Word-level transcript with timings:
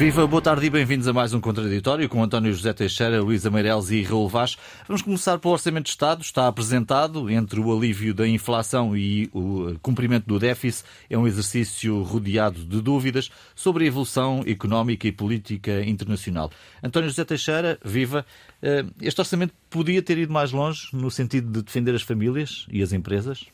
Viva, 0.00 0.26
boa 0.26 0.40
tarde 0.40 0.64
e 0.64 0.70
bem-vindos 0.70 1.06
a 1.06 1.12
mais 1.12 1.34
um 1.34 1.40
Contraditório 1.42 2.08
com 2.08 2.22
António 2.22 2.54
José 2.54 2.72
Teixeira, 2.72 3.20
Luísa 3.20 3.50
Meireles 3.50 3.90
e 3.90 4.02
Raul 4.02 4.30
Vaz. 4.30 4.56
Vamos 4.88 5.02
começar 5.02 5.38
pelo 5.38 5.52
Orçamento 5.52 5.84
de 5.84 5.90
Estado. 5.90 6.22
Está 6.22 6.48
apresentado 6.48 7.28
entre 7.28 7.60
o 7.60 7.70
alívio 7.70 8.14
da 8.14 8.26
inflação 8.26 8.96
e 8.96 9.28
o 9.30 9.78
cumprimento 9.82 10.24
do 10.26 10.38
déficit. 10.38 10.88
É 11.10 11.18
um 11.18 11.26
exercício 11.26 12.02
rodeado 12.02 12.64
de 12.64 12.80
dúvidas 12.80 13.30
sobre 13.54 13.84
a 13.84 13.88
evolução 13.88 14.42
económica 14.46 15.06
e 15.06 15.12
política 15.12 15.82
internacional. 15.84 16.50
António 16.82 17.10
José 17.10 17.22
Teixeira, 17.26 17.78
viva. 17.84 18.24
Eh, 18.62 18.86
este 19.02 19.20
orçamento 19.20 19.52
podia 19.68 20.00
ter 20.00 20.16
ido 20.16 20.32
mais 20.32 20.50
longe 20.50 20.88
no 20.94 21.10
sentido 21.10 21.52
de 21.52 21.62
defender 21.62 21.94
as 21.94 22.00
famílias 22.00 22.66
e 22.72 22.82
as 22.82 22.94
empresas? 22.94 23.44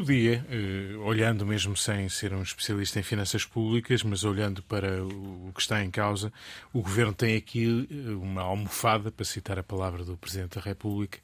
Podia, 0.00 0.42
eh, 0.48 0.96
olhando 0.96 1.44
mesmo 1.44 1.76
sem 1.76 2.08
ser 2.08 2.32
um 2.32 2.40
especialista 2.40 2.98
em 2.98 3.02
finanças 3.02 3.44
públicas, 3.44 4.02
mas 4.02 4.24
olhando 4.24 4.62
para 4.62 5.04
o 5.04 5.52
que 5.54 5.60
está 5.60 5.84
em 5.84 5.90
causa, 5.90 6.32
o 6.72 6.80
Governo 6.80 7.12
tem 7.12 7.36
aqui 7.36 7.86
eh, 7.90 8.10
uma 8.12 8.40
almofada, 8.40 9.12
para 9.12 9.26
citar 9.26 9.58
a 9.58 9.62
palavra 9.62 10.02
do 10.02 10.16
Presidente 10.16 10.54
da 10.54 10.62
República, 10.62 11.18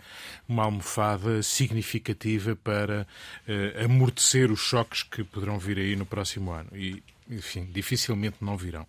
uma 0.47 0.65
almofada 0.65 1.43
significativa 1.43 2.55
para 2.55 3.07
uh, 3.49 3.85
amortecer 3.87 4.53
os 4.53 4.61
choques 4.61 5.03
que 5.03 5.25
poderão 5.25 5.59
vir 5.59 5.79
aí 5.79 5.97
no 5.97 6.05
próximo 6.05 6.53
ano. 6.53 6.69
E, 6.75 7.03
enfim, 7.31 7.67
dificilmente 7.73 8.37
não 8.43 8.59
virão. 8.59 8.87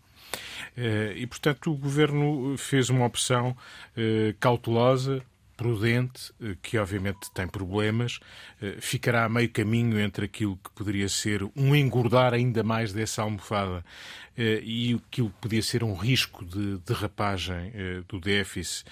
E, 1.16 1.26
portanto, 1.28 1.72
o 1.72 1.78
Governo 1.78 2.58
fez 2.58 2.90
uma 2.90 3.06
opção 3.06 3.56
cautelosa, 4.40 5.24
prudente, 5.58 6.32
eh, 6.40 6.56
que 6.62 6.78
obviamente 6.78 7.32
tem 7.34 7.48
problemas, 7.48 8.20
eh, 8.57 8.57
ficará 8.80 9.26
a 9.26 9.30
meio 9.30 9.50
caminho 9.50 10.00
entre 10.00 10.26
aquilo 10.26 10.58
que 10.58 10.72
poderia 10.72 11.08
ser 11.08 11.44
um 11.56 11.76
engordar 11.76 12.34
ainda 12.34 12.64
mais 12.64 12.92
dessa 12.92 13.22
almofada 13.22 13.86
eh, 14.36 14.62
e 14.64 14.94
aquilo 14.96 15.30
que 15.30 15.42
podia 15.42 15.62
ser 15.62 15.84
um 15.84 15.94
risco 15.94 16.44
de 16.44 16.78
derrapagem 16.80 17.72
do 18.08 18.20
déficit 18.20 18.86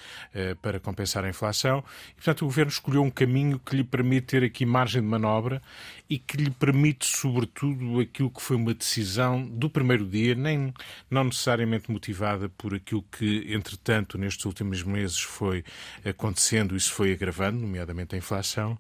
para 0.62 0.80
compensar 0.80 1.26
a 1.26 1.30
inflação. 1.30 1.84
E, 2.12 2.16
portanto, 2.16 2.44
o 2.44 2.46
Governo 2.46 2.72
escolheu 2.72 3.02
um 3.02 3.10
caminho 3.10 3.60
que 3.60 3.76
lhe 3.76 3.84
permite 3.84 4.28
ter 4.28 4.44
aqui 4.44 4.66
margem 4.66 5.02
de 5.02 5.08
manobra 5.08 5.62
e 6.10 6.20
que 6.20 6.38
lhe 6.38 6.52
permite, 6.52 7.08
sobretudo, 7.08 8.00
aquilo 8.00 8.30
que 8.30 8.42
foi 8.42 8.56
uma 8.56 8.74
decisão 8.74 9.44
do 9.44 9.70
primeiro 9.70 10.06
dia, 10.06 10.36
nem 10.36 10.74
não 11.10 11.24
necessariamente 11.24 11.90
motivada 11.90 12.48
por 12.50 12.76
aquilo 12.76 13.04
que, 13.12 13.52
entretanto, 13.52 14.18
nestes 14.18 14.46
últimos 14.46 14.84
meses 14.84 15.20
foi 15.20 15.64
acontecendo 16.04 16.76
e 16.76 16.80
se 16.80 16.92
foi 16.92 17.12
agravando, 17.12 17.60
nomeadamente 17.60 18.14
a 18.14 18.18
inflação, 18.18 18.78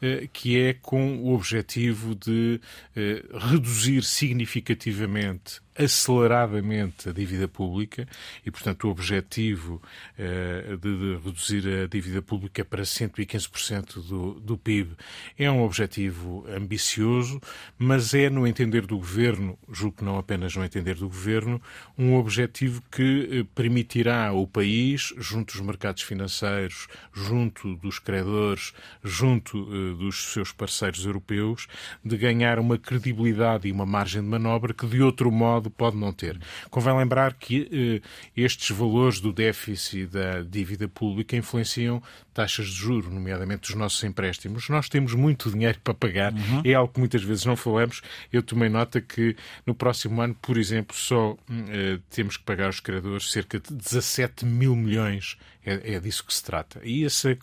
eh, 0.00 0.27
que 0.32 0.58
é 0.58 0.74
com 0.74 1.18
o 1.18 1.34
objetivo 1.34 2.14
de 2.14 2.60
eh, 2.96 3.24
reduzir 3.32 4.02
significativamente 4.02 5.60
aceleradamente 5.78 7.08
a 7.08 7.12
dívida 7.12 7.46
pública 7.46 8.06
e, 8.44 8.50
portanto, 8.50 8.84
o 8.84 8.90
objetivo 8.90 9.80
uh, 10.18 10.76
de, 10.76 10.98
de, 10.98 11.24
reduzir 11.24 11.84
a 11.84 11.86
dívida 11.86 12.20
pública 12.20 12.64
para 12.64 12.82
115% 12.82 14.06
do, 14.08 14.40
do 14.40 14.58
PIB 14.58 14.96
é 15.38 15.48
um 15.48 15.62
objetivo 15.62 16.44
ambicioso, 16.48 17.40
mas 17.78 18.12
é, 18.12 18.28
no 18.28 18.46
entender 18.46 18.86
do 18.86 18.98
Governo, 18.98 19.56
julgo 19.70 19.98
que 19.98 20.04
não 20.04 20.18
apenas 20.18 20.56
no 20.56 20.64
entender 20.64 20.96
do 20.96 21.08
Governo, 21.08 21.62
um 21.96 22.16
objetivo 22.16 22.82
que 22.90 23.40
uh, 23.40 23.44
permitirá 23.54 24.28
ao 24.28 24.46
país, 24.46 25.14
junto 25.16 25.52
dos 25.52 25.64
mercados 25.64 26.02
financeiros, 26.02 26.88
junto 27.12 27.76
dos 27.76 28.00
credores, 28.00 28.72
junto 29.04 29.58
uh, 29.62 29.94
dos 29.94 30.32
seus 30.32 30.52
parceiros 30.52 31.06
europeus, 31.06 31.68
de 32.04 32.16
ganhar 32.16 32.58
uma 32.58 32.76
credibilidade 32.76 33.68
e 33.68 33.72
uma 33.72 33.86
margem 33.86 34.22
de 34.22 34.28
manobra 34.28 34.74
que, 34.74 34.86
de 34.86 35.00
outro 35.00 35.30
modo, 35.30 35.67
pode 35.70 35.96
não 35.96 36.12
ter. 36.12 36.38
Convém 36.70 36.96
lembrar 36.96 37.34
que 37.34 38.02
eh, 38.04 38.08
estes 38.36 38.76
valores 38.76 39.20
do 39.20 39.32
déficit 39.32 40.06
da 40.06 40.42
dívida 40.42 40.88
pública 40.88 41.36
influenciam 41.36 42.02
taxas 42.38 42.68
de 42.68 42.74
juros, 42.76 43.12
nomeadamente 43.12 43.62
dos 43.62 43.74
nossos 43.74 44.04
empréstimos. 44.04 44.68
Nós 44.68 44.88
temos 44.88 45.12
muito 45.12 45.50
dinheiro 45.50 45.80
para 45.82 45.92
pagar, 45.92 46.32
uhum. 46.32 46.62
é 46.64 46.72
algo 46.72 46.92
que 46.92 47.00
muitas 47.00 47.20
vezes 47.20 47.44
não 47.44 47.56
falamos. 47.56 48.00
Eu 48.32 48.44
tomei 48.44 48.68
nota 48.68 49.00
que 49.00 49.34
no 49.66 49.74
próximo 49.74 50.22
ano, 50.22 50.36
por 50.40 50.56
exemplo, 50.56 50.94
só 50.94 51.36
eh, 51.50 51.98
temos 52.08 52.36
que 52.36 52.44
pagar 52.44 52.66
aos 52.66 52.78
credores 52.78 53.32
cerca 53.32 53.58
de 53.58 53.74
17 53.74 54.46
mil 54.46 54.76
milhões 54.76 55.36
é, 55.68 55.94
é 55.94 56.00
disso 56.00 56.24
que 56.24 56.32
se 56.32 56.42
trata. 56.42 56.80
E 56.82 57.04
essa, 57.04 57.36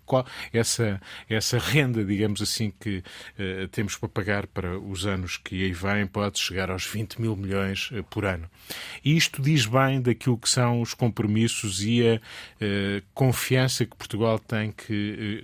essa, 0.51 1.01
essa 1.29 1.59
renda, 1.59 2.03
digamos 2.03 2.41
assim, 2.41 2.73
que 2.79 2.97
uh, 2.97 3.67
temos 3.69 3.95
para 3.95 4.09
pagar 4.09 4.47
para 4.47 4.79
os 4.79 5.05
anos 5.05 5.37
que 5.37 5.63
aí 5.63 5.71
vêm 5.71 6.07
pode 6.07 6.39
chegar 6.39 6.71
aos 6.71 6.85
20 6.85 7.21
mil 7.21 7.35
milhões 7.35 7.91
uh, 7.91 8.03
por 8.05 8.25
ano. 8.25 8.49
E 9.03 9.15
isto 9.15 9.41
diz 9.41 9.65
bem 9.65 10.01
daquilo 10.01 10.37
que 10.37 10.49
são 10.49 10.81
os 10.81 10.93
compromissos 10.93 11.83
e 11.83 12.07
a 12.07 12.15
uh, 12.15 13.03
confiança 13.13 13.85
que 13.85 13.95
Portugal 13.95 14.39
tem 14.39 14.71
que 14.71 14.84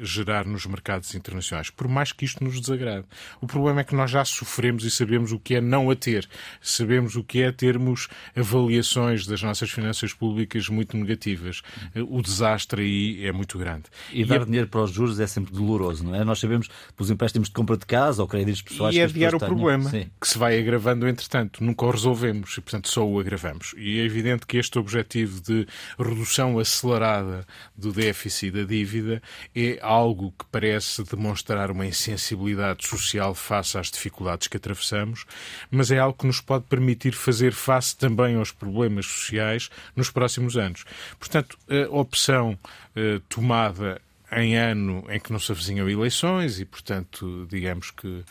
gerar 0.02 0.46
nos 0.46 0.66
mercados 0.66 1.13
internacionais, 1.16 1.69
por 1.69 1.88
mais 1.88 2.12
que 2.12 2.25
isto 2.25 2.44
nos 2.44 2.59
desagrade. 2.59 3.06
O 3.40 3.47
problema 3.47 3.81
é 3.81 3.84
que 3.84 3.96
nós 3.96 4.12
já 4.12 4.24
sofremos 4.25 4.84
e 4.84 4.91
sabemos 4.91 5.31
o 5.31 5.40
que 5.40 5.56
é 5.56 5.62
não 5.62 5.90
a 5.90 5.96
ter. 5.96 6.28
Sabemos 6.62 7.16
o 7.16 7.24
que 7.24 7.41
é 7.41 7.51
termos 7.51 8.07
avaliações 8.35 9.25
das 9.25 9.41
nossas 9.41 9.69
finanças 9.69 10.13
públicas 10.13 10.68
muito 10.69 10.97
negativas. 10.97 11.62
O 12.09 12.22
desastre 12.22 12.81
aí 12.81 13.25
é 13.25 13.31
muito 13.31 13.57
grande. 13.57 13.84
E, 14.12 14.22
e 14.22 14.25
dar 14.25 14.46
dinheiro 14.46 14.68
para 14.68 14.81
os 14.81 14.91
juros 14.91 15.19
é 15.19 15.28
sempre 15.28 15.53
doloroso, 15.53 16.03
não 16.03 16.16
é? 16.16 16.24
Nós 16.24 16.40
sabemos 16.40 16.69
pelos 16.96 17.09
empréstimos 17.09 17.47
de 17.47 17.53
compra 17.53 17.78
de 17.78 17.85
casa 17.85 18.22
ou 18.22 18.28
créditos 18.28 18.62
pessoais. 18.62 18.96
E 18.96 19.00
é 19.00 19.03
adiar 19.03 19.35
o 19.35 19.40
problema, 19.40 19.90
Sim. 19.90 20.09
que 20.19 20.28
se 20.28 20.38
vai 20.38 20.59
agravando 20.59 21.07
entretanto. 21.07 21.63
Nunca 21.63 21.85
o 21.85 21.91
resolvemos 21.91 22.57
e, 22.57 22.62
portanto, 22.62 22.90
só 22.90 23.07
o 23.07 23.19
agravamos. 23.19 23.74
E 23.78 24.00
é 24.00 24.03
evidente 24.03 24.46
que 24.46 24.57
este 24.57 24.78
objetivo 24.80 25.41
de 25.41 25.68
redução 25.97 26.59
acelerada 26.59 27.46
do 27.75 27.91
déficit 27.91 28.41
e 28.41 28.51
da 28.51 28.63
dívida 28.63 29.22
é 29.56 29.80
algo 29.81 30.34
que 30.38 30.46
parece 30.52 31.03
demonstrar 31.03 31.72
uma 31.72 31.86
insensibilidade 31.86 32.88
social 32.88 33.34
face 33.34 33.78
às 33.78 33.90
dificuldades 33.90 34.47
que 34.47 34.58
atravessamos, 34.58 35.25
mas 35.69 35.92
é 35.92 36.00
algo 36.00 36.18
que 36.18 36.28
nos 36.28 36.42
pode 36.42 36.66
permitir 36.66 37.14
fazer 37.14 37.53
face 37.53 37.96
também 37.96 38.36
aos 38.36 38.52
problemas 38.52 39.06
sociais 39.06 39.69
nos 39.96 40.09
próximos 40.09 40.58
anos. 40.58 40.84
Portanto, 41.19 41.58
a 41.69 41.96
opção 41.96 42.58
eh, 42.96 43.22
tomada 43.30 44.02
em 44.31 44.56
ano 44.56 45.03
em 45.09 45.19
que 45.19 45.31
não 45.31 45.40
se 45.40 45.52
avizinham 45.52 45.90
eleições 45.90 46.59
e, 46.59 46.66
portanto, 46.66 47.46
digamos 47.50 47.92
que 47.92 48.08
uh, 48.08 48.25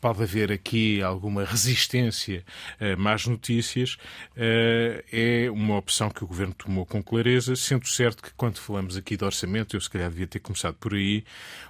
pode 0.00 0.22
haver 0.22 0.50
aqui 0.50 1.00
alguma 1.00 1.44
resistência 1.44 2.44
a 2.80 2.96
más 2.96 3.26
notícias, 3.26 3.94
uh, 4.36 5.02
é 5.12 5.50
uma 5.50 5.76
opção 5.76 6.10
que 6.10 6.24
o 6.24 6.26
Governo 6.26 6.54
tomou 6.54 6.84
com 6.84 7.02
clareza, 7.02 7.54
sendo 7.54 7.86
certo 7.86 8.22
que 8.22 8.32
quando 8.36 8.58
falamos 8.58 8.96
aqui 8.96 9.16
de 9.16 9.24
orçamento, 9.24 9.76
eu 9.76 9.80
se 9.80 9.88
calhar 9.88 10.10
devia 10.10 10.26
ter 10.26 10.40
começado 10.40 10.74
por 10.74 10.94
aí, 10.94 11.24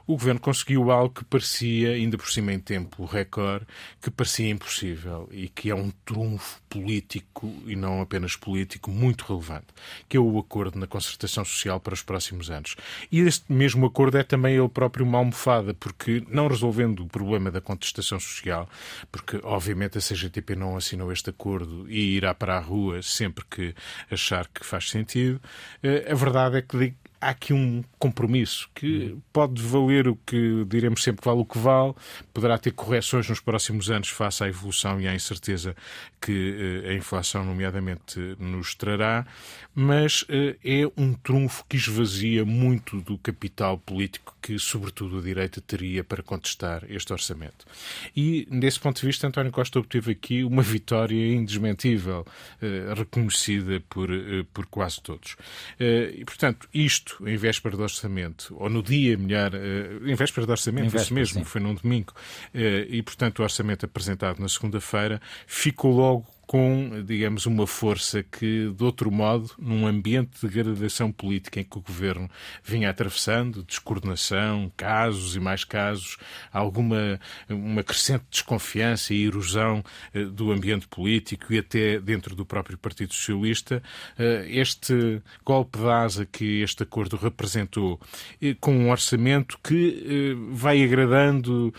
o 0.07 0.13
Governo 0.13 0.41
conseguiu 0.41 0.91
algo 0.91 1.15
que 1.15 1.25
parecia, 1.25 1.93
ainda 1.93 2.17
por 2.17 2.31
cima 2.31 2.53
em 2.53 2.59
tempo 2.59 3.05
recorde, 3.05 3.67
que 4.01 4.11
parecia 4.11 4.49
impossível 4.49 5.29
e 5.31 5.49
que 5.49 5.71
é 5.71 5.75
um 5.75 5.91
trunfo 6.05 6.61
político 6.69 7.53
e 7.67 7.77
não 7.77 8.01
apenas 8.01 8.35
político 8.35 8.91
muito 8.91 9.25
relevante, 9.25 9.67
que 10.09 10.17
é 10.17 10.21
o 10.21 10.39
acordo 10.39 10.79
na 10.79 10.87
concertação 10.87 11.45
social 11.45 11.79
para 11.79 11.95
os 11.95 12.03
próximos 12.03 12.51
anos. 12.51 12.77
E 13.11 13.21
este 13.21 13.42
mesmo 13.49 13.87
acordo 13.87 14.19
é 14.19 14.23
também 14.23 14.57
ele 14.57 14.69
próprio 14.69 15.05
uma 15.05 15.19
almofada, 15.19 15.75
porque 15.75 16.25
não 16.29 16.49
resolvendo 16.49 17.01
o 17.01 17.07
problema 17.07 17.51
da 17.51 17.61
contestação 17.61 18.19
social, 18.19 18.69
porque 19.11 19.41
obviamente 19.43 19.99
a 19.99 20.01
CGTP 20.01 20.55
não 20.55 20.77
assinou 20.77 21.13
este 21.13 21.31
acordo 21.31 21.87
e 21.89 22.17
irá 22.17 22.35
para 22.35 22.57
a 22.57 22.61
rua 22.61 23.03
sempre 23.03 23.45
que 23.49 23.75
achar 24.11 24.49
que 24.49 24.65
faz 24.65 24.91
sentido, 24.91 25.41
eh, 25.83 26.09
a 26.11 26.15
verdade 26.15 26.57
é 26.59 26.63
que 26.63 26.77
há 27.23 27.31
aqui 27.31 27.53
um 27.53 27.85
compromisso 28.01 28.69
que 28.75 29.17
pode 29.33 29.63
valer 29.63 30.09
o 30.09 30.17
que 30.17 30.65
diremos 30.67 31.05
sempre 31.05 31.23
que 31.23 31.29
vale 31.29 31.41
o 31.41 31.45
que 31.45 31.57
vale, 31.57 31.95
poderá 32.35 32.59
ter 32.59 32.73
correções 32.73 33.29
nos 33.29 33.39
próximos 33.39 33.91
anos 33.91 34.09
face 34.09 34.43
à 34.43 34.49
evolução 34.49 35.01
e 35.01 35.07
à 35.07 35.15
incerteza 35.15 35.77
que 36.21 36.83
eh, 36.85 36.91
a 36.91 36.95
inflação, 36.95 37.45
nomeadamente, 37.45 38.19
nos 38.39 38.75
trará, 38.75 39.27
mas 39.75 40.25
eh, 40.29 40.57
é 40.65 40.91
um 40.97 41.15
trunfo 41.15 41.65
que 41.69 41.77
esvazia 41.77 42.45
muito 42.45 43.01
do 43.01 43.17
capital 43.19 43.79
político 43.79 44.37
que, 44.43 44.59
sobretudo, 44.59 45.19
a 45.19 45.23
direita 45.23 45.61
teria 45.61 46.03
para 46.03 46.23
contestar 46.23 46.85
este 46.89 47.13
orçamento. 47.13 47.65
E, 48.17 48.47
desse 48.51 48.81
ponto 48.81 49.01
de 49.01 49.07
vista, 49.07 49.27
António 49.27 49.53
Costa 49.53 49.79
obteve 49.79 50.13
aqui 50.13 50.43
uma 50.43 50.63
vitória 50.63 51.35
indesmentível, 51.35 52.27
eh, 52.61 52.93
reconhecida 52.97 53.81
por, 53.89 54.09
por 54.53 54.67
quase 54.67 55.01
todos. 55.01 55.37
E, 55.79 56.25
portanto, 56.25 56.69
isto 56.73 57.12
isto 57.13 57.29
em 57.29 57.37
véspera 57.37 57.77
do 57.77 57.83
orçamento, 57.83 58.55
ou 58.59 58.69
no 58.69 58.83
dia, 58.83 59.17
melhor, 59.17 59.53
uh, 59.55 60.09
em 60.09 60.15
véspera 60.15 60.47
do 60.47 60.51
orçamento, 60.51 60.85
véspera, 60.85 61.03
isso 61.03 61.15
mesmo, 61.15 61.41
sim. 61.41 61.45
foi 61.45 61.61
num 61.61 61.75
domingo, 61.75 62.13
uh, 62.55 62.59
e 62.89 63.03
portanto 63.03 63.41
o 63.41 63.43
orçamento 63.43 63.85
apresentado 63.85 64.39
na 64.39 64.49
segunda-feira 64.49 65.21
ficou 65.47 65.93
logo 65.93 66.27
com, 66.53 67.03
digamos, 67.03 67.47
uma 67.47 67.67
força 67.67 68.23
que, 68.23 68.71
de 68.77 68.85
outro 68.85 69.11
modo, 69.11 69.53
num 69.59 69.87
ambiente 69.87 70.39
de 70.39 70.47
degradação 70.47 71.11
política 71.11 71.59
em 71.59 71.65
que 71.65 71.79
o 71.79 71.81
governo 71.81 72.29
vinha 72.63 72.91
atravessando, 72.91 73.63
descoordenação, 73.63 74.71
casos 74.77 75.35
e 75.35 75.41
mais 75.41 75.65
casos, 75.65 76.19
alguma 76.53 77.19
uma 77.49 77.83
crescente 77.83 78.25
desconfiança 78.31 79.15
e 79.15 79.25
erosão 79.25 79.83
eh, 80.13 80.27
do 80.27 80.53
ambiente 80.53 80.87
político 80.89 81.55
e 81.55 81.59
até 81.59 81.99
dentro 81.99 82.37
do 82.37 82.45
próprio 82.45 82.77
Partido 82.77 83.15
Socialista, 83.15 83.83
eh, 84.19 84.45
este 84.51 85.23
golpe 85.47 85.79
de 85.79 85.89
asa 85.89 86.27
que 86.27 86.61
este 86.61 86.83
acordo 86.83 87.17
representou, 87.17 87.99
eh, 88.43 88.55
com 88.61 88.77
um 88.77 88.91
orçamento 88.91 89.59
que 89.65 90.37
vai 90.51 90.85
agradando, 90.85 91.73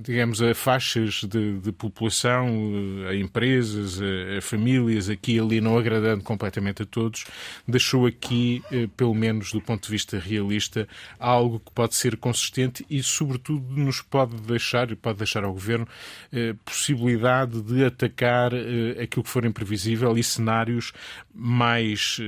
digamos, 0.00 0.42
a 0.42 0.52
faixas 0.52 1.22
de, 1.22 1.60
de 1.60 1.70
população, 1.70 2.48
a 3.08 3.14
empresas, 3.14 3.51
a, 3.58 4.38
a, 4.38 4.42
famílias, 4.42 5.08
aqui 5.08 5.36
e 5.36 5.40
ali, 5.40 5.60
não 5.60 5.76
agradando 5.76 6.22
completamente 6.22 6.82
a 6.82 6.86
todos, 6.86 7.24
deixou 7.66 8.06
aqui, 8.06 8.62
pelo 8.96 9.14
menos 9.14 9.52
do 9.52 9.60
ponto 9.60 9.84
de 9.84 9.90
vista 9.90 10.18
realista, 10.18 10.88
algo 11.18 11.60
que 11.60 11.70
pode 11.72 11.94
ser 11.94 12.16
consistente 12.16 12.84
e, 12.88 13.02
sobretudo, 13.02 13.64
nos 13.74 14.00
pode 14.00 14.36
deixar, 14.36 14.94
pode 14.96 15.18
deixar 15.18 15.44
ao 15.44 15.52
Governo, 15.52 15.86
possibilidade 16.64 17.60
de 17.62 17.84
atacar 17.84 18.52
aquilo 19.00 19.24
que 19.24 19.30
for 19.30 19.44
imprevisível 19.44 20.16
e 20.16 20.22
cenários 20.22 20.92
mais 21.34 22.18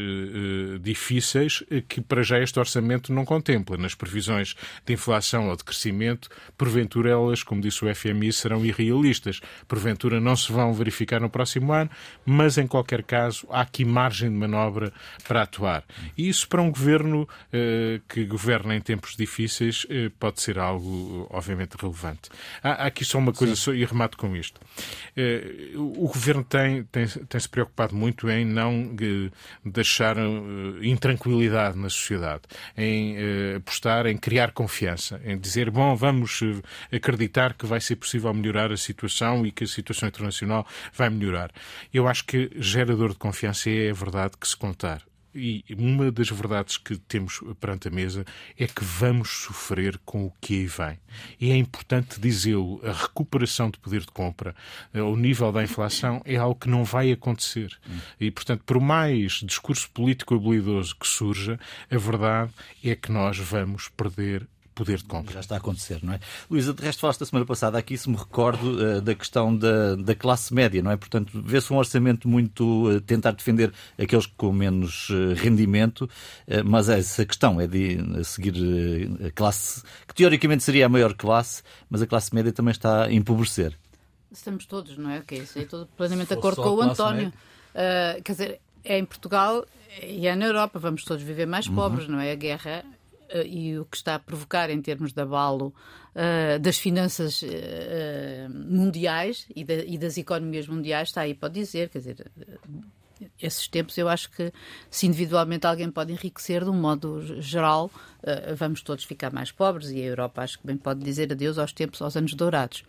difíceis 0.81 1.63
que 1.89 2.01
para 2.01 2.23
já 2.23 2.39
este 2.41 2.59
orçamento 2.59 3.13
não 3.13 3.25
contempla. 3.25 3.77
Nas 3.77 3.95
previsões 3.95 4.55
de 4.85 4.93
inflação 4.93 5.49
ou 5.49 5.57
de 5.57 5.65
crescimento, 5.65 6.29
porventura 6.57 7.11
elas, 7.11 7.43
como 7.43 7.61
disse 7.61 7.85
o 7.85 7.95
FMI, 7.95 8.33
serão 8.33 8.65
irrealistas. 8.65 9.41
Porventura 9.67 10.21
não 10.21 10.37
se 10.37 10.53
vão 10.53 10.73
verificar 10.73 11.14
no 11.21 11.31
próximo 11.31 11.73
ano, 11.73 11.91
mas 12.25 12.59
em 12.59 12.67
qualquer 12.67 13.03
caso 13.03 13.47
há 13.51 13.63
aqui 13.63 13.85
margem 13.85 14.31
de 14.31 14.37
manobra 14.37 14.93
para 15.27 15.43
atuar. 15.43 15.85
E 16.17 16.29
isso 16.29 16.49
para 16.49 16.63
um 16.63 16.71
governo 16.71 17.23
uh, 17.23 18.01
que 18.09 18.25
governa 18.25 18.75
em 18.75 18.81
tempos 18.81 19.17
difíceis 19.17 19.85
uh, 19.85 20.11
pode 20.19 20.41
ser 20.41 20.59
algo, 20.59 21.27
obviamente, 21.31 21.77
relevante. 21.81 22.31
Há, 22.63 22.85
há 22.85 22.87
aqui 22.87 23.05
só 23.05 23.19
uma 23.19 23.33
coisa, 23.33 23.57
só, 23.57 23.73
e 23.73 23.85
remato 23.85 24.17
com 24.17 24.37
isto. 24.37 24.61
o 25.77 26.09
governo 26.09 26.45
tem, 26.45 26.85
tem, 26.85 27.07
tem 27.07 27.41
se 27.41 27.49
preocupado 27.49 27.95
muito 27.95 28.29
em 28.31 28.45
não 28.45 28.95
deixar 29.65 30.17
uh, 30.17 30.85
intranquilidade 30.85 31.79
na 31.79 31.89
sociedade, 31.89 32.43
em 32.77 33.17
uh, 33.17 33.57
apostar 33.57 34.07
em 34.07 34.17
criar 34.17 34.53
confiança, 34.53 35.21
em 35.25 35.39
dizer, 35.39 35.71
bom, 35.71 35.95
vamos 35.95 36.41
acreditar 36.93 37.55
que 37.55 37.67
vai 37.67 37.81
ser 37.81 37.97
possível 37.97 38.33
melhorar 38.33 38.73
a 38.73 38.77
situação 38.77 39.47
e 39.47 39.53
que 39.53 39.65
a 39.65 39.67
situação 39.67 40.09
internacional 40.09 40.67
vai 40.97 41.11
melhorar. 41.11 41.51
Eu 41.93 42.09
acho 42.09 42.25
que 42.25 42.51
gerador 42.57 43.11
de 43.11 43.19
confiança 43.19 43.71
é 43.71 43.91
a 43.91 43.95
verdade 43.95 44.37
que 44.39 44.49
se 44.49 44.57
contar. 44.57 45.03
E 45.35 45.65
uma 45.77 46.13
das 46.13 46.31
verdades 46.31 46.77
que 46.77 46.97
temos 46.97 47.41
perante 47.59 47.89
a 47.89 47.91
mesa 47.91 48.25
é 48.57 48.69
que 48.69 48.85
vamos 48.85 49.31
sofrer 49.31 49.99
com 50.05 50.27
o 50.27 50.33
que 50.41 50.61
aí 50.61 50.67
vem. 50.67 51.01
E 51.41 51.51
é 51.51 51.57
importante 51.57 52.21
dizê-lo: 52.21 52.81
a 52.85 52.93
recuperação 52.93 53.69
de 53.69 53.79
poder 53.79 54.03
de 54.03 54.13
compra, 54.13 54.55
o 54.95 55.17
nível 55.17 55.51
da 55.51 55.65
inflação, 55.65 56.23
é 56.25 56.37
algo 56.37 56.55
que 56.61 56.69
não 56.69 56.85
vai 56.85 57.11
acontecer. 57.11 57.77
E, 58.21 58.31
portanto, 58.31 58.63
por 58.65 58.81
mais 58.81 59.41
discurso 59.45 59.91
político 59.91 60.37
habilidoso 60.37 60.95
que 60.95 61.09
surja, 61.09 61.59
a 61.91 61.99
verdade 61.99 62.53
é 62.85 62.95
que 62.95 63.11
nós 63.11 63.37
vamos 63.37 63.89
perder 63.89 64.47
poder 64.75 64.99
de 64.99 65.05
compra. 65.05 65.35
Já 65.35 65.41
está 65.41 65.55
a 65.55 65.59
acontecer, 65.59 66.01
não 66.03 66.15
é? 66.15 66.21
Luísa, 66.51 66.75
de 66.75 66.83
resto 66.83 67.01
falaste 67.01 67.23
a 67.23 67.27
semana 67.27 67.47
passada 67.47 67.79
aqui, 67.79 67.97
se 67.97 68.09
me 68.11 68.17
recordo, 68.17 68.77
uh, 68.77 69.01
da 69.01 69.15
questão 69.15 69.57
da, 69.57 69.95
da 69.95 70.15
classe 70.15 70.53
média, 70.53 70.83
não 70.83 70.91
é? 70.91 70.97
Portanto, 70.97 71.31
vê-se 71.35 71.73
um 71.73 71.77
orçamento 71.77 72.29
muito 72.29 72.89
uh, 72.89 73.01
tentar 73.01 73.33
defender 73.33 73.73
aqueles 73.99 74.27
com 74.27 74.53
menos 74.53 75.09
uh, 75.11 75.35
rendimento, 75.37 76.09
mas 76.65 76.89
essa 76.89 77.25
questão 77.25 77.61
é 77.61 77.67
de 77.67 78.25
seguir 78.25 78.55
a 79.27 79.31
classe, 79.31 79.83
que 80.07 80.15
teoricamente 80.15 80.63
seria 80.63 80.87
a 80.87 80.89
maior 80.89 81.15
classe, 81.15 81.63
mas 81.89 82.03
a 82.03 82.07
classe 82.07 82.35
média 82.35 82.53
também 82.53 82.73
está 82.73 83.05
a 83.05 83.13
empobrecer. 83.13 83.77
Estamos 84.31 84.67
todos, 84.67 84.97
não 84.99 85.11
é? 85.11 85.21
Que 85.21 85.37
isso 85.37 85.59
estou 85.59 85.87
plenamente 85.97 86.29
de 86.29 86.35
acordo 86.35 86.63
com 86.63 86.71
o 86.71 86.83
António. 86.83 87.33
quer 87.73 88.33
dizer, 88.33 88.61
é 88.85 88.99
em 88.99 89.05
Portugal 89.05 89.65
e 90.03 90.27
é 90.27 90.35
na 90.35 90.47
Europa, 90.47 90.79
vamos 90.79 91.05
todos 91.05 91.23
viver 91.23 91.47
mais 91.47 91.67
uhum. 91.67 91.75
pobres, 91.75 92.09
não 92.09 92.19
é? 92.19 92.33
A 92.33 92.35
guerra 92.35 92.85
uh, 92.85 93.04
e 93.45 93.79
o 93.79 93.85
que 93.85 93.97
está 93.97 94.15
a 94.17 94.19
provocar 94.19 94.71
em 94.71 94.81
termos 94.81 95.13
de 95.13 95.21
abalo 95.21 95.75
uh, 96.15 96.59
das 96.61 96.79
finanças 96.79 97.43
uh, 97.43 97.49
mundiais 98.51 99.47
e, 99.55 99.65
da, 99.65 99.75
e, 99.75 99.99
das 99.99 100.17
economias 100.17 100.69
mundiais, 100.69 101.09
está 101.09 101.23
aí, 101.23 101.35
pode 101.35 101.55
dizer, 101.55 101.89
quer 101.89 101.99
dizer. 101.99 102.31
Esses 103.41 103.69
tempos, 103.69 103.97
eu 103.97 104.09
acho 104.09 104.31
que 104.33 104.53
se 104.91 105.07
individualmente 105.07 105.67
alguém 105.67 105.91
pode 105.91 106.13
enriquecer, 106.13 106.65
de 106.65 106.69
um 106.69 106.75
modo 106.75 107.41
geral, 107.41 107.91
vamos 108.57 108.83
todos 108.83 109.05
ficar 109.05 109.33
mais 109.33 109.53
pobres 109.53 109.89
e 109.91 110.03
a 110.03 110.05
Europa 110.05 110.43
acho 110.43 110.59
que 110.59 110.67
bem 110.67 110.77
pode 110.77 111.01
dizer 111.01 111.33
adeus 111.33 111.57
aos 111.57 111.73
tempos, 111.73 112.03
aos 112.03 112.17
anos 112.17 112.35
dourados. 112.35 112.85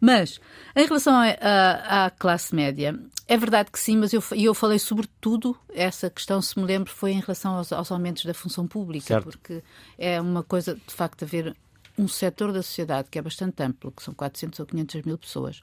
Mas, 0.00 0.40
em 0.76 0.86
relação 0.86 1.14
à 1.14 2.10
classe 2.18 2.54
média, 2.54 2.98
é 3.26 3.36
verdade 3.36 3.70
que 3.70 3.78
sim, 3.78 3.96
mas 3.96 4.12
eu, 4.12 4.22
eu 4.32 4.54
falei 4.54 4.78
sobretudo, 4.78 5.56
essa 5.70 6.10
questão, 6.10 6.42
se 6.42 6.58
me 6.58 6.64
lembro, 6.64 6.90
foi 6.90 7.12
em 7.12 7.20
relação 7.20 7.54
aos, 7.56 7.72
aos 7.72 7.90
aumentos 7.90 8.24
da 8.24 8.34
função 8.34 8.66
pública, 8.66 9.06
certo. 9.06 9.24
porque 9.24 9.62
é 9.96 10.20
uma 10.20 10.42
coisa, 10.42 10.74
de 10.74 10.94
facto, 10.94 11.24
haver 11.24 11.56
um 11.96 12.08
setor 12.08 12.52
da 12.52 12.62
sociedade 12.62 13.08
que 13.10 13.18
é 13.18 13.22
bastante 13.22 13.62
amplo, 13.62 13.92
que 13.92 14.02
são 14.02 14.12
400 14.12 14.60
ou 14.60 14.66
500 14.66 15.02
mil 15.02 15.16
pessoas, 15.16 15.62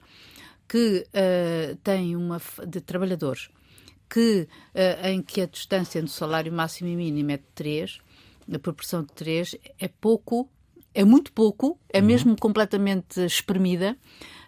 que 0.68 1.06
uh, 1.08 1.76
tem 1.84 2.16
uma 2.16 2.40
de 2.66 2.80
trabalhadores 2.80 3.50
que, 4.08 4.48
uh, 4.74 5.06
em 5.06 5.22
que 5.22 5.40
a 5.40 5.46
distância 5.46 5.98
entre 5.98 6.10
o 6.10 6.14
salário 6.14 6.52
máximo 6.52 6.88
e 6.88 6.96
mínimo 6.96 7.30
é 7.30 7.36
de 7.36 7.44
3, 7.54 7.98
a 8.52 8.58
proporção 8.58 9.02
de 9.02 9.12
3 9.12 9.56
é 9.78 9.88
pouco 9.88 10.48
é 10.94 11.04
muito 11.04 11.32
pouco, 11.32 11.78
é 11.88 12.00
uhum. 12.00 12.06
mesmo 12.06 12.36
completamente 12.36 13.20
espremida, 13.24 13.96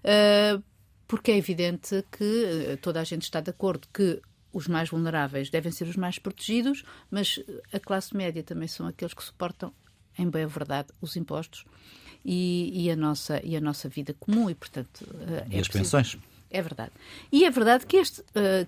uh, 0.04 0.62
porque 1.06 1.30
é 1.30 1.36
evidente 1.36 2.04
que 2.10 2.24
uh, 2.72 2.76
toda 2.78 3.00
a 3.00 3.04
gente 3.04 3.22
está 3.22 3.40
de 3.40 3.50
acordo 3.50 3.88
que 3.92 4.20
os 4.52 4.68
mais 4.68 4.88
vulneráveis 4.88 5.50
devem 5.50 5.72
ser 5.72 5.88
os 5.88 5.96
mais 5.96 6.18
protegidos, 6.18 6.84
mas 7.10 7.40
a 7.72 7.80
classe 7.80 8.16
média 8.16 8.42
também 8.42 8.68
são 8.68 8.86
aqueles 8.86 9.14
que 9.14 9.22
suportam, 9.24 9.72
em 10.18 10.28
boa 10.28 10.46
verdade, 10.46 10.88
os 11.00 11.16
impostos 11.16 11.64
e, 12.24 12.84
e 12.84 12.90
a, 12.90 12.94
nossa, 12.94 13.40
e 13.44 13.56
a 13.56 13.60
nossa 13.60 13.88
vida 13.88 14.14
comum 14.18 14.48
e, 14.48 14.54
portanto... 14.54 15.02
Uh, 15.02 15.50
e 15.50 15.56
é 15.56 15.60
as 15.60 15.68
preciso... 15.68 15.96
pensões. 15.96 16.18
É 16.50 16.62
verdade. 16.62 16.92
E 17.32 17.44
é 17.44 17.50
verdade 17.50 17.84
que, 17.84 17.96
este, 17.96 18.22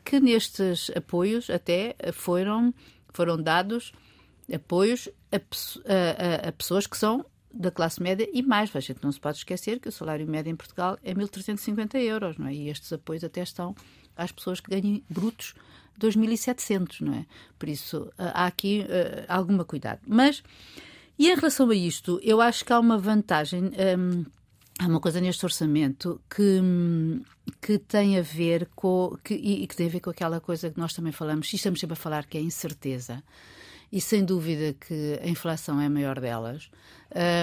que 0.05 0.19
nestes 0.19 0.91
apoios 0.97 1.49
até 1.49 1.95
foram, 2.13 2.75
foram 3.13 3.41
dados 3.41 3.93
apoios 4.53 5.09
a, 5.31 5.37
a, 5.37 6.49
a 6.49 6.53
pessoas 6.53 6.89
que 6.89 6.97
são 6.97 7.25
da 7.59 7.71
classe 7.71 8.03
média 8.03 8.29
e 8.33 8.43
mais. 8.43 8.75
A 8.75 8.81
gente 8.81 9.03
não 9.03 9.11
se 9.11 9.21
pode 9.21 9.39
esquecer 9.39 9.81
que 9.81 9.89
o 9.89 9.93
salário 9.93 10.27
médio 10.27 10.51
em 10.51 10.57
Portugal 10.57 10.99
é 11.03 11.15
1.350 11.15 11.95
euros, 12.01 12.39
não 12.39 12.47
é? 12.47 12.55
E 12.55 12.69
estes 12.69 12.93
apoios 12.93 13.25
até 13.25 13.43
estão 13.43 13.75
às 14.17 14.33
pessoas 14.33 14.61
que 14.61 14.71
ganham 14.71 15.03
brutos 15.09 15.55
2.700, 16.01 17.01
não 17.01 17.15
é? 17.15 17.27
Por 17.59 17.69
isso 17.69 18.11
há 18.19 18.47
aqui 18.47 18.83
uh, 18.83 19.25
alguma 19.29 19.65
cuidado. 19.65 20.01
Mas, 20.07 20.43
e 21.19 21.31
em 21.31 21.35
relação 21.35 21.71
a 21.71 21.75
isto, 21.75 22.21
eu 22.23 22.41
acho 22.41 22.65
que 22.65 22.73
há 22.73 22.79
uma 22.79 22.99
vantagem. 22.99 23.65
Um, 23.99 24.25
há 24.79 24.87
uma 24.87 25.01
coisa 25.01 25.21
neste 25.21 25.45
orçamento 25.45 26.21
que, 26.29 26.61
que 27.61 27.79
tem 27.79 28.19
a 28.19 28.23
ver 28.23 28.69
com 28.75 29.17
que, 29.25 29.35
e 29.35 29.67
que 29.67 29.75
tem 29.77 29.87
a 29.87 29.91
ver 29.91 30.01
com 30.01 30.11
aquela 30.11 30.41
coisa 30.41 30.71
que 30.71 30.79
nós 30.79 30.93
também 30.93 31.13
falamos, 31.13 31.53
e 31.53 31.57
estamos 31.57 31.81
sempre 31.81 31.95
a 31.95 31.97
falar, 31.97 32.27
que 32.27 32.37
é 32.37 32.41
a 32.41 32.45
incerteza 32.45 33.23
e 33.91 34.01
sem 34.01 34.25
dúvida 34.25 34.75
que 34.75 35.21
a 35.23 35.29
inflação 35.29 35.81
é 35.81 35.87
a 35.87 35.91
maior 35.91 36.21
delas. 36.21 36.71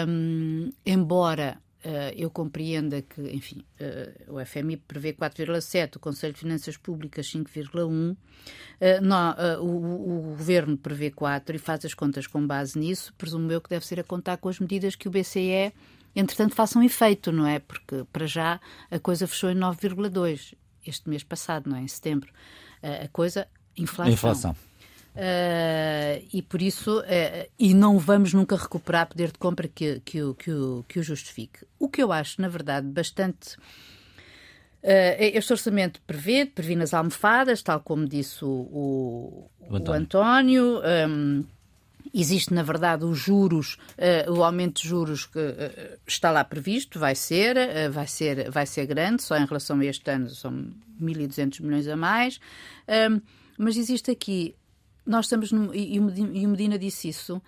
Um, 0.07 0.71
embora 0.85 1.61
Uh, 1.83 2.15
eu 2.15 2.29
compreenda 2.29 3.01
que, 3.01 3.21
enfim, 3.33 3.61
uh, 3.81 4.39
o 4.39 4.45
FMI 4.45 4.77
prevê 4.77 5.11
4,7, 5.11 5.97
o 5.97 5.99
Conselho 5.99 6.31
de 6.31 6.39
Finanças 6.39 6.77
Públicas 6.77 7.27
5,1, 7.27 8.15
uh, 8.15 9.61
o, 9.61 10.19
o, 10.19 10.21
Governo 10.29 10.77
prevê 10.77 11.11
4 11.11 11.57
e 11.57 11.59
faz 11.59 11.83
as 11.83 11.93
contas 11.93 12.25
com 12.25 12.47
base 12.47 12.79
nisso, 12.79 13.13
presumo 13.17 13.51
eu 13.51 13.59
que 13.59 13.69
deve 13.69 13.85
ser 13.85 13.99
a 13.99 14.03
contar 14.03 14.37
com 14.37 14.47
as 14.47 14.59
medidas 14.59 14.95
que 14.95 15.09
o 15.09 15.11
BCE, 15.11 15.73
entretanto, 16.15 16.55
façam 16.55 16.81
efeito, 16.81 17.33
não 17.33 17.45
é? 17.45 17.59
Porque, 17.59 18.05
para 18.13 18.27
já, 18.27 18.61
a 18.89 18.97
coisa 18.97 19.27
fechou 19.27 19.49
em 19.49 19.55
9,2 19.55 20.53
este 20.87 21.09
mês 21.09 21.21
passado, 21.21 21.69
não 21.69 21.75
é? 21.75 21.81
Em 21.81 21.87
setembro. 21.89 22.31
a 22.81 23.09
coisa, 23.09 23.45
inflação. 23.75 24.13
Inflação. 24.13 24.55
Uh, 25.15 26.25
e 26.33 26.41
por 26.41 26.61
isso, 26.61 26.99
uh, 26.99 27.49
e 27.59 27.73
não 27.73 27.99
vamos 27.99 28.33
nunca 28.33 28.55
recuperar 28.55 29.07
poder 29.07 29.31
de 29.31 29.37
compra 29.37 29.67
que, 29.67 29.99
que, 30.03 30.23
o, 30.23 30.33
que, 30.33 30.51
o, 30.51 30.83
que 30.87 30.99
o 30.99 31.03
justifique. 31.03 31.65
O 31.79 31.87
que 31.87 32.01
eu 32.01 32.11
acho, 32.11 32.41
na 32.41 32.47
verdade, 32.47 32.87
bastante. 32.87 33.55
Uh, 34.83 35.15
este 35.19 35.53
orçamento 35.53 36.01
prevê, 36.05 36.45
prevê 36.45 36.75
nas 36.75 36.93
almofadas, 36.93 37.61
tal 37.61 37.79
como 37.79 38.07
disse 38.07 38.43
o, 38.43 38.47
o, 38.49 39.49
o 39.69 39.75
António, 39.75 39.91
o 39.91 39.93
António 39.93 40.81
um, 41.09 41.43
Existe, 42.13 42.53
na 42.53 42.61
verdade, 42.61 43.05
os 43.05 43.17
juros, 43.17 43.77
uh, 43.97 44.31
o 44.31 44.43
aumento 44.43 44.83
de 44.83 44.87
juros 44.87 45.25
que 45.25 45.39
uh, 45.39 45.99
está 46.05 46.29
lá 46.29 46.43
previsto, 46.43 46.99
vai 46.99 47.15
ser, 47.15 47.57
uh, 47.57 47.91
vai 47.91 48.05
ser, 48.05 48.51
vai 48.51 48.67
ser 48.67 48.85
grande, 48.85 49.23
só 49.23 49.35
em 49.35 49.45
relação 49.45 49.79
a 49.79 49.85
este 49.85 50.11
ano 50.11 50.29
são 50.29 50.51
1.200 51.01 51.61
milhões 51.61 51.87
a 51.87 51.95
mais. 51.95 52.39
mas 53.57 53.77
existe 53.77 54.11
aqui 54.11 54.55
nós 55.05 55.25
estamos, 55.25 55.51
e 55.73 55.99
o 55.99 56.49
Medina 56.49 56.79
disse 56.79 57.09
isso, 57.09 57.41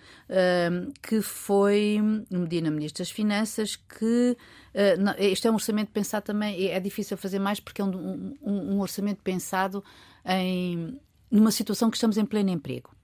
que 1.02 1.22
foi, 1.22 1.98
o 2.30 2.38
Medina, 2.38 2.70
Ministro 2.70 3.02
das 3.02 3.10
Finanças, 3.10 3.76
que 3.76 4.36
este 5.18 5.48
é 5.48 5.50
um 5.50 5.54
orçamento 5.54 5.90
pensado 5.90 6.26
também, 6.26 6.68
é 6.68 6.78
difícil 6.78 7.16
fazer 7.16 7.38
mais 7.38 7.58
porque 7.58 7.80
é 7.80 7.84
um, 7.84 8.36
um, 8.42 8.74
um, 8.74 8.80
orçamento 8.80 9.22
pensado 9.22 9.82
em 10.24 11.00
numa 11.30 11.50
situação 11.50 11.90
que 11.90 11.96
estamos 11.96 12.16
em 12.18 12.24
pleno 12.24 12.50
emprego. 12.50 12.94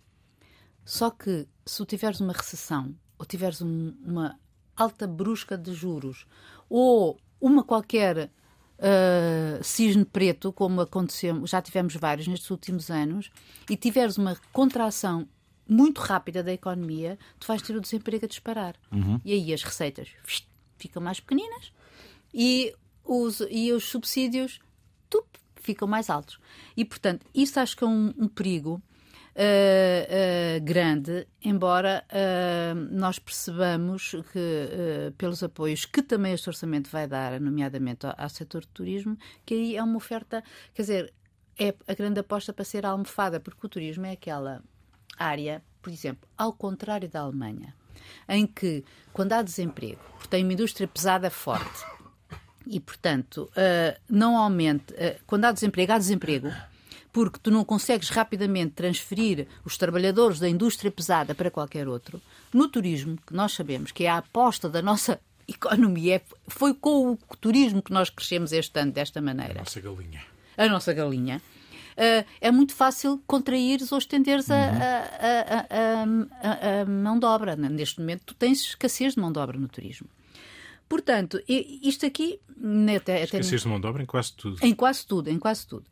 Só 0.84 1.10
que 1.10 1.46
se 1.64 1.84
tiveres 1.86 2.20
uma 2.20 2.32
recessão, 2.32 2.94
ou 3.18 3.24
tiveres 3.24 3.62
um, 3.62 3.94
uma 4.04 4.38
alta 4.76 5.06
brusca 5.06 5.56
de 5.56 5.72
juros, 5.72 6.26
ou 6.68 7.18
uma 7.40 7.64
qualquer 7.64 8.30
uh, 8.82 9.62
cisne 9.62 10.04
preto, 10.04 10.52
como 10.52 10.80
aconteceu, 10.80 11.46
já 11.46 11.62
tivemos 11.62 11.94
vários 11.94 12.26
nestes 12.26 12.50
últimos 12.50 12.90
anos, 12.90 13.30
e 13.70 13.76
tiveres 13.76 14.18
uma 14.18 14.36
contração 14.52 15.28
muito 15.68 16.00
rápida 16.00 16.42
da 16.42 16.52
economia, 16.52 17.18
tu 17.38 17.46
vais 17.46 17.62
ter 17.62 17.74
o 17.76 17.80
desemprego 17.80 18.24
a 18.24 18.28
disparar. 18.28 18.74
Uhum. 18.90 19.20
E 19.24 19.32
aí 19.32 19.54
as 19.54 19.62
receitas 19.62 20.08
ficam 20.76 21.00
mais 21.00 21.20
pequeninas 21.20 21.72
e 22.34 22.74
os, 23.04 23.40
e 23.48 23.72
os 23.72 23.84
subsídios 23.84 24.60
tup, 25.08 25.26
ficam 25.56 25.86
mais 25.86 26.10
altos. 26.10 26.38
E, 26.76 26.84
portanto, 26.84 27.24
isso 27.34 27.58
acho 27.60 27.76
que 27.76 27.84
é 27.84 27.86
um, 27.86 28.12
um 28.18 28.28
perigo 28.28 28.82
uh, 29.36 30.64
grande, 30.64 31.26
embora 31.42 32.04
uh, 32.08 32.74
nós 32.90 33.18
percebamos 33.18 34.14
que, 34.32 35.12
pelos 35.16 35.42
apoios 35.42 35.84
que 35.84 36.02
também 36.02 36.32
este 36.32 36.48
orçamento 36.48 36.90
vai 36.90 37.06
dar, 37.06 37.40
nomeadamente 37.40 38.06
ao, 38.06 38.14
ao 38.16 38.28
setor 38.28 38.62
de 38.62 38.68
turismo, 38.68 39.16
que 39.44 39.54
aí 39.54 39.76
é 39.76 39.82
uma 39.82 39.96
oferta, 39.96 40.42
quer 40.74 40.82
dizer, 40.82 41.14
é 41.58 41.74
a 41.86 41.94
grande 41.94 42.20
aposta 42.20 42.52
para 42.52 42.64
ser 42.64 42.86
almofada, 42.86 43.40
porque 43.40 43.66
o 43.66 43.68
turismo 43.68 44.06
é 44.06 44.12
aquela 44.12 44.62
área, 45.18 45.62
por 45.80 45.92
exemplo, 45.92 46.28
ao 46.36 46.52
contrário 46.52 47.08
da 47.08 47.20
Alemanha, 47.20 47.74
em 48.28 48.46
que, 48.46 48.84
quando 49.12 49.32
há 49.32 49.42
desemprego, 49.42 50.00
porque 50.12 50.28
tem 50.28 50.44
uma 50.44 50.52
indústria 50.52 50.88
pesada 50.88 51.30
forte, 51.30 51.84
e, 52.66 52.78
portanto, 52.80 53.50
uh, 53.50 54.00
não 54.08 54.36
aumente. 54.36 54.92
Uh, 54.94 55.20
quando 55.26 55.44
há 55.44 55.52
desemprego, 55.52 55.92
há 55.92 55.98
desemprego 55.98 56.48
porque 57.12 57.38
tu 57.38 57.50
não 57.50 57.64
consegues 57.64 58.08
rapidamente 58.08 58.72
transferir 58.72 59.46
os 59.64 59.76
trabalhadores 59.76 60.38
da 60.38 60.48
indústria 60.48 60.90
pesada 60.90 61.34
para 61.34 61.50
qualquer 61.50 61.86
outro. 61.86 62.20
No 62.52 62.68
turismo, 62.68 63.18
que 63.26 63.34
nós 63.34 63.52
sabemos 63.52 63.92
que 63.92 64.04
é 64.04 64.08
a 64.08 64.18
aposta 64.18 64.68
da 64.68 64.80
nossa 64.80 65.20
economia, 65.46 66.16
é, 66.16 66.22
foi 66.48 66.72
com 66.72 67.12
o 67.12 67.36
turismo 67.36 67.82
que 67.82 67.92
nós 67.92 68.08
crescemos 68.08 68.52
este 68.52 68.78
ano 68.80 68.92
desta 68.92 69.20
maneira. 69.20 69.56
A 69.56 69.58
nossa 69.58 69.80
galinha. 69.80 70.22
A 70.56 70.68
nossa 70.68 70.92
galinha. 70.92 71.42
Uh, 71.92 72.24
é 72.40 72.50
muito 72.50 72.74
fácil 72.74 73.22
contraíres 73.26 73.92
ou 73.92 73.98
estenderes 73.98 74.48
uhum. 74.48 74.56
a, 74.56 74.68
a, 75.20 76.78
a, 76.80 76.80
a, 76.80 76.86
mão 76.86 77.18
de 77.18 77.26
obra. 77.26 77.54
Neste 77.54 78.00
momento, 78.00 78.22
tu 78.24 78.34
tens 78.34 78.62
escassez 78.62 79.14
de 79.14 79.20
mão 79.20 79.30
de 79.30 79.38
obra 79.38 79.58
no 79.58 79.68
turismo. 79.68 80.08
Portanto, 80.88 81.42
isto 81.46 82.06
aqui. 82.06 82.40
Até, 82.96 83.24
escassez 83.24 83.62
de 83.62 83.68
mão 83.68 83.80
de 83.80 83.86
obra 83.86 84.02
em 84.02 84.06
quase 84.06 84.32
tudo. 84.34 84.58
Em 84.62 84.74
quase 84.74 85.06
tudo, 85.06 85.28
em 85.28 85.38
quase 85.38 85.66
tudo. 85.66 85.84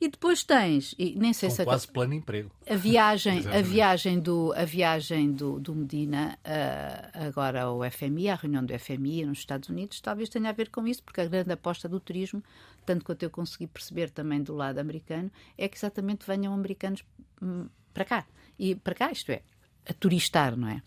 E 0.00 0.08
depois 0.08 0.42
tens, 0.42 0.94
e 0.98 1.14
nem 1.14 1.34
sei 1.34 1.50
Com 1.50 1.54
se 1.56 1.64
quase 1.64 1.86
plano 1.86 2.14
emprego. 2.14 2.50
A 2.66 2.74
viagem, 2.74 3.46
a 3.46 3.60
viagem 3.60 4.18
do, 4.18 4.50
a 4.56 4.64
viagem 4.64 5.30
do, 5.30 5.60
do 5.60 5.74
Medina 5.74 6.38
uh, 6.38 7.26
agora 7.26 7.64
ao 7.64 7.80
FMI, 7.90 8.30
a 8.30 8.34
reunião 8.34 8.64
do 8.64 8.78
FMI 8.78 9.26
nos 9.26 9.40
Estados 9.40 9.68
Unidos, 9.68 10.00
talvez 10.00 10.30
tenha 10.30 10.48
a 10.48 10.52
ver 10.52 10.70
com 10.70 10.86
isso, 10.86 11.02
porque 11.02 11.20
a 11.20 11.26
grande 11.26 11.52
aposta 11.52 11.86
do 11.86 12.00
turismo, 12.00 12.42
tanto 12.86 13.04
quanto 13.04 13.22
eu 13.24 13.28
consegui 13.28 13.66
perceber 13.66 14.08
também 14.08 14.42
do 14.42 14.54
lado 14.54 14.78
americano, 14.78 15.30
é 15.58 15.68
que 15.68 15.76
exatamente 15.76 16.26
venham 16.26 16.54
americanos 16.54 17.04
hum, 17.42 17.66
para 17.92 18.06
cá. 18.06 18.26
E 18.58 18.74
para 18.74 18.94
cá, 18.94 19.12
isto 19.12 19.30
é, 19.30 19.42
a 19.86 19.92
turistar, 19.92 20.56
não 20.56 20.68
é? 20.68 20.82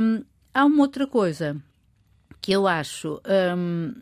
Um, 0.00 0.24
há 0.54 0.64
uma 0.64 0.82
outra 0.82 1.08
coisa 1.08 1.60
que 2.40 2.52
eu 2.52 2.68
acho 2.68 3.20
um, 3.56 3.94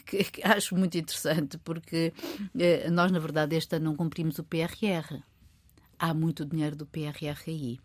que, 0.00 0.24
que 0.24 0.42
acho 0.42 0.74
muito 0.76 0.96
interessante, 0.96 1.58
porque 1.58 2.12
eh, 2.58 2.90
nós, 2.90 3.10
na 3.12 3.18
verdade, 3.18 3.56
este 3.56 3.76
ano 3.76 3.86
não 3.86 3.96
cumprimos 3.96 4.38
o 4.38 4.44
PRR. 4.44 5.22
Há 5.98 6.14
muito 6.14 6.44
dinheiro 6.44 6.76
do 6.76 6.86
PRR 6.86 7.42
aí. 7.46 7.78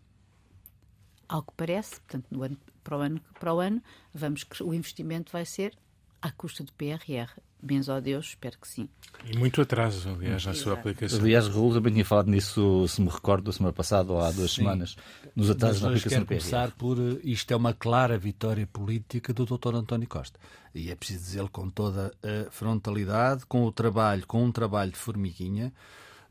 Ao 1.28 1.42
que 1.42 1.52
parece, 1.56 2.00
portanto, 2.00 2.26
no 2.30 2.42
ano, 2.42 2.58
para, 2.82 2.96
o 2.96 3.00
ano, 3.00 3.20
para 3.38 3.54
o 3.54 3.60
ano, 3.60 3.82
vamos, 4.14 4.46
o 4.62 4.72
investimento 4.72 5.30
vai 5.30 5.44
ser 5.44 5.76
à 6.20 6.32
custa 6.32 6.64
do 6.64 6.72
PRR. 6.72 7.30
Benzo 7.60 7.92
a 7.92 8.00
Deus, 8.00 8.26
espero 8.26 8.56
que 8.58 8.68
sim. 8.68 8.88
E 9.26 9.36
muito 9.36 9.60
atraso, 9.60 10.08
aliás, 10.10 10.46
na 10.46 10.54
sua 10.54 10.74
aplicação. 10.74 11.18
Aliás, 11.18 11.48
Raul 11.48 11.74
também 11.74 11.92
tinha 11.92 12.04
falado 12.04 12.30
nisso, 12.30 12.86
se 12.86 13.00
me 13.00 13.08
recordo, 13.08 13.50
a 13.50 13.52
semana 13.52 13.72
passada 13.72 14.12
ou 14.12 14.20
há 14.20 14.30
duas 14.30 14.52
sim. 14.52 14.62
semanas, 14.62 14.96
nos 15.34 15.50
atrasos 15.50 15.82
na 15.82 15.88
aplicação 15.88 16.20
do 16.20 16.26
PRR. 16.26 16.40
começar 16.40 16.70
por, 16.72 16.98
eh, 16.98 17.18
isto 17.24 17.50
é 17.50 17.56
uma 17.56 17.74
clara 17.74 18.16
vitória 18.16 18.66
política 18.66 19.32
do 19.32 19.44
Dr. 19.44 19.74
António 19.74 20.08
Costa. 20.08 20.38
E 20.72 20.90
é 20.90 20.94
preciso 20.94 21.24
dizê-lo 21.24 21.48
com 21.50 21.68
toda 21.68 22.12
a 22.22 22.50
frontalidade, 22.50 23.44
com 23.46 23.64
o 23.64 23.72
trabalho, 23.72 24.24
com 24.26 24.44
um 24.44 24.52
trabalho 24.52 24.92
de 24.92 24.98
formiguinha, 24.98 25.72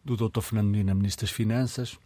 do 0.06 0.16
Dr. 0.16 0.40
Fernando 0.40 0.70
Medina, 0.70 0.96
Ministro 0.96 1.26
das 1.26 1.36
Finanças, 1.36 1.98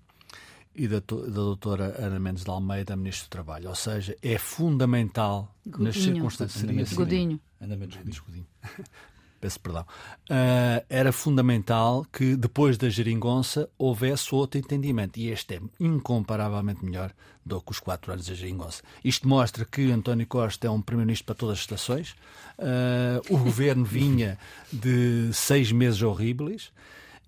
e 0.74 0.88
da, 0.88 1.00
da 1.00 1.32
doutora 1.32 1.96
Ana 2.00 2.20
Mendes 2.20 2.44
de 2.44 2.50
Almeida, 2.50 2.96
Ministro 2.96 3.28
do 3.28 3.30
Trabalho. 3.30 3.70
Ou 3.70 3.75
seja, 3.75 4.16
é 4.22 4.38
fundamental 4.38 5.54
Godinho. 5.66 5.84
nas 5.84 5.98
circunstâncias... 5.98 6.94
Godinho. 6.94 7.40
Ana 7.60 7.75
Mendes 7.75 8.20
Godinho. 8.20 8.48
Peço 9.41 9.60
perdão, 9.60 9.81
uh, 9.81 10.86
era 10.88 11.12
fundamental 11.12 12.05
que 12.13 12.36
depois 12.36 12.77
da 12.77 12.89
geringonça 12.89 13.67
houvesse 13.77 14.33
outro 14.33 14.60
entendimento. 14.60 15.17
E 15.17 15.29
este 15.29 15.55
é 15.55 15.62
incomparavelmente 15.79 16.86
melhor 16.86 17.12
do 17.43 17.60
que 17.60 17.71
os 17.71 17.79
quatro 17.79 18.13
anos 18.13 18.27
da 18.27 18.36
geringonça. 18.36 18.83
Isto 19.03 19.27
mostra 19.27 19.65
que 19.65 19.91
António 19.91 20.27
Costa 20.27 20.67
é 20.67 20.69
um 20.69 20.81
primeiro-ministro 20.81 21.25
para 21.25 21.36
todas 21.36 21.53
as 21.53 21.62
estações. 21.62 22.12
Uh, 22.60 23.33
o 23.33 23.38
governo 23.38 23.83
vinha 23.83 24.38
de 24.71 25.31
seis 25.33 25.71
meses 25.71 26.03
horríveis. 26.03 26.71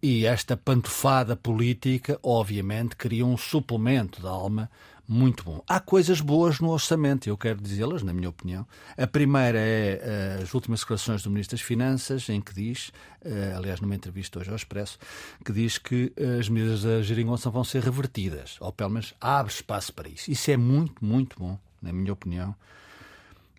E 0.02 0.26
esta 0.26 0.58
pantofada 0.58 1.34
política, 1.34 2.20
obviamente, 2.22 2.94
cria 2.94 3.26
um 3.26 3.38
suplemento 3.38 4.22
da 4.22 4.30
alma 4.30 4.70
muito 5.14 5.44
bom. 5.44 5.64
Há 5.68 5.80
coisas 5.80 6.20
boas 6.20 6.60
no 6.60 6.70
orçamento, 6.70 7.30
eu 7.30 7.38
quero 7.38 7.62
dizê-las, 7.62 8.02
na 8.02 8.12
minha 8.12 8.28
opinião. 8.28 8.66
A 8.98 9.06
primeira 9.06 9.60
é 9.60 10.40
uh, 10.40 10.44
as 10.44 10.54
últimas 10.54 10.80
declarações 10.80 11.22
do 11.22 11.30
Ministro 11.30 11.56
das 11.56 11.64
Finanças, 11.64 12.28
em 12.30 12.42
que 12.42 12.54
diz, 12.54 12.90
uh, 13.24 13.58
aliás, 13.58 13.80
numa 13.80 13.94
entrevista 13.94 14.40
hoje 14.40 14.50
ao 14.50 14.56
Expresso, 14.56 14.98
que 15.46 15.54
diz 15.54 15.78
que 15.78 16.12
uh, 16.18 16.40
as 16.40 16.50
medidas 16.50 16.82
da 16.82 17.02
geringonça 17.04 17.50
vão 17.52 17.64
ser 17.64 17.84
revertidas, 17.84 18.58
ou 18.60 18.74
pelo 18.74 18.90
menos 18.90 19.14
abre 19.22 19.54
espaço 19.54 19.94
para 19.94 20.10
isso. 20.10 20.32
Isso 20.32 20.50
é 20.50 20.58
muito, 20.58 21.06
muito 21.06 21.38
bom, 21.38 21.60
na 21.80 21.94
minha 21.94 22.12
opinião. 22.12 22.56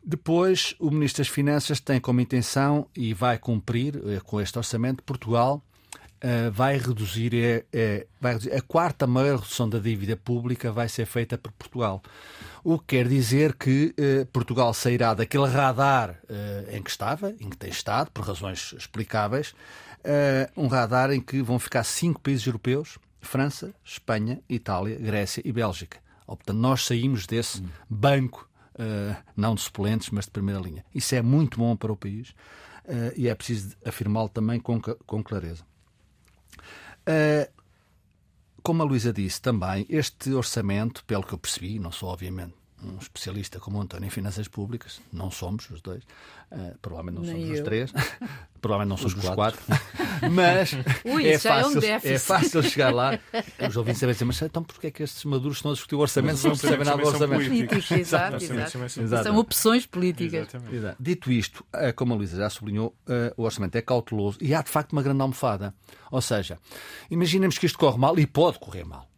Depois, 0.04 0.75
o 0.80 0.90
Ministro 0.90 1.23
das 1.23 1.28
Finanças 1.28 1.78
tem 1.78 2.00
como 2.00 2.20
intenção 2.20 2.87
e 2.94 3.14
vai 3.14 3.38
cumprir 3.38 3.94
com 4.25 4.38
este 4.38 4.58
orçamento 4.58 5.02
Portugal 5.02 5.62
uh, 6.25 6.50
vai, 6.50 6.78
reduzir, 6.78 7.35
é, 7.35 7.64
é, 7.73 8.07
vai 8.21 8.33
reduzir. 8.33 8.54
A 8.54 8.62
quarta 8.62 9.07
maior 9.07 9.38
redução 9.38 9.69
da 9.69 9.78
dívida 9.78 10.16
pública 10.16 10.73
vai 10.73 10.88
ser 10.88 11.07
feita 11.07 11.37
por 11.37 11.52
Portugal. 11.52 12.02
O 12.64 12.78
que 12.78 12.97
quer 12.97 13.09
dizer 13.09 13.54
que 13.54 13.95
uh, 13.99 14.26
Portugal 14.26 14.73
sairá 14.73 15.12
daquele 15.12 15.47
radar 15.47 16.19
uh, 16.25 16.75
em 16.75 16.83
que 16.83 16.90
estava, 16.90 17.31
em 17.38 17.50
que 17.50 17.57
tem 17.57 17.71
estado, 17.71 18.11
por 18.11 18.25
razões 18.25 18.75
explicáveis, 18.76 19.54
um 20.54 20.66
radar 20.66 21.11
em 21.12 21.21
que 21.21 21.40
vão 21.40 21.59
ficar 21.59 21.83
cinco 21.83 22.21
países 22.21 22.47
europeus: 22.47 22.99
França, 23.23 23.75
Espanha, 23.83 24.38
Itália, 24.47 24.99
Grécia 24.99 25.43
e 25.43 25.50
Bélgica. 25.50 25.97
Ou, 26.26 26.37
portanto, 26.37 26.59
nós 26.59 26.85
saímos 26.85 27.26
desse 27.26 27.62
hum. 27.62 27.69
banco, 27.88 28.47
não 29.35 29.54
de 29.54 29.62
suplentes, 29.62 30.11
mas 30.11 30.26
de 30.26 30.31
primeira 30.31 30.61
linha. 30.61 30.85
Isso 30.95 31.14
é 31.14 31.23
muito 31.23 31.59
bom 31.59 31.75
para 31.75 31.90
o 31.90 31.97
país 31.97 32.35
e 33.16 33.28
é 33.28 33.35
preciso 33.35 33.75
afirmá-lo 33.83 34.28
também 34.28 34.61
com, 34.61 34.78
com 34.78 35.23
clareza. 35.23 35.64
Uh, 37.08 37.52
como 38.62 38.82
a 38.82 38.87
Luísa 38.87 39.12
disse 39.12 39.40
também, 39.42 39.87
este 39.88 40.32
orçamento, 40.32 41.04
pelo 41.04 41.23
que 41.23 41.34
eu 41.34 41.38
percebi, 41.38 41.78
não 41.78 41.92
sou 41.92 42.08
obviamente 42.08 42.63
um 42.85 42.99
especialista 42.99 43.59
como 43.59 43.79
o 43.79 43.81
António 43.81 44.07
em 44.07 44.11
finanças 44.11 44.49
públicas, 44.49 45.00
não 45.12 45.31
somos 45.31 45.69
os 45.71 45.81
dois, 45.81 46.03
uh, 46.53 46.76
provavelmente 46.81 47.17
não 47.17 47.25
somos 47.25 47.50
os 47.50 47.61
três, 47.61 47.93
provavelmente 48.61 48.91
não 48.91 48.97
somos 48.97 49.25
os 49.25 49.35
quatro, 49.35 49.61
mas 50.31 50.73
Ui, 51.05 51.26
é, 51.29 51.38
fácil, 51.38 51.85
é, 51.85 51.97
um 51.97 52.00
é, 52.03 52.19
fácil 52.19 52.62
chegar 52.62 52.93
lá. 52.93 53.19
Os 53.69 53.76
ouvintes 53.76 54.00
sabem 54.00 54.12
dizer, 54.12 54.25
mas 54.25 54.41
então 54.43 54.62
porquê 54.62 54.88
é 54.88 54.91
que 54.91 55.03
estes 55.03 55.25
maduros 55.25 55.59
estão 55.59 55.71
a 55.71 55.75
discutir 55.75 55.95
o 55.95 56.00
orçamento 56.00 56.37
se 56.37 56.49
não 56.49 56.57
percebem 56.57 56.87
nada 56.87 57.03
do 57.03 57.09
orçamento? 57.09 57.45
Políticos, 57.45 57.91
exato, 57.91 58.45
exato. 58.45 59.25
São 59.25 59.37
opções 59.38 59.87
políticas. 59.87 60.49
Exato. 60.73 60.97
Dito 61.00 61.31
isto, 61.31 61.64
eh, 61.73 61.93
como 61.93 62.14
a 62.14 62.17
Luísa 62.17 62.37
já 62.37 62.50
sublinhou, 62.50 62.95
uh, 63.09 63.35
o 63.37 63.43
orçamento 63.45 63.76
é 63.76 63.83
cauteloso 63.83 64.38
e 64.41 64.55
há 64.55 64.62
de 64.62 64.71
facto 64.71 64.93
uma 64.93 65.03
grande 65.03 65.23
almofada. 65.23 65.75
Ou 66.11 66.21
seja, 66.21 66.59
imaginemos 67.11 67.59
que 67.59 67.67
isto 67.67 67.79
corre 67.79 67.99
mal 67.99 68.19
e 68.19 68.26
pode 68.26 68.59
correr 68.59 68.85
mal 68.85 69.09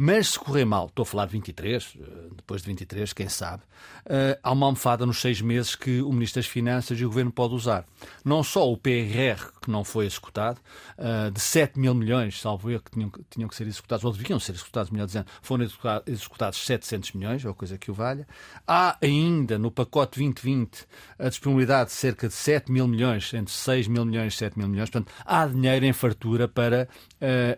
Mas 0.00 0.28
se 0.28 0.38
correr 0.38 0.64
mal, 0.64 0.86
estou 0.86 1.02
a 1.02 1.06
falar 1.06 1.26
de 1.26 1.32
23, 1.32 1.98
eh, 2.00 2.04
depois 2.36 2.62
de 2.62 2.68
23, 2.68 3.12
quem 3.12 3.28
sabe, 3.28 3.64
uh, 4.06 4.38
há 4.40 4.52
uma 4.52 4.66
almofada 4.66 5.04
nos 5.04 5.20
seis 5.20 5.40
meses 5.40 5.74
que 5.74 6.00
o 6.02 6.12
Ministro 6.12 6.40
das 6.40 6.48
Finanças 6.48 7.00
e 7.00 7.04
o 7.04 7.08
Governo 7.08 7.32
pode 7.32 7.52
usar. 7.52 7.84
Não 8.24 8.44
só 8.44 8.70
o 8.70 8.76
PRR, 8.76 9.50
que 9.60 9.68
não 9.68 9.82
foi 9.82 10.06
executado, 10.06 10.60
uh, 10.96 11.32
de 11.32 11.40
7 11.40 11.80
mil 11.80 11.94
milhões, 11.96 12.40
salvo 12.40 12.70
eu, 12.70 12.80
que 12.80 12.92
tinham, 12.92 13.10
tinham 13.28 13.48
que 13.48 13.56
ser 13.56 13.66
executados, 13.66 14.04
ou 14.04 14.12
deviam 14.12 14.38
ser 14.38 14.52
executados, 14.52 14.92
melhor 14.92 15.06
dizendo, 15.06 15.26
foram 15.42 15.66
executados 16.06 16.64
700 16.64 17.12
milhões, 17.14 17.44
ou 17.44 17.52
coisa 17.52 17.76
que 17.76 17.90
o 17.90 17.94
valha. 17.94 18.24
Há 18.64 18.96
ainda 19.02 19.58
no 19.58 19.68
pacote 19.68 20.20
2020 20.20 20.86
a 21.18 21.28
disponibilidade 21.28 21.90
de 21.90 21.96
cerca 21.96 22.28
de 22.28 22.34
7 22.34 22.70
mil 22.70 22.86
milhões, 22.86 23.34
entre 23.34 23.52
6 23.52 23.88
mil 23.88 24.04
milhões 24.04 24.34
e 24.34 24.36
7 24.36 24.56
mil 24.56 24.68
milhões. 24.68 24.90
Portanto, 24.90 25.12
há 25.26 25.44
dinheiro 25.44 25.84
em 25.84 25.92
fartura 25.92 26.46
para, 26.46 26.88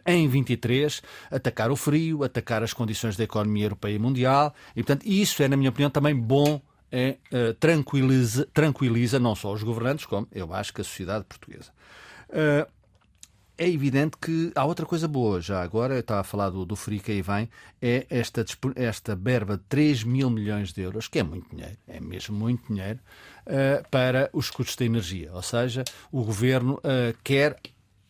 em 0.07 0.27
23, 0.27 1.03
atacar 1.31 1.71
o 1.71 1.77
frio, 1.77 2.25
atacar 2.31 2.63
as 2.63 2.73
condições 2.73 3.17
da 3.17 3.25
economia 3.25 3.67
europeia 3.67 3.95
e 3.95 3.99
mundial. 3.99 4.55
E, 4.75 4.83
portanto, 4.83 5.05
isso 5.05 5.43
é, 5.43 5.49
na 5.49 5.57
minha 5.57 5.71
opinião, 5.71 5.91
também 5.91 6.15
bom 6.15 6.61
é, 6.91 7.19
uh, 7.33 7.55
tranquiliza, 7.55 8.47
tranquiliza 8.53 9.19
não 9.19 9.35
só 9.35 9.53
os 9.53 9.63
governantes, 9.63 10.07
como 10.07 10.27
eu 10.33 10.53
acho 10.53 10.73
que 10.75 10.81
a 10.81 10.85
sociedade 10.85 11.25
portuguesa. 11.25 11.71
Uh, 12.29 12.71
é 13.57 13.69
evidente 13.69 14.17
que 14.17 14.51
há 14.55 14.65
outra 14.65 14.87
coisa 14.87 15.07
boa, 15.07 15.39
já 15.39 15.63
agora, 15.63 15.95
eu 15.95 16.01
estava 16.01 16.21
a 16.21 16.25
falar 16.25 16.49
do, 16.49 16.65
do 16.65 16.75
FRI 16.75 16.99
que 16.99 17.13
aí 17.13 17.21
vem, 17.21 17.51
é 17.81 18.07
esta, 18.09 18.43
esta 18.75 19.15
berba 19.15 19.59
de 19.59 19.63
3 19.69 20.03
mil 20.03 20.31
milhões 20.31 20.73
de 20.73 20.81
euros, 20.81 21.09
que 21.09 21.19
é 21.19 21.23
muito 21.23 21.55
dinheiro, 21.55 21.77
é 21.87 22.01
mesmo 22.01 22.35
muito 22.35 22.73
dinheiro, 22.73 22.99
uh, 23.47 23.87
para 23.91 24.31
os 24.33 24.51
custos 24.51 24.77
da 24.77 24.85
energia. 24.87 25.31
Ou 25.35 25.43
seja, 25.43 25.85
o 26.11 26.25
governo 26.25 26.81
quer 27.23 27.61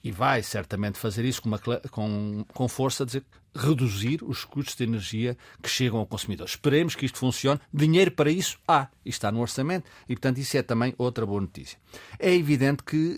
e 0.02 0.10
vai 0.10 0.42
certamente 0.42 0.98
fazer 0.98 1.24
isso 1.24 1.42
com, 1.42 1.48
uma, 1.48 1.58
com, 1.58 2.44
com 2.52 2.68
força, 2.68 3.04
dizer, 3.04 3.24
reduzir 3.54 4.22
os 4.22 4.44
custos 4.44 4.76
de 4.76 4.84
energia 4.84 5.36
que 5.62 5.68
chegam 5.68 5.98
ao 5.98 6.06
consumidor. 6.06 6.46
Esperemos 6.46 6.94
que 6.94 7.04
isto 7.04 7.18
funcione. 7.18 7.60
Dinheiro 7.72 8.10
para 8.10 8.30
isso 8.30 8.58
há, 8.66 8.88
e 9.04 9.10
está 9.10 9.30
no 9.30 9.40
orçamento, 9.40 9.88
e 10.08 10.14
portanto 10.14 10.38
isso 10.38 10.56
é 10.56 10.62
também 10.62 10.94
outra 10.96 11.26
boa 11.26 11.40
notícia. 11.40 11.78
É 12.18 12.34
evidente 12.34 12.82
que 12.82 13.16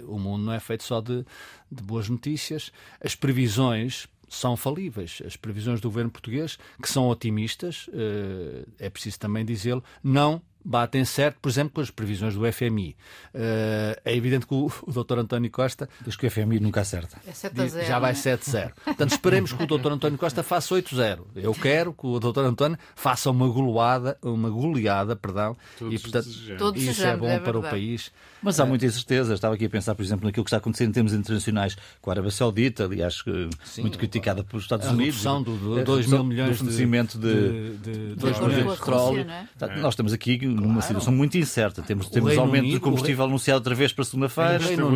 eh, 0.00 0.04
o 0.06 0.18
mundo 0.18 0.44
não 0.44 0.52
é 0.52 0.60
feito 0.60 0.84
só 0.84 1.00
de, 1.00 1.24
de 1.70 1.82
boas 1.82 2.08
notícias. 2.08 2.72
As 3.00 3.14
previsões 3.14 4.08
são 4.28 4.56
falíveis. 4.56 5.20
As 5.26 5.36
previsões 5.36 5.80
do 5.80 5.88
governo 5.88 6.10
português, 6.10 6.58
que 6.80 6.88
são 6.88 7.08
otimistas, 7.08 7.90
eh, 7.92 8.64
é 8.78 8.88
preciso 8.88 9.18
também 9.18 9.44
dizê-lo, 9.44 9.84
não 10.02 10.40
batem 10.64 11.04
certo, 11.04 11.38
por 11.40 11.48
exemplo, 11.48 11.72
com 11.74 11.80
as 11.80 11.90
previsões 11.90 12.34
do 12.34 12.52
FMI. 12.52 12.96
Uh, 13.34 14.00
é 14.04 14.14
evidente 14.16 14.46
que 14.46 14.54
o, 14.54 14.66
o 14.86 14.92
Dr. 14.92 15.18
António 15.18 15.50
Costa. 15.50 15.88
Diz 16.04 16.16
que 16.16 16.26
o 16.26 16.30
FMI 16.30 16.60
nunca 16.60 16.80
acerta. 16.80 17.18
É 17.26 17.32
7 17.32 17.60
a 17.60 17.66
0, 17.66 17.86
já 17.86 17.98
vai 17.98 18.12
né? 18.12 18.18
7-0. 18.18 18.72
Portanto, 18.84 19.10
esperemos 19.12 19.52
que 19.52 19.62
o 19.62 19.66
Dr. 19.66 19.92
António 19.92 20.18
Costa 20.18 20.42
faça 20.42 20.74
8-0. 20.74 21.20
Eu 21.36 21.54
quero 21.54 21.92
que 21.92 22.06
o 22.06 22.18
Dr. 22.18 22.40
António 22.40 22.78
faça 22.94 23.30
uma 23.30 23.48
goleada, 23.48 24.18
uma 24.22 24.50
goleada, 24.50 25.16
perdão, 25.16 25.56
Todos 25.78 25.94
e 25.94 25.98
portanto 25.98 26.28
Todos 26.58 26.82
isso 26.82 27.04
é 27.04 27.16
bom 27.16 27.28
é 27.28 27.38
para 27.38 27.58
o 27.58 27.62
país. 27.62 28.12
Mas 28.42 28.58
há 28.58 28.66
muita 28.66 28.86
incerteza. 28.86 29.34
Estava 29.34 29.54
aqui 29.54 29.66
a 29.66 29.70
pensar, 29.70 29.94
por 29.94 30.02
exemplo, 30.02 30.26
naquilo 30.26 30.44
que 30.44 30.48
está 30.48 30.56
acontecendo 30.56 30.90
em 30.90 30.92
termos 30.92 31.12
internacionais 31.12 31.76
com 32.00 32.10
a 32.10 32.12
Arábia 32.14 32.30
Saudita, 32.30 32.84
aliás, 32.84 33.22
que 33.22 33.48
muito 33.78 33.98
criticada 33.98 34.42
pelos 34.42 34.64
Estados 34.64 34.86
A 34.86 34.90
Unidos. 34.90 35.14
redução 35.16 35.42
do, 35.42 35.56
do 35.56 35.78
A 35.78 35.82
2 35.84 35.98
redução 36.06 36.24
mil 36.24 36.28
milhões 36.28 36.60
de, 36.60 36.86
de, 36.86 37.76
de, 37.78 37.92
De 37.92 38.14
de 38.14 38.22
com 38.22 38.46
a 38.46 38.76
petróleo. 38.76 39.08
Rússia, 39.08 39.24
não 39.24 39.34
é? 39.34 39.48
Portanto, 39.58 39.80
Nós 39.80 39.94
estamos 39.94 40.12
aqui 40.12 40.38
numa 40.60 40.82
situação 40.82 41.12
muito 41.12 41.36
incerta. 41.38 41.82
Temos, 41.82 42.08
temos 42.08 42.30
Reino 42.30 42.42
aumento 42.42 42.64
Unido, 42.64 42.78
do 42.78 42.80
combustível 42.80 43.24
anunciado 43.24 43.58
outra 43.58 43.74
vez 43.74 43.92
para 43.92 44.04
segunda-feira. 44.04 44.58
Reino 44.58 44.86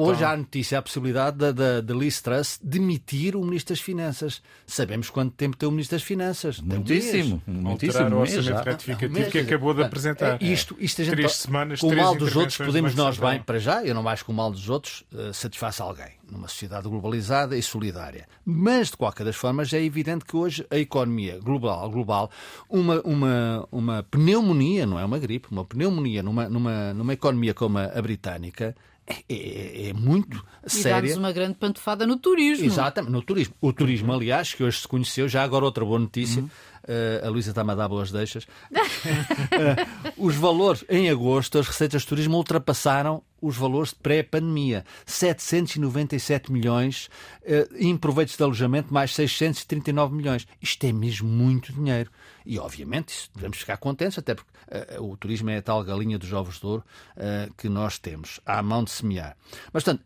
hoje 0.00 0.24
há 0.24 0.30
a 0.30 0.36
notícia, 0.36 0.78
a 0.78 0.82
possibilidade 0.82 1.36
da, 1.36 1.52
da, 1.52 1.80
da 1.80 1.94
Liz 1.94 2.20
Truss 2.20 2.58
demitir 2.62 3.36
o 3.36 3.44
Ministro 3.44 3.74
das 3.74 3.80
Finanças. 3.80 4.42
Sabemos 4.66 5.10
quanto 5.10 5.32
tempo 5.34 5.56
tem 5.56 5.68
o 5.68 5.72
Ministro 5.72 5.96
das 5.96 6.02
Finanças. 6.02 6.56
Tem 6.56 6.64
um. 6.64 6.74
Muitíssimo. 6.76 7.42
Muitíssimo. 7.46 8.04
Alterar 8.04 8.12
o 8.12 8.20
orçamento 8.20 8.42
já. 8.42 8.62
retificativo 8.62 9.20
Mas, 9.20 9.32
que 9.32 9.38
acabou 9.38 9.74
de 9.74 9.82
apresentar. 9.82 10.42
É, 10.42 10.44
Isto, 10.46 10.76
isto 10.78 11.02
a 11.02 11.04
gente, 11.04 11.14
Três 11.14 11.32
semanas, 11.36 11.80
com 11.80 11.88
o 11.88 11.96
mal 11.96 12.14
dos 12.14 12.34
outros, 12.36 12.56
podemos 12.56 12.94
nós 12.94 13.18
bem, 13.18 13.40
para 13.40 13.58
já, 13.58 13.84
eu 13.84 13.94
não 13.94 14.06
acho 14.08 14.24
que 14.24 14.30
o 14.30 14.34
mal 14.34 14.50
dos 14.50 14.68
outros 14.68 15.04
uh, 15.12 15.32
satisfaça 15.32 15.82
alguém, 15.82 16.12
numa 16.30 16.48
sociedade 16.48 16.88
globalizada 16.88 17.56
e 17.56 17.62
solidária. 17.62 18.26
Mas, 18.44 18.90
de 18.90 18.96
qualquer 18.96 19.24
das 19.24 19.36
formas, 19.36 19.72
é 19.72 19.82
evidente 19.82 20.24
que 20.24 20.36
hoje 20.36 20.66
a 20.70 20.76
economia 20.78 21.38
global, 21.38 21.88
global 21.90 22.30
uma, 22.68 23.00
uma, 23.02 23.68
uma 23.70 24.02
pneumonia, 24.02 24.84
não 24.86 24.98
é 24.98 25.04
uma 25.04 25.18
gripe, 25.18 25.48
uma 25.50 25.64
pneumonia 25.64 26.22
numa, 26.22 26.48
numa, 26.48 26.92
numa 26.94 27.12
economia 27.12 27.54
como 27.54 27.78
a, 27.78 27.84
a 27.84 28.02
britânica, 28.02 28.74
é, 29.06 29.22
é- 29.28 29.88
é 29.90 29.92
muito 29.92 30.44
E 30.64 30.70
séria. 30.70 31.00
dá-nos 31.00 31.16
uma 31.16 31.30
grande 31.30 31.54
pantofada 31.54 32.04
no 32.06 32.16
turismo. 32.16 32.64
Exatamente, 32.64 33.12
no 33.12 33.22
turismo. 33.22 33.54
O 33.60 33.72
turismo, 33.72 34.12
aliás, 34.12 34.52
que 34.52 34.64
hoje 34.64 34.80
se 34.80 34.88
conheceu, 34.88 35.28
já 35.28 35.44
agora 35.44 35.64
outra 35.64 35.84
boa 35.84 35.98
notícia, 36.00 36.44
eh, 36.86 37.22
a 37.24 37.28
Luísa 37.28 37.50
está-me 37.50 37.72
a 37.72 37.74
dar 37.74 37.88
boas 37.88 38.10
deixas. 38.10 38.46
Eh, 39.06 40.12
os 40.16 40.34
valores, 40.34 40.84
em 40.88 41.08
agosto, 41.08 41.58
as 41.58 41.68
receitas 41.68 42.02
de 42.02 42.08
turismo 42.08 42.36
ultrapassaram 42.36 43.22
os 43.40 43.56
valores 43.56 43.90
de 43.90 43.96
pré-pandemia. 43.96 44.84
797 45.04 46.50
milhões, 46.50 47.08
eh, 47.44 47.68
em 47.76 47.96
proveitos 47.96 48.36
de 48.36 48.42
alojamento, 48.42 48.92
mais 48.92 49.14
639 49.14 50.14
milhões. 50.14 50.46
Isto 50.60 50.84
é 50.84 50.92
mesmo 50.92 51.28
muito 51.28 51.72
dinheiro. 51.72 52.10
E, 52.44 52.58
obviamente, 52.58 53.10
isso 53.10 53.30
devemos 53.34 53.58
ficar 53.58 53.76
contentes, 53.76 54.18
até 54.18 54.34
porque 54.34 54.50
eh, 54.68 54.96
o 55.00 55.16
turismo 55.16 55.50
é 55.50 55.58
a 55.58 55.62
tal 55.62 55.82
galinha 55.84 56.18
dos 56.18 56.32
ovos 56.32 56.58
de 56.58 56.66
ouro 56.66 56.84
eh, 57.16 57.48
que 57.56 57.68
nós 57.68 57.98
temos 57.98 58.40
à 58.44 58.62
mão 58.62 58.84
de 58.84 58.90
semear. 58.90 59.36
Mas, 59.72 59.84
portanto, 59.84 60.04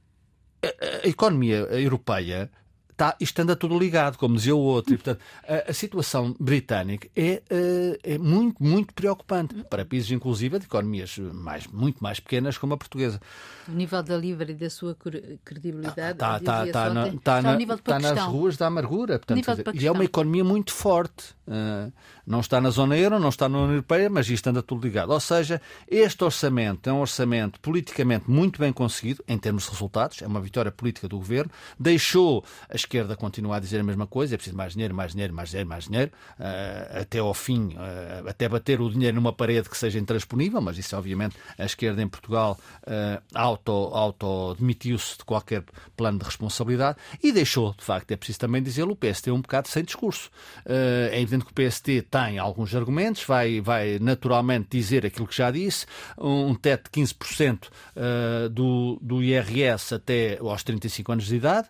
a, 0.63 1.07
a 1.07 1.09
economia 1.09 1.59
europeia 1.71 2.51
está, 3.01 3.17
isto 3.19 3.41
anda 3.41 3.57
tudo 3.57 3.79
ligado, 3.79 4.19
como 4.19 4.37
dizia 4.37 4.55
o 4.55 4.59
outro. 4.61 4.93
E, 4.95 4.97
portanto, 4.99 5.21
a, 5.49 5.71
a 5.71 5.73
situação 5.73 6.35
britânica 6.39 7.09
é, 7.17 7.43
eh, 7.49 7.99
é 8.03 8.19
muito, 8.19 8.63
muito 8.63 8.93
preocupante 8.93 9.55
para 9.71 9.85
países, 9.85 10.11
inclusive, 10.11 10.59
de 10.59 10.67
economias 10.67 11.17
mais, 11.19 11.67
muito 11.67 12.03
mais 12.03 12.21
pequenas 12.21 12.59
como 12.59 12.75
a 12.75 12.77
portuguesa. 12.77 13.21
O 13.67 13.73
nível 13.73 14.03
da 14.03 14.17
Livre 14.17 14.53
e 14.53 14.55
da 14.55 14.69
sua 14.69 14.95
cre- 14.95 15.39
credibilidade 15.45 16.19
dizia-se 16.19 16.67
está, 16.69 16.91
na- 16.93 17.07
na- 17.43 17.75
está 17.75 17.99
nas 17.99 18.19
ruas 18.25 18.57
da 18.57 18.67
amargura. 18.67 19.19
Portanto, 19.19 19.39
dizer, 19.51 19.75
e 19.75 19.87
é 19.87 19.91
uma 19.93 20.05
economia 20.05 20.45
muito 20.45 20.73
forte. 20.73 21.35
Uh, 21.47 21.93
não 22.25 22.39
está 22.41 22.61
na 22.61 22.71
zona 22.71 22.97
euro, 22.97 23.19
não 23.19 23.29
está 23.29 23.49
na 23.49 23.59
União 23.59 23.73
Europeia, 23.73 24.09
mas 24.09 24.29
isto 24.31 24.47
anda 24.47 24.63
tudo 24.63 24.87
ligado. 24.87 25.11
Ou 25.11 25.19
seja, 25.19 25.61
este 25.89 26.23
orçamento 26.23 26.89
é 26.89 26.93
um 26.93 27.01
orçamento 27.01 27.59
politicamente 27.59 28.31
muito 28.31 28.61
bem 28.61 28.73
conseguido, 28.73 29.25
em 29.27 29.37
termos 29.37 29.65
de 29.65 29.71
resultados, 29.71 30.23
é 30.23 30.27
uma 30.29 30.41
vitória 30.41 30.71
política 30.71 31.09
do 31.09 31.17
governo. 31.17 31.51
Deixou 31.79 32.45
a 32.69 32.77
esquerda 32.91 33.15
continuar 33.15 33.59
a 33.59 33.61
dizer 33.61 33.79
a 33.79 33.85
mesma 33.85 34.07
coisa: 34.07 34.35
é 34.35 34.37
preciso 34.37 34.57
mais 34.57 34.73
dinheiro, 34.73 34.93
mais 34.93 35.13
dinheiro, 35.13 35.33
mais 35.33 35.51
dinheiro, 35.51 35.69
mais 35.69 35.85
dinheiro, 35.85 36.11
uh, 36.39 37.01
até 37.01 37.21
ao 37.21 37.33
fim, 37.33 37.75
uh, 37.75 38.29
até 38.29 38.49
bater 38.49 38.81
o 38.81 38.91
dinheiro 38.91 39.15
numa 39.15 39.33
parede 39.33 39.71
que 39.71 39.79
seja 39.79 39.99
intransponível, 39.99 40.61
mas 40.61 40.77
isso, 40.77 40.97
obviamente, 40.97 41.37
a 41.57 41.65
esquerda 41.65 42.03
em 42.03 42.09
Portugal 42.09 42.59
uh, 42.83 43.23
auto, 43.33 43.71
auto 43.71 44.55
demitiu-se 44.59 45.19
de 45.19 45.25
qualquer 45.25 45.63
plano 45.97 46.19
de 46.19 46.25
responsabilidade 46.25 46.99
e 47.23 47.31
deixou, 47.31 47.75
de 47.79 47.85
facto, 47.85 48.11
é 48.11 48.17
preciso 48.17 48.41
também 48.41 48.63
dizê-lo, 48.63 48.93
o 48.93 48.97
PST 48.97 49.31
um 49.31 49.41
bocado 49.41 49.69
sem 49.69 49.85
discurso. 49.85 50.29
Uh, 50.67 51.13
é 51.13 51.21
evidente 51.21 51.45
que 51.45 51.53
o 51.53 51.55
PST 51.55 52.03
tem 52.11 52.39
alguns 52.39 52.75
argumentos, 52.75 53.23
vai, 53.23 53.61
vai 53.61 53.99
naturalmente 54.01 54.69
dizer 54.71 55.07
aquilo 55.07 55.29
que 55.29 55.37
já 55.37 55.51
disse, 55.51 55.87
um 56.19 56.55
teto 56.55 56.91
de 56.93 57.01
15% 57.01 57.67
uh, 57.67 58.49
do, 58.49 58.99
do 59.01 59.23
IRS 59.23 59.95
até 59.95 60.39
aos 60.39 60.65
35 60.65 61.13
anos 61.13 61.27
de 61.27 61.37
idade, 61.37 61.69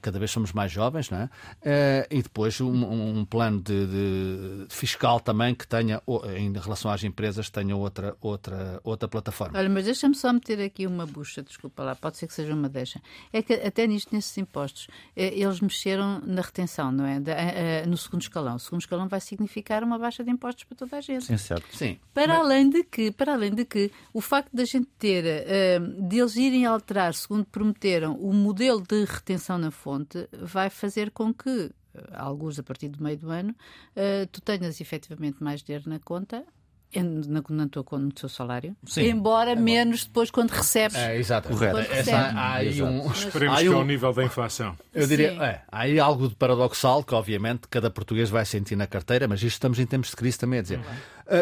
cada 0.00 0.18
vez 0.18 0.27
somos 0.30 0.52
mais 0.52 0.70
jovens, 0.70 1.10
não 1.10 1.18
é? 1.18 1.24
Uh, 1.24 2.06
e 2.10 2.22
depois 2.22 2.60
um, 2.60 3.18
um 3.18 3.24
plano 3.24 3.60
de, 3.60 3.86
de 3.86 4.66
fiscal 4.68 5.20
também 5.20 5.54
que 5.54 5.66
tenha, 5.66 6.02
em 6.36 6.52
relação 6.52 6.90
às 6.90 7.02
empresas, 7.04 7.50
tenha 7.50 7.74
outra, 7.76 8.16
outra, 8.20 8.80
outra 8.82 9.08
plataforma. 9.08 9.58
Olha, 9.58 9.68
mas 9.68 9.84
deixa-me 9.84 10.14
só 10.14 10.32
meter 10.32 10.60
aqui 10.60 10.86
uma 10.86 11.06
bucha, 11.06 11.42
desculpa 11.42 11.82
lá, 11.82 11.94
pode 11.94 12.16
ser 12.16 12.26
que 12.26 12.34
seja 12.34 12.54
uma 12.54 12.68
deixa. 12.68 13.00
É 13.32 13.42
que 13.42 13.54
até 13.54 13.86
nisto, 13.86 14.14
nesses 14.14 14.36
impostos, 14.38 14.88
eh, 15.16 15.32
eles 15.38 15.60
mexeram 15.60 16.20
na 16.24 16.42
retenção, 16.42 16.90
não 16.92 17.06
é? 17.06 17.20
Da- 17.20 17.32
eh, 17.32 17.82
eh, 17.82 17.86
no 17.86 17.96
segundo 17.96 18.22
escalão. 18.22 18.56
O 18.56 18.58
segundo 18.58 18.80
escalão 18.80 19.08
vai 19.08 19.20
significar 19.20 19.82
uma 19.84 19.98
baixa 19.98 20.24
de 20.24 20.30
impostos 20.30 20.64
para 20.64 20.76
toda 20.76 20.96
a 20.96 21.00
gente. 21.00 21.24
Sim, 21.26 21.36
certo. 21.36 21.66
Sim. 21.76 21.98
Para 22.14 22.38
além 22.38 22.68
de 22.68 22.82
que, 22.84 23.10
para 23.10 23.34
além 23.34 23.54
de 23.54 23.64
que, 23.64 23.90
o 24.12 24.20
facto 24.20 24.50
da 24.54 24.64
gente 24.64 24.88
ter, 24.98 25.24
eh, 25.26 25.78
de 25.80 26.18
eles 26.18 26.36
irem 26.36 26.64
alterar, 26.66 27.14
segundo 27.14 27.44
prometeram, 27.44 28.14
o 28.14 28.32
modelo 28.32 28.82
de 28.82 29.04
retenção 29.04 29.58
na 29.58 29.70
fonte, 29.70 30.17
vai 30.42 30.70
fazer 30.70 31.10
com 31.10 31.32
que, 31.34 31.70
eh, 31.94 32.00
alguns 32.14 32.58
a 32.58 32.62
partir 32.62 32.88
do 32.88 33.02
meio 33.02 33.16
do 33.18 33.30
ano, 33.30 33.54
eh, 33.94 34.26
tu 34.32 34.40
tenhas 34.40 34.80
efetivamente 34.80 35.42
mais 35.42 35.62
dinheiro 35.62 35.88
na 35.88 35.98
conta. 35.98 36.44
em- 36.90 37.02
Na, 37.28 37.42
na 37.50 37.68
tua 37.68 37.84
conta, 37.84 38.02
no 38.04 38.10
teu 38.12 38.30
salário, 38.30 38.74
Sim. 38.86 39.02
embora 39.10 39.54
menos 39.54 40.06
depois 40.06 40.30
quando 40.30 40.52
recebes. 40.52 40.96
É, 40.96 41.18
exato. 41.18 41.50
Correto. 41.50 41.76
Essa, 41.92 42.16
há 42.16 42.54
aí 42.54 42.82
um, 42.82 43.12
Esperemos 43.12 43.56
há 43.56 43.58
aí 43.58 43.64
que 43.66 43.74
um- 43.74 43.76
ao 43.76 43.84
nível 43.84 44.10
da 44.14 44.24
inflação. 44.24 44.74
Eu 44.94 45.06
diria, 45.06 45.32
é, 45.32 45.60
há 45.70 45.80
aí 45.80 46.00
algo 46.00 46.26
de 46.30 46.34
paradoxal 46.34 47.04
que, 47.04 47.14
obviamente, 47.14 47.68
cada 47.68 47.90
português 47.90 48.30
vai 48.30 48.46
sentir 48.46 48.74
na 48.74 48.86
carteira, 48.86 49.28
mas 49.28 49.40
isto 49.42 49.52
estamos 49.56 49.78
em 49.78 49.84
tempos 49.84 50.08
de 50.08 50.16
crise 50.16 50.38
também 50.38 50.60
a 50.60 50.62
dizer. 50.62 50.78
Uh, 50.78 50.82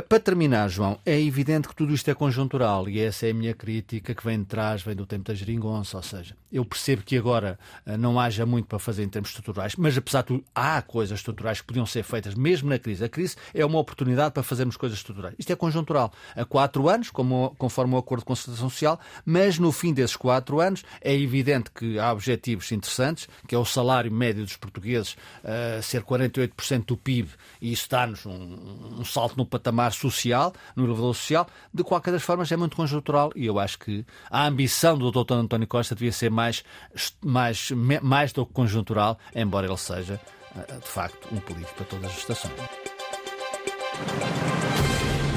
para 0.09 0.19
terminar, 0.19 0.69
João, 0.69 0.99
é 1.07 1.21
evidente 1.21 1.69
que 1.69 1.77
tudo 1.77 1.95
isto 1.95 2.11
é 2.11 2.15
conjuntural 2.15 2.89
e 2.89 2.99
essa 2.99 3.25
é 3.25 3.31
a 3.31 3.35
minha 3.35 3.55
crítica 3.55 4.17
que 4.17 4.25
vem 4.25 4.41
de 4.41 4.47
trás, 4.47 4.83
vem 4.83 4.97
do 4.97 5.07
tempo 5.07 5.23
da 5.23 5.33
geringonça. 5.33 5.97
Ou 5.97 6.03
seja, 6.03 6.37
eu 6.53 6.65
percebo 6.65 7.03
que 7.05 7.17
agora 7.17 7.57
uh, 7.87 7.97
não 7.97 8.19
haja 8.19 8.45
muito 8.45 8.67
para 8.67 8.81
fazer 8.81 9.05
em 9.05 9.09
termos 9.09 9.31
estruturais, 9.31 9.77
mas 9.77 9.97
apesar 9.97 10.23
de 10.23 10.27
tudo, 10.27 10.45
há 10.53 10.83
coisas 10.83 11.21
estruturais 11.21 11.61
que 11.61 11.69
podiam 11.69 11.87
ser 11.87 12.03
feitas 12.03 12.35
mesmo 12.35 12.69
na 12.69 12.81
crise. 12.81 13.05
A 13.05 13.09
crise 13.09 13.37
é 13.55 13.65
uma 13.65 13.79
oportunidade 13.79 14.35
para 14.35 14.43
fazermos 14.43 14.77
coisas 14.77 14.99
estruturais. 14.99 15.37
Isto 15.39 15.53
é 15.53 15.57
conjuntural. 15.57 16.13
Há 16.35 16.45
quatro 16.45 16.89
anos, 16.89 17.11
como, 17.11 17.55
conforme 17.57 17.95
o 17.95 17.99
Acordo 17.99 18.23
de 18.23 18.27
Concertação 18.27 18.69
Social, 18.69 18.99
mas 19.25 19.57
no 19.57 19.71
fim 19.71 19.95
desses 19.95 20.17
quatro 20.17 20.61
anos 20.61 20.83
é 21.01 21.15
evidente 21.15 21.71
que 21.71 21.97
há 21.97 22.13
objetivos 22.13 22.73
interessantes, 22.73 23.29
que 23.47 23.55
é 23.55 23.59
o 23.59 23.65
salário 23.65 24.11
médio 24.11 24.43
dos 24.43 24.57
portugueses 24.57 25.17
uh, 25.45 25.81
ser 25.81 26.03
48% 26.03 26.87
do 26.87 26.97
PIB, 26.97 27.31
e 27.61 27.73
isso 27.73 27.89
dá-nos 27.89 28.27
um, 28.27 28.99
um 28.99 29.05
salto 29.05 29.37
no 29.37 29.47
patamar 29.47 29.76
social, 29.93 30.53
no 30.75 30.85
elevador 30.85 31.15
social. 31.15 31.47
De 31.73 31.83
qualquer 31.83 32.13
das 32.13 32.23
formas, 32.23 32.51
é 32.51 32.57
muito 32.57 32.77
conjuntural 32.77 33.31
e 33.35 33.47
eu 33.47 33.59
acho 33.59 33.79
que 33.79 34.05
a 34.31 34.47
ambição 34.47 34.97
do 34.99 35.11
Dr. 35.11 35.35
António 35.35 35.67
Costa 35.67 35.95
devia 35.95 36.13
ser 36.13 36.31
mais, 36.31 36.65
mais, 37.23 37.71
mais 38.03 38.33
do 38.33 38.47
que 38.47 38.53
conjuntural, 38.53 39.19
embora 39.35 39.67
ele 39.67 39.77
seja, 39.77 40.21
uh, 40.55 40.81
de 40.81 40.89
facto, 40.89 41.29
um 41.33 41.39
político 41.39 41.75
para 41.75 41.87
todas 41.87 42.11
as 42.11 42.19
estações. 42.19 42.53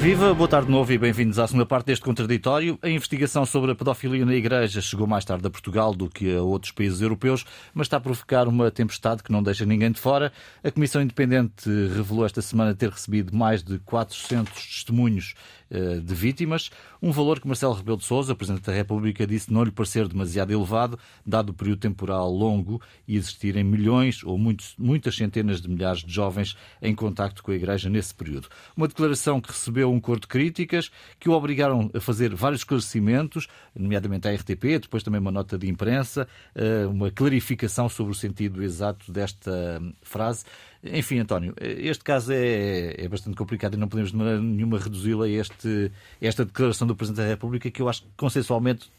Viva, 0.00 0.32
boa 0.32 0.48
tarde 0.48 0.64
de 0.64 0.72
novo 0.72 0.90
e 0.90 0.96
bem-vindos 0.96 1.38
à 1.38 1.46
segunda 1.46 1.66
parte 1.66 1.84
deste 1.88 2.02
contraditório. 2.02 2.78
A 2.80 2.88
investigação 2.88 3.44
sobre 3.44 3.72
a 3.72 3.74
pedofilia 3.74 4.24
na 4.24 4.34
Igreja 4.34 4.80
chegou 4.80 5.06
mais 5.06 5.26
tarde 5.26 5.46
a 5.46 5.50
Portugal 5.50 5.92
do 5.92 6.08
que 6.08 6.34
a 6.34 6.40
outros 6.40 6.72
países 6.72 7.02
europeus, 7.02 7.44
mas 7.74 7.84
está 7.84 7.98
a 7.98 8.00
provocar 8.00 8.48
uma 8.48 8.70
tempestade 8.70 9.22
que 9.22 9.30
não 9.30 9.42
deixa 9.42 9.66
ninguém 9.66 9.92
de 9.92 10.00
fora. 10.00 10.32
A 10.64 10.70
Comissão 10.70 11.02
Independente 11.02 11.68
revelou 11.94 12.24
esta 12.24 12.40
semana 12.40 12.74
ter 12.74 12.88
recebido 12.88 13.36
mais 13.36 13.62
de 13.62 13.78
400 13.80 14.50
testemunhos 14.54 15.34
de 15.70 16.14
vítimas, 16.14 16.70
um 17.00 17.12
valor 17.12 17.40
que 17.40 17.46
Marcelo 17.46 17.74
Rebelo 17.74 17.98
de 17.98 18.04
Sousa, 18.04 18.34
Presidente 18.34 18.64
da 18.64 18.72
República, 18.72 19.26
disse 19.26 19.52
não 19.52 19.62
lhe 19.62 19.70
parecer 19.70 20.08
demasiado 20.08 20.52
elevado, 20.52 20.98
dado 21.24 21.50
o 21.50 21.54
período 21.54 21.80
temporal 21.80 22.30
longo 22.30 22.80
e 23.06 23.16
existirem 23.16 23.62
milhões 23.62 24.24
ou 24.24 24.36
muitos, 24.36 24.74
muitas 24.78 25.16
centenas 25.16 25.60
de 25.60 25.68
milhares 25.68 26.02
de 26.02 26.12
jovens 26.12 26.56
em 26.82 26.94
contacto 26.94 27.42
com 27.42 27.50
a 27.50 27.54
Igreja 27.54 27.88
nesse 27.88 28.14
período. 28.14 28.48
Uma 28.76 28.88
declaração 28.88 29.40
que 29.40 29.50
recebeu 29.50 29.92
um 29.92 30.00
cor 30.00 30.18
de 30.18 30.26
críticas 30.26 30.90
que 31.18 31.28
o 31.28 31.32
obrigaram 31.32 31.90
a 31.94 32.00
fazer 32.00 32.34
vários 32.34 32.62
esclarecimentos, 32.62 33.46
nomeadamente 33.74 34.28
à 34.28 34.34
RTP, 34.34 34.80
depois 34.80 35.02
também 35.02 35.20
uma 35.20 35.30
nota 35.30 35.56
de 35.56 35.68
imprensa, 35.68 36.26
eh, 36.54 36.86
uma 36.86 37.10
clarificação 37.10 37.88
sobre 37.88 38.12
o 38.12 38.14
sentido 38.14 38.62
exato 38.62 39.12
desta 39.12 39.80
frase. 40.02 40.44
Enfim, 40.82 41.18
António, 41.18 41.54
este 41.60 42.02
caso 42.02 42.32
é, 42.32 42.94
é 42.96 43.08
bastante 43.08 43.36
complicado 43.36 43.74
e 43.74 43.76
não 43.76 43.86
podemos 43.86 44.10
de 44.10 44.16
maneira 44.16 44.40
nenhuma 44.40 44.78
reduzi-lo 44.78 45.22
a 45.22 45.28
este, 45.28 45.92
esta 46.20 46.44
declaração 46.44 46.86
do 46.86 46.96
Presidente 46.96 47.22
da 47.22 47.28
República, 47.28 47.70
que 47.70 47.82
eu 47.82 47.88
acho 47.88 48.02
que 48.02 48.08
consensualmente 48.16 48.90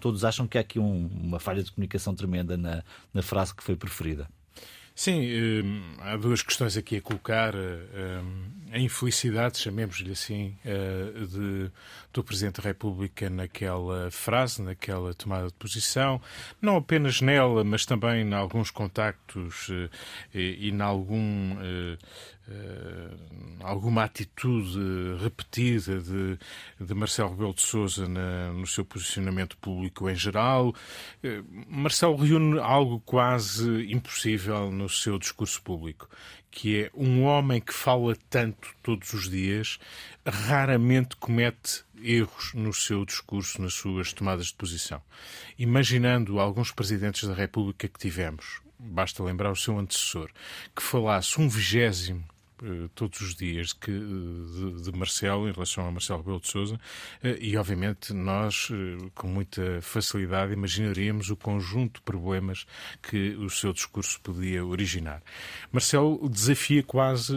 todos 0.00 0.24
acham 0.24 0.46
que 0.48 0.58
há 0.58 0.60
aqui 0.60 0.80
um, 0.80 1.06
uma 1.06 1.38
falha 1.38 1.62
de 1.62 1.70
comunicação 1.70 2.14
tremenda 2.14 2.56
na, 2.56 2.82
na 3.14 3.22
frase 3.22 3.54
que 3.54 3.62
foi 3.62 3.76
preferida. 3.76 4.28
Sim, 4.94 5.62
hum, 5.62 5.96
há 6.00 6.16
duas 6.16 6.42
questões 6.42 6.76
aqui 6.76 6.96
a 6.96 7.02
colocar. 7.02 7.54
Hum, 7.54 8.60
a 8.72 8.78
infelicidade, 8.78 9.58
chamemos-lhe 9.58 10.12
assim, 10.12 10.56
eh, 10.64 11.24
de, 11.26 11.70
do 12.12 12.22
Presidente 12.22 12.60
da 12.60 12.68
República 12.68 13.28
naquela 13.28 14.10
frase, 14.10 14.62
naquela 14.62 15.12
tomada 15.12 15.48
de 15.48 15.54
posição, 15.54 16.20
não 16.62 16.76
apenas 16.76 17.20
nela, 17.20 17.64
mas 17.64 17.84
também 17.84 18.22
em 18.22 18.32
alguns 18.32 18.70
contactos 18.70 19.68
eh, 19.70 19.90
e, 20.32 20.70
em 20.70 20.80
algum 20.80 21.56
eh, 21.60 21.98
alguma 23.62 24.04
atitude 24.04 24.78
repetida 25.20 26.00
de, 26.00 26.38
de 26.80 26.94
Marcelo 26.94 27.30
Rebelo 27.30 27.54
de 27.54 27.62
Sousa 27.62 28.08
no 28.08 28.66
seu 28.66 28.84
posicionamento 28.84 29.56
público 29.58 30.08
em 30.08 30.14
geral. 30.14 30.74
Marcelo 31.68 32.16
reúne 32.16 32.58
algo 32.58 33.00
quase 33.00 33.90
impossível 33.92 34.70
no 34.70 34.88
seu 34.88 35.18
discurso 35.18 35.62
público, 35.62 36.08
que 36.50 36.84
é 36.84 36.90
um 36.94 37.22
homem 37.22 37.60
que 37.60 37.72
fala 37.72 38.16
tanto 38.28 38.68
todos 38.82 39.12
os 39.12 39.30
dias, 39.30 39.78
raramente 40.26 41.16
comete 41.16 41.84
erros 42.02 42.52
no 42.54 42.72
seu 42.72 43.04
discurso, 43.04 43.62
nas 43.62 43.74
suas 43.74 44.12
tomadas 44.12 44.46
de 44.46 44.54
posição. 44.54 45.00
Imaginando 45.58 46.40
alguns 46.40 46.72
presidentes 46.72 47.28
da 47.28 47.34
República 47.34 47.86
que 47.86 47.98
tivemos, 47.98 48.60
basta 48.80 49.22
lembrar 49.22 49.50
o 49.50 49.56
seu 49.56 49.78
antecessor, 49.78 50.30
que 50.74 50.82
falasse 50.82 51.40
um 51.40 51.48
vigésimo 51.48 52.24
eh, 52.62 52.88
todos 52.94 53.20
os 53.22 53.34
dias 53.34 53.72
que, 53.72 53.90
de, 53.90 54.82
de, 54.82 54.92
Marcelo 54.92 55.48
em 55.48 55.52
relação 55.52 55.86
a 55.86 55.90
Marcelo 55.90 56.18
Rebelo 56.20 56.40
de 56.40 56.48
Sousa 56.48 56.78
eh, 57.22 57.38
e 57.40 57.56
obviamente 57.56 58.12
nós 58.12 58.68
eh, 58.70 59.10
com 59.14 59.28
muita 59.28 59.80
facilidade 59.80 60.52
imaginaríamos 60.52 61.30
o 61.30 61.36
conjunto 61.36 62.00
de 62.00 62.02
problemas 62.02 62.66
que 63.02 63.30
o 63.36 63.48
seu 63.48 63.72
discurso 63.72 64.20
podia 64.20 64.64
originar. 64.64 65.22
Marcelo 65.72 66.28
desafia 66.28 66.82
quase 66.82 67.34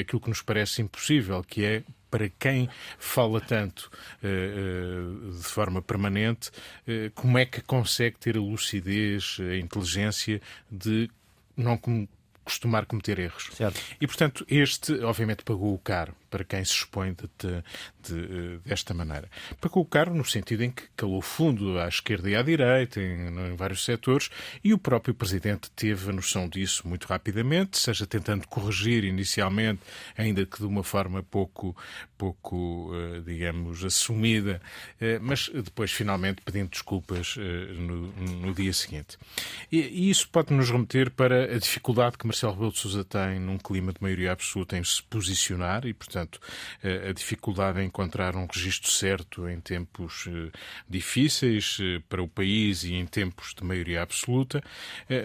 aquilo 0.00 0.20
que 0.20 0.28
nos 0.28 0.40
parece 0.40 0.80
impossível, 0.80 1.42
que 1.44 1.64
é 1.64 1.82
para 2.10 2.28
quem 2.28 2.68
fala 2.98 3.40
tanto 3.40 3.90
de 4.20 5.44
forma 5.44 5.80
permanente, 5.80 6.50
como 7.14 7.38
é 7.38 7.44
que 7.44 7.60
consegue 7.60 8.16
ter 8.18 8.36
a 8.36 8.40
lucidez, 8.40 9.38
a 9.40 9.56
inteligência 9.56 10.42
de 10.70 11.10
não 11.56 11.78
costumar 12.44 12.86
cometer 12.86 13.18
erros. 13.18 13.48
Certo. 13.52 13.80
E, 14.00 14.06
portanto, 14.06 14.44
este, 14.48 14.92
obviamente, 15.04 15.44
pagou 15.44 15.74
o 15.74 15.78
caro 15.78 16.14
para 16.30 16.44
quem 16.44 16.64
se 16.64 16.72
expõe 16.72 17.12
de, 17.12 17.28
de, 17.38 17.62
de, 18.02 18.58
desta 18.58 18.94
maneira. 18.94 19.28
Pagou 19.60 19.82
o 19.82 19.86
caro 19.86 20.14
no 20.14 20.24
sentido 20.24 20.62
em 20.62 20.70
que 20.70 20.84
calou 20.96 21.20
fundo 21.20 21.78
à 21.78 21.88
esquerda 21.88 22.30
e 22.30 22.36
à 22.36 22.42
direita, 22.42 23.00
em, 23.00 23.28
em, 23.28 23.56
vários 23.56 23.84
setores, 23.84 24.30
e 24.62 24.72
o 24.72 24.78
próprio 24.78 25.14
Presidente 25.14 25.70
teve 25.72 26.10
a 26.10 26.12
noção 26.12 26.48
disso 26.48 26.86
muito 26.86 27.06
rapidamente, 27.06 27.78
seja 27.78 28.06
tentando 28.06 28.46
corrigir 28.46 29.04
inicialmente, 29.04 29.80
ainda 30.16 30.46
que 30.46 30.58
de 30.58 30.66
uma 30.66 30.82
forma 30.82 31.22
pouco, 31.22 31.76
pouco 32.16 32.90
eh, 32.94 33.20
digamos, 33.26 33.84
assumida, 33.84 34.60
eh, 35.00 35.18
mas 35.20 35.48
depois, 35.48 35.90
finalmente, 35.90 36.42
pedindo 36.42 36.70
desculpas 36.70 37.36
eh, 37.38 37.72
no, 37.72 38.12
no 38.12 38.54
dia 38.54 38.72
seguinte. 38.72 39.18
E, 39.70 39.78
e 39.78 40.10
isso 40.10 40.28
pode 40.28 40.52
nos 40.52 40.70
remeter 40.70 41.10
para 41.10 41.54
a 41.54 41.58
dificuldade 41.58 42.16
que 42.16 42.26
Marcelo 42.26 42.52
Rebelo 42.52 42.72
de 42.72 42.78
Sousa 42.78 43.04
tem 43.04 43.40
num 43.40 43.58
clima 43.58 43.92
de 43.92 44.00
maioria 44.00 44.32
absoluta 44.32 44.76
em 44.76 44.84
se 44.84 45.02
posicionar 45.02 45.86
e, 45.86 45.94
portanto, 45.94 46.19
portanto, 46.20 46.40
eh, 46.82 47.08
a 47.10 47.12
dificuldade 47.12 47.80
em 47.80 47.86
encontrar 47.86 48.36
um 48.36 48.46
registro 48.46 48.90
certo 48.90 49.48
em 49.48 49.60
tempos 49.60 50.26
eh, 50.28 50.50
difíceis 50.88 51.78
eh, 51.80 52.02
para 52.08 52.22
o 52.22 52.28
país 52.28 52.84
e 52.84 52.94
em 52.94 53.06
tempos 53.06 53.54
de 53.54 53.64
maioria 53.64 54.02
absoluta, 54.02 54.62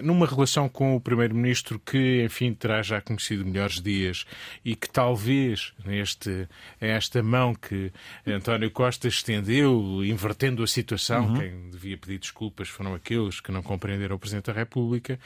numa 0.02 0.26
relação 0.26 0.68
com 0.68 0.96
o 0.96 1.00
Primeiro-Ministro 1.00 1.78
que, 1.78 2.22
enfim, 2.24 2.52
terá 2.54 2.82
já 2.82 3.00
conhecido 3.00 3.44
melhores 3.44 3.80
dias 3.80 4.24
e 4.64 4.74
que 4.74 4.88
talvez 4.88 5.72
neste, 5.84 6.48
esta 6.80 7.22
mão 7.22 7.54
que 7.54 7.92
António 8.26 8.70
Costa 8.70 9.08
estendeu, 9.08 10.04
invertendo 10.04 10.62
a 10.62 10.66
situação, 10.66 11.26
uhum. 11.26 11.38
quem 11.38 11.70
devia 11.70 11.96
pedir 11.96 12.18
desculpas 12.18 12.68
foram 12.68 12.94
aqueles 12.94 13.40
que 13.40 13.52
não 13.52 13.62
compreenderam 13.62 14.16
o 14.16 14.18
Presidente 14.18 14.46
da 14.46 14.52
República. 14.52 15.18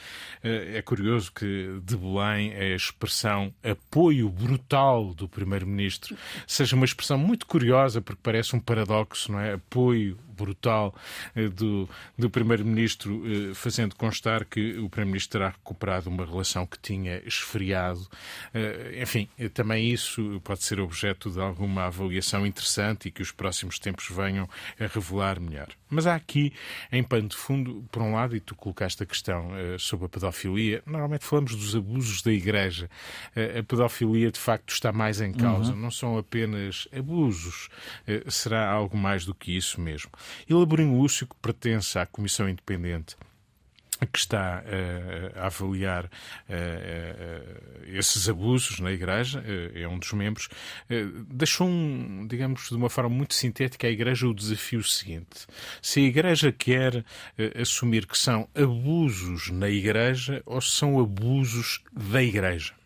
É 0.42 0.80
curioso 0.82 1.32
que 1.32 1.80
de 1.82 1.96
Belém 1.96 2.54
a 2.54 2.74
expressão 2.74 3.52
apoio 3.62 4.28
brutal 4.28 5.14
do 5.14 5.28
Primeiro 5.28 5.59
Primeiro-Ministro 5.60 6.16
seja 6.46 6.76
uma 6.76 6.84
expressão 6.84 7.18
muito 7.18 7.46
curiosa, 7.46 8.00
porque 8.00 8.20
parece 8.22 8.54
um 8.56 8.60
paradoxo, 8.60 9.32
não 9.32 9.40
é? 9.40 9.54
Apoio 9.54 10.18
brutal 10.40 10.94
eh, 11.34 11.48
do, 11.48 11.88
do 12.16 12.30
Primeiro-Ministro, 12.30 13.22
eh, 13.26 13.54
fazendo 13.54 13.94
constar 13.94 14.46
que 14.46 14.78
o 14.78 14.88
Primeiro-Ministro 14.88 15.38
terá 15.38 15.50
recuperado 15.50 16.08
uma 16.08 16.24
relação 16.24 16.66
que 16.66 16.78
tinha 16.78 17.18
esfriado. 17.26 18.08
Eh, 18.54 19.00
enfim, 19.02 19.28
também 19.52 19.90
isso 19.90 20.40
pode 20.42 20.62
ser 20.64 20.80
objeto 20.80 21.30
de 21.30 21.40
alguma 21.40 21.84
avaliação 21.84 22.46
interessante 22.46 23.08
e 23.08 23.10
que 23.10 23.20
os 23.20 23.30
próximos 23.30 23.78
tempos 23.78 24.08
venham 24.08 24.48
a 24.78 24.86
revelar 24.86 25.38
melhor. 25.38 25.68
Mas 25.88 26.06
há 26.06 26.14
aqui, 26.14 26.52
em 26.90 27.02
pano 27.02 27.28
de 27.28 27.36
fundo, 27.36 27.84
por 27.90 28.02
um 28.02 28.14
lado, 28.14 28.34
e 28.34 28.40
tu 28.40 28.54
colocaste 28.54 29.02
a 29.02 29.06
questão 29.06 29.50
sobre 29.78 30.06
a 30.06 30.08
pedofilia, 30.08 30.82
normalmente 30.86 31.24
falamos 31.24 31.54
dos 31.54 31.74
abusos 31.74 32.22
da 32.22 32.32
Igreja. 32.32 32.88
a 33.34 33.62
pedofilia, 33.64 34.30
de 34.30 34.38
facto, 34.38 34.72
está 34.72 34.92
mais 34.92 35.20
em 35.20 35.32
causa. 35.32 35.72
Uhum. 35.72 35.80
Não 35.80 35.90
são 35.90 36.16
apenas 36.16 36.86
abusos, 36.96 37.68
será 38.28 38.70
algo 38.70 38.96
mais 38.96 39.24
do 39.24 39.34
que 39.34 39.56
isso 39.56 39.80
mesmo. 39.80 40.12
E 40.48 40.54
Laborinho 40.54 40.98
Lúcio, 40.98 41.26
que 41.26 41.36
pertence 41.36 41.98
à 41.98 42.06
Comissão 42.06 42.48
Independente 42.48 43.16
que 44.06 44.18
está 44.18 44.62
uh, 44.64 45.38
a 45.38 45.46
avaliar 45.46 46.04
uh, 46.04 46.08
uh, 46.08 47.98
esses 47.98 48.28
abusos 48.28 48.80
na 48.80 48.92
Igreja, 48.92 49.42
é 49.74 49.86
um 49.86 49.98
dos 49.98 50.12
membros, 50.12 50.48
deixou, 51.28 51.68
um, 51.68 52.26
digamos, 52.26 52.68
de 52.68 52.74
uma 52.74 52.88
forma 52.88 53.10
muito 53.10 53.34
sintética 53.34 53.86
à 53.86 53.90
Igreja 53.90 54.28
o 54.28 54.34
desafio 54.34 54.82
seguinte. 54.82 55.46
Se 55.82 56.00
a 56.00 56.04
Igreja 56.04 56.52
quer 56.52 57.04
assumir 57.60 58.06
que 58.06 58.16
são 58.16 58.48
abusos 58.54 59.50
na 59.50 59.68
Igreja 59.68 60.42
ou 60.46 60.60
se 60.60 60.70
são 60.70 61.00
abusos 61.00 61.82
da 61.92 62.22
Igreja. 62.22 62.79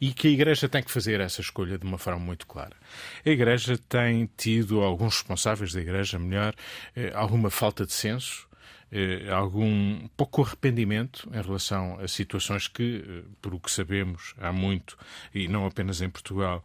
E 0.00 0.12
que 0.12 0.28
a 0.28 0.30
Igreja 0.30 0.68
tem 0.68 0.82
que 0.82 0.90
fazer 0.90 1.20
essa 1.20 1.40
escolha 1.40 1.78
de 1.78 1.84
uma 1.84 1.98
forma 1.98 2.20
muito 2.20 2.46
clara. 2.46 2.76
A 3.24 3.28
Igreja 3.28 3.78
tem 3.88 4.28
tido, 4.36 4.80
alguns 4.82 5.16
responsáveis 5.16 5.72
da 5.72 5.80
Igreja, 5.80 6.18
melhor, 6.18 6.54
eh, 6.94 7.12
alguma 7.14 7.50
falta 7.50 7.84
de 7.84 7.92
senso 7.92 8.46
eh, 8.92 9.28
algum 9.32 10.06
pouco 10.16 10.42
arrependimento 10.42 11.28
em 11.32 11.42
relação 11.42 11.98
a 11.98 12.06
situações 12.06 12.68
que, 12.68 13.04
eh, 13.04 13.22
por 13.42 13.52
o 13.52 13.58
que 13.58 13.70
sabemos, 13.70 14.32
há 14.38 14.52
muito, 14.52 14.96
e 15.34 15.48
não 15.48 15.66
apenas 15.66 16.00
em 16.00 16.08
Portugal, 16.08 16.62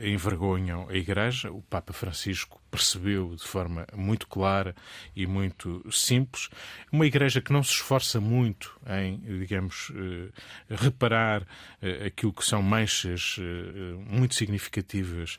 envergonham 0.00 0.88
a 0.88 0.94
Igreja. 0.94 1.50
O 1.50 1.62
Papa 1.62 1.92
Francisco 1.92 2.60
percebeu 2.76 3.34
de 3.34 3.42
forma 3.42 3.86
muito 3.94 4.26
clara 4.26 4.76
e 5.14 5.26
muito 5.26 5.82
simples. 5.90 6.50
Uma 6.92 7.06
igreja 7.06 7.40
que 7.40 7.52
não 7.52 7.62
se 7.62 7.72
esforça 7.72 8.20
muito 8.20 8.78
em, 8.86 9.18
digamos, 9.38 9.90
eh, 9.94 10.28
reparar 10.68 11.46
eh, 11.80 12.06
aquilo 12.06 12.32
que 12.34 12.44
são 12.44 12.62
manchas 12.62 13.36
eh, 13.38 13.94
muito 14.06 14.34
significativas 14.34 15.38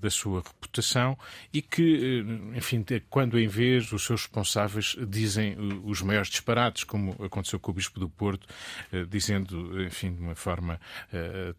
da 0.00 0.10
sua 0.10 0.42
reputação 0.42 1.18
e 1.52 1.60
que, 1.62 2.24
enfim, 2.54 2.84
quando 3.08 3.38
em 3.38 3.48
vez 3.48 3.92
os 3.92 4.04
seus 4.04 4.22
responsáveis 4.22 4.96
dizem 5.08 5.56
os 5.84 6.02
maiores 6.02 6.28
disparates, 6.28 6.84
como 6.84 7.12
aconteceu 7.22 7.58
com 7.58 7.70
o 7.70 7.74
Bispo 7.74 7.98
do 7.98 8.08
Porto, 8.08 8.46
dizendo, 9.08 9.82
enfim, 9.82 10.14
de 10.14 10.20
uma 10.20 10.34
forma 10.34 10.80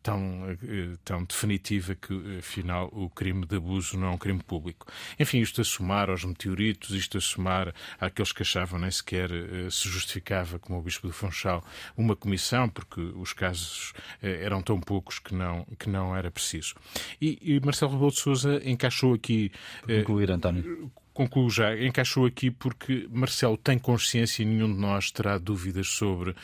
tão, 0.01 0.57
tão 1.03 1.23
definitiva 1.23 1.95
que, 1.95 2.37
afinal, 2.39 2.89
o 2.91 3.09
crime 3.09 3.45
de 3.45 3.55
abuso 3.55 3.97
não 3.97 4.07
é 4.07 4.11
um 4.11 4.17
crime 4.17 4.41
público. 4.43 4.87
Enfim, 5.19 5.39
isto 5.39 5.61
a 5.61 5.63
somar 5.63 6.09
aos 6.09 6.23
meteoritos, 6.23 6.91
isto 6.91 7.17
a 7.17 7.21
somar 7.21 7.73
àqueles 7.99 8.31
que 8.31 8.41
achavam 8.41 8.79
nem 8.79 8.91
sequer 8.91 9.31
uh, 9.31 9.69
se 9.71 9.87
justificava, 9.87 10.59
como 10.59 10.79
o 10.79 10.81
Bispo 10.81 11.07
de 11.07 11.13
Funchal, 11.13 11.63
uma 11.95 12.15
comissão, 12.15 12.69
porque 12.69 13.01
os 13.01 13.33
casos 13.33 13.91
uh, 14.21 14.27
eram 14.27 14.61
tão 14.61 14.79
poucos 14.79 15.19
que 15.19 15.33
não, 15.33 15.65
que 15.77 15.89
não 15.89 16.15
era 16.15 16.31
preciso. 16.31 16.75
E, 17.21 17.37
e 17.41 17.59
Marcelo 17.59 17.93
Rebelo 17.93 18.11
de 18.11 18.19
Sousa 18.19 18.61
encaixou 18.63 19.13
aqui. 19.13 19.51
Uh, 19.83 19.99
Concluir, 19.99 20.31
António 20.31 20.91
concluo 21.13 21.49
já, 21.49 21.77
encaixou 21.77 22.25
aqui 22.25 22.49
porque 22.49 23.07
Marcelo 23.11 23.57
tem 23.57 23.77
consciência 23.77 24.43
e 24.43 24.45
nenhum 24.45 24.73
de 24.73 24.79
nós 24.79 25.11
terá 25.11 25.37
dúvidas 25.37 25.87
sobre 25.87 26.31
uh, 26.31 26.35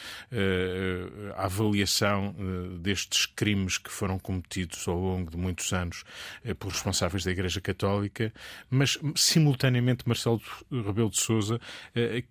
a 1.35 1.45
avaliação 1.45 2.35
uh, 2.37 2.77
destes 2.77 3.25
crimes 3.25 3.77
que 3.77 3.91
foram 3.91 4.19
cometidos 4.19 4.87
ao 4.87 4.99
longo 4.99 5.31
de 5.31 5.37
muitos 5.37 5.71
anos 5.71 6.03
uh, 6.45 6.53
por 6.55 6.71
responsáveis 6.71 7.23
da 7.23 7.31
Igreja 7.31 7.61
Católica, 7.61 8.33
mas 8.69 8.97
simultaneamente 9.15 10.07
Marcelo 10.07 10.41
Rebelo 10.71 11.09
de 11.09 11.19
Sousa 11.19 11.59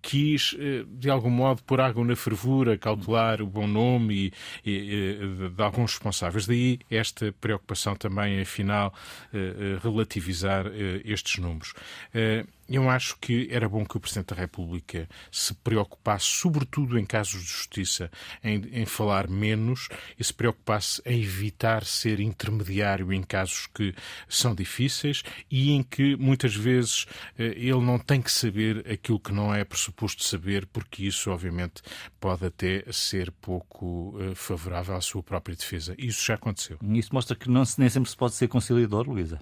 quis, 0.01 0.55
de 0.87 1.09
algum 1.09 1.29
modo, 1.29 1.63
pôr 1.63 1.81
água 1.81 2.03
na 2.03 2.15
fervura, 2.15 2.77
cautelar 2.77 3.41
o 3.41 3.47
bom 3.47 3.67
nome 3.67 4.31
e, 4.65 4.71
e 4.71 5.49
de 5.49 5.63
alguns 5.63 5.93
responsáveis. 5.93 6.45
Daí 6.45 6.79
esta 6.89 7.33
preocupação 7.39 7.95
também, 7.95 8.41
afinal, 8.41 8.93
relativizar 9.81 10.65
estes 11.03 11.37
números. 11.39 11.73
Eu 12.69 12.89
acho 12.89 13.17
que 13.19 13.47
era 13.49 13.69
bom 13.69 13.85
que 13.85 13.95
o 13.95 13.99
Presidente 13.99 14.33
da 14.33 14.41
República 14.41 15.07
se 15.31 15.53
preocupasse, 15.53 16.25
sobretudo 16.25 16.99
em 16.99 17.05
casos 17.05 17.41
de 17.41 17.47
justiça, 17.47 18.11
em, 18.43 18.81
em, 18.81 18.85
falar 18.85 19.29
menos 19.29 19.87
e 20.19 20.23
se 20.23 20.33
preocupasse 20.33 21.01
em 21.05 21.21
evitar 21.21 21.85
ser 21.85 22.19
intermediário 22.19 23.13
em 23.13 23.23
casos 23.23 23.67
que 23.67 23.95
são 24.27 24.53
difíceis 24.53 25.23
e 25.49 25.71
em 25.71 25.81
que 25.81 26.17
muitas 26.17 26.53
vezes 26.53 27.05
eh, 27.39 27.53
ele 27.55 27.79
não 27.79 27.97
tem 27.97 28.21
que 28.21 28.31
saber 28.31 28.85
aquilo 28.91 29.19
que 29.19 29.31
não 29.31 29.55
é 29.55 29.63
pressuposto 29.63 30.25
saber, 30.25 30.65
porque 30.65 31.05
isso, 31.05 31.31
obviamente, 31.31 31.81
pode 32.19 32.45
até 32.45 32.83
ser 32.91 33.31
pouco 33.31 34.13
uh, 34.17 34.35
favorável 34.35 34.95
à 34.95 35.01
sua 35.01 35.23
própria 35.23 35.55
defesa. 35.55 35.95
Isso 35.97 36.25
já 36.25 36.33
aconteceu. 36.33 36.77
Isso 36.81 37.13
mostra 37.13 37.35
que 37.35 37.49
não, 37.49 37.63
nem 37.77 37.87
sempre 37.87 38.09
se 38.09 38.17
pode 38.17 38.33
ser 38.33 38.49
conciliador, 38.49 39.07
Luísa 39.07 39.39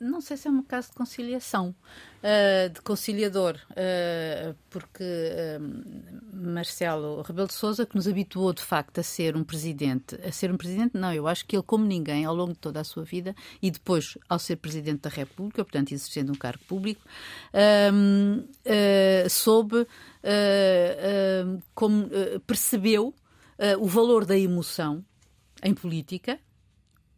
não 0.00 0.20
sei 0.20 0.36
se 0.36 0.48
é 0.48 0.50
um 0.50 0.62
caso 0.62 0.88
de 0.88 0.94
conciliação, 0.94 1.74
uh, 2.22 2.70
de 2.70 2.80
conciliador, 2.80 3.56
uh, 3.70 4.56
porque 4.70 5.04
uh, 5.04 6.36
Marcelo 6.36 7.20
Rebelo 7.22 7.48
de 7.48 7.54
Sousa, 7.54 7.84
que 7.84 7.94
nos 7.94 8.08
habituou 8.08 8.52
de 8.52 8.62
facto 8.62 8.98
a 8.98 9.02
ser 9.02 9.36
um 9.36 9.44
presidente, 9.44 10.16
a 10.24 10.32
ser 10.32 10.50
um 10.50 10.56
presidente, 10.56 10.96
não, 10.96 11.12
eu 11.12 11.28
acho 11.28 11.44
que 11.46 11.56
ele, 11.56 11.62
como 11.62 11.84
ninguém, 11.84 12.24
ao 12.24 12.34
longo 12.34 12.52
de 12.52 12.58
toda 12.58 12.80
a 12.80 12.84
sua 12.84 13.04
vida 13.04 13.34
e 13.60 13.70
depois 13.70 14.16
ao 14.28 14.38
ser 14.38 14.56
presidente 14.56 15.02
da 15.02 15.10
República, 15.10 15.64
portanto 15.64 15.92
exercendo 15.92 16.30
um 16.30 16.36
cargo 16.36 16.64
público, 16.66 17.02
soube 19.28 19.86
como 21.74 22.08
percebeu 22.46 23.14
o 23.78 23.86
valor 23.86 24.24
da 24.24 24.38
emoção 24.38 25.04
em 25.62 25.74
política 25.74 26.38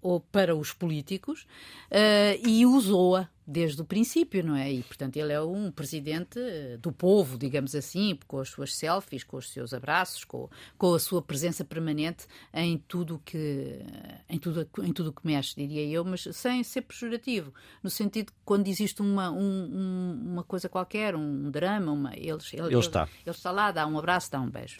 ou 0.02 0.20
para 0.20 0.54
os 0.54 0.72
políticos 0.72 1.46
uh, 1.90 2.46
e 2.46 2.66
usou-a 2.66 3.28
desde 3.46 3.80
o 3.82 3.84
princípio, 3.84 4.44
não 4.44 4.56
é? 4.56 4.72
E, 4.72 4.82
portanto, 4.82 5.16
ele 5.16 5.32
é 5.32 5.40
um 5.40 5.70
presidente 5.70 6.38
eh, 6.38 6.76
do 6.80 6.92
povo, 6.92 7.36
digamos 7.36 7.74
assim, 7.74 8.16
com 8.26 8.38
as 8.38 8.48
suas 8.48 8.74
selfies, 8.74 9.24
com 9.24 9.36
os 9.36 9.50
seus 9.50 9.74
abraços, 9.74 10.24
com, 10.24 10.48
com 10.78 10.94
a 10.94 10.98
sua 10.98 11.20
presença 11.20 11.64
permanente 11.64 12.24
em 12.54 12.78
tudo 12.78 13.20
que 13.24 13.80
em 14.28 14.38
tudo 14.38 14.66
em 14.84 14.92
tudo 14.92 15.12
que 15.12 15.26
mexe, 15.26 15.56
diria 15.56 15.84
eu, 15.84 16.04
mas 16.04 16.28
sem 16.32 16.62
ser 16.62 16.82
pejorativo, 16.82 17.52
no 17.82 17.90
sentido 17.90 18.26
que 18.26 18.38
quando 18.44 18.68
existe 18.68 19.02
uma 19.02 19.30
um, 19.30 20.20
uma 20.22 20.44
coisa 20.44 20.68
qualquer, 20.68 21.16
um 21.16 21.50
drama, 21.50 21.90
uma 21.90 22.14
ele, 22.14 22.38
ele, 22.52 22.66
ele 22.68 22.78
está 22.78 23.08
ele 23.26 23.36
está 23.36 23.50
lá, 23.50 23.72
dá 23.72 23.86
um 23.88 23.98
abraço, 23.98 24.30
dá 24.30 24.40
um 24.40 24.48
beijo. 24.48 24.78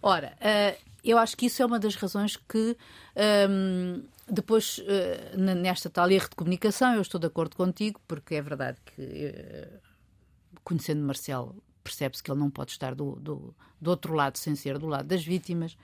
Ora, 0.00 0.36
uh, 0.40 0.88
eu 1.04 1.18
acho 1.18 1.36
que 1.36 1.46
isso 1.46 1.62
é 1.62 1.66
uma 1.66 1.78
das 1.78 1.96
razões 1.96 2.36
que 2.36 2.76
um, 3.50 4.02
depois, 4.30 4.78
uh, 4.78 5.38
nesta 5.38 5.88
tal 5.88 6.10
erro 6.10 6.28
de 6.28 6.36
comunicação, 6.36 6.94
eu 6.94 7.02
estou 7.02 7.20
de 7.20 7.26
acordo 7.26 7.56
contigo, 7.56 8.00
porque 8.06 8.34
é 8.34 8.42
verdade 8.42 8.78
que, 8.84 9.02
uh, 9.02 9.80
conhecendo 10.62 11.02
Marcelo, 11.02 11.62
percebe-se 11.82 12.22
que 12.22 12.30
ele 12.30 12.40
não 12.40 12.50
pode 12.50 12.72
estar 12.72 12.94
do, 12.94 13.16
do, 13.16 13.54
do, 13.80 13.90
outro 13.90 14.12
lado 14.14 14.36
sem 14.36 14.54
ser 14.54 14.78
do 14.78 14.86
lado 14.86 15.06
das 15.06 15.24
vítimas. 15.24 15.76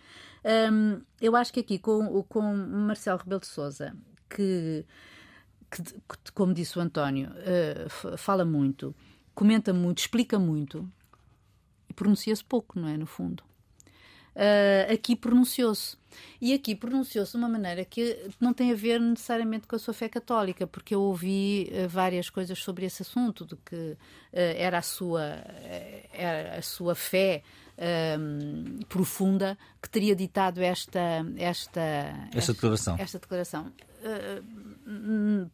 Um, 0.45 1.01
eu 1.21 1.35
acho 1.35 1.53
que 1.53 1.61
aqui 1.61 1.79
com, 1.79 2.23
com 2.25 2.43
Marcelo 2.43 3.19
Rebelo 3.19 3.41
de 3.41 3.47
Souza, 3.47 3.97
que, 4.29 4.85
que, 5.71 6.33
como 6.33 6.53
disse 6.53 6.79
o 6.79 6.83
António, 6.83 7.31
uh, 7.31 8.17
fala 8.19 8.45
muito, 8.45 8.95
comenta 9.35 9.73
muito, 9.73 9.99
explica 9.99 10.39
muito 10.39 10.91
e 11.89 11.95
pronuncia-se 11.95 12.45
pouco, 12.45 12.79
não 12.79 12.89
é? 12.89 12.97
No 12.99 13.07
fundo 13.07 13.43
uh, 14.37 14.93
aqui 14.93 15.17
pronunciou-se. 15.17 15.97
E 16.41 16.53
aqui 16.55 16.75
pronunciou-se 16.75 17.33
de 17.33 17.39
uma 17.39 17.49
maneira 17.49 17.85
que 17.85 18.17
não 18.41 18.53
tem 18.53 18.71
a 18.71 18.75
ver 18.75 19.01
necessariamente 19.01 19.67
com 19.67 19.75
a 19.75 19.79
sua 19.79 19.93
fé 19.95 20.09
católica, 20.09 20.67
porque 20.67 20.95
eu 20.95 21.01
ouvi 21.01 21.71
uh, 21.73 21.89
várias 21.89 22.31
coisas 22.31 22.59
sobre 22.59 22.87
esse 22.87 23.03
assunto, 23.03 23.45
de 23.45 23.57
que 23.57 23.75
uh, 23.75 23.97
era, 24.33 24.79
a 24.79 24.83
sua, 24.83 25.45
era 26.13 26.59
a 26.59 26.63
sua 26.63 26.95
fé 26.95 27.43
um, 28.19 28.81
profunda 28.89 29.59
que 29.83 29.89
teria 29.91 30.15
ditado 30.15 30.61
esta, 30.61 31.25
esta, 31.37 32.29
esta 32.33 32.53
declaração. 32.53 32.97
Esta 32.99 33.19
declaração. 33.19 33.73
Uh, 34.05 35.51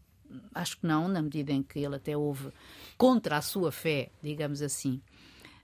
acho 0.54 0.78
que 0.78 0.86
não, 0.86 1.08
na 1.08 1.22
medida 1.22 1.52
em 1.52 1.62
que 1.62 1.78
ele 1.78 1.96
até 1.96 2.16
houve 2.16 2.50
contra 2.96 3.36
a 3.36 3.42
sua 3.42 3.72
fé, 3.72 4.10
digamos 4.22 4.62
assim, 4.62 5.00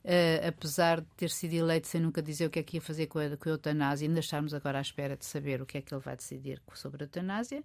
uh, 0.06 0.48
apesar 0.48 1.00
de 1.00 1.06
ter 1.16 1.30
sido 1.30 1.54
eleito 1.54 1.88
sem 1.88 2.00
nunca 2.00 2.22
dizer 2.22 2.46
o 2.46 2.50
que 2.50 2.60
é 2.60 2.62
que 2.62 2.76
ia 2.76 2.80
fazer 2.80 3.08
com 3.08 3.18
a, 3.18 3.36
com 3.36 3.48
a 3.48 3.52
eutanásia, 3.52 4.08
ainda 4.08 4.20
estarmos 4.20 4.54
agora 4.54 4.78
à 4.78 4.80
espera 4.80 5.16
de 5.16 5.26
saber 5.26 5.60
o 5.60 5.66
que 5.66 5.78
é 5.78 5.82
que 5.82 5.92
ele 5.92 6.00
vai 6.00 6.16
decidir 6.16 6.62
sobre 6.74 7.02
a 7.02 7.06
eutanásia, 7.06 7.62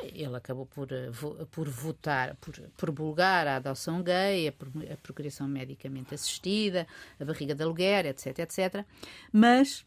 ele 0.00 0.36
acabou 0.36 0.66
por, 0.66 0.92
eh, 0.92 1.10
por 1.50 1.68
votar, 1.68 2.36
por 2.36 2.54
promulgar 2.76 3.48
a 3.48 3.56
adoção 3.56 4.02
gay, 4.02 4.48
a, 4.48 4.52
a 4.92 4.96
procriação 4.98 5.48
medicamente 5.48 6.14
assistida, 6.14 6.86
a 7.18 7.24
barriga 7.24 7.54
de 7.54 7.64
aluguer, 7.64 8.06
etc, 8.06 8.38
etc. 8.38 8.86
Mas 9.32 9.84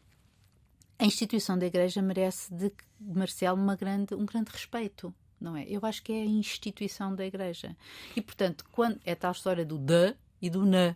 a 0.98 1.06
instituição 1.06 1.58
da 1.58 1.66
Igreja 1.66 2.02
merece 2.02 2.52
de 2.52 2.70
Marcelo 3.00 3.58
uma 3.58 3.74
grande, 3.74 4.14
um 4.14 4.26
grande 4.26 4.50
respeito. 4.50 5.14
Não 5.40 5.56
é? 5.56 5.64
Eu 5.64 5.80
acho 5.84 6.02
que 6.04 6.12
é 6.12 6.22
a 6.22 6.26
instituição 6.26 7.16
da 7.16 7.26
Igreja. 7.26 7.76
E, 8.14 8.20
portanto, 8.20 8.64
quando 8.70 9.00
é 9.04 9.14
tal 9.14 9.32
história 9.32 9.64
do 9.64 9.76
de 9.76 10.14
e 10.40 10.48
do 10.48 10.64
na, 10.64 10.94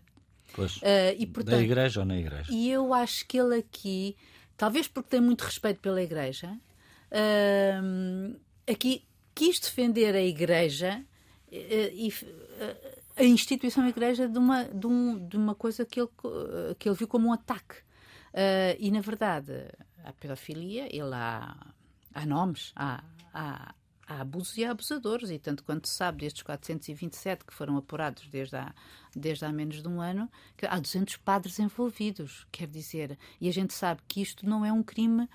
Pois, 0.53 0.77
uh, 0.77 0.83
e, 1.19 1.27
portanto, 1.27 1.55
da 1.55 1.63
igreja 1.63 2.01
ou 2.01 2.07
na 2.07 2.17
igreja? 2.17 2.51
E 2.51 2.71
eu 2.71 2.95
acho 2.95 3.27
que 3.27 3.39
ele 3.39 3.57
aqui, 3.57 4.17
talvez 4.57 4.89
porque 4.89 5.11
tem 5.11 5.21
muito 5.21 5.43
respeito 5.43 5.81
pela 5.81 6.03
igreja, 6.03 6.59
uh, 7.13 8.41
aqui 8.71 9.05
quis 9.35 9.61
defender 9.61 10.15
a 10.15 10.23
igreja 10.23 11.05
uh, 11.49 11.53
e 11.53 12.13
a 13.17 13.25
instituição 13.25 13.89
igreja 13.89 14.29
de 14.29 14.39
uma, 14.39 14.65
de, 14.65 14.87
um, 14.87 15.27
de 15.27 15.37
uma 15.37 15.55
coisa 15.55 15.85
que 15.85 16.01
ele, 16.01 16.11
que 16.79 16.89
ele 16.89 16.97
viu 16.97 17.09
como 17.09 17.29
um 17.29 17.33
ataque. 17.33 17.77
e, 18.79 18.91
na 18.91 19.01
verdade, 19.01 19.53
a 20.05 20.13
pedofilia, 20.13 20.87
ele 20.95 21.15
há, 21.15 21.57
há 22.15 22.27
nomes, 22.27 22.73
há, 22.77 23.03
há, 23.33 23.75
há 24.07 24.21
abusos 24.21 24.57
e 24.57 24.65
há 24.65 24.71
abusadores, 24.71 25.31
e 25.31 25.39
tanto 25.39 25.65
quanto 25.65 25.89
se 25.89 25.95
sabe 25.95 26.19
destes 26.19 26.43
427 26.43 27.45
que 27.45 27.53
foram 27.53 27.77
apurados 27.77 28.27
desde 28.29 28.57
há, 28.57 28.75
desde 29.15 29.45
há 29.45 29.53
menos 29.53 29.83
de 29.83 29.89
um 29.89 30.01
ano, 30.01 30.31
há 30.69 30.79
200 30.79 31.17
padres 31.17 31.59
envolvidos, 31.59 32.47
quer 32.53 32.69
dizer, 32.69 33.19
e 33.41 33.49
a 33.49 33.53
gente 33.53 33.75
sabe 33.75 34.01
que 34.07 34.21
isto 34.23 34.49
não 34.49 34.65
é 34.65 34.73
um 34.73 34.83
crime 34.83 35.29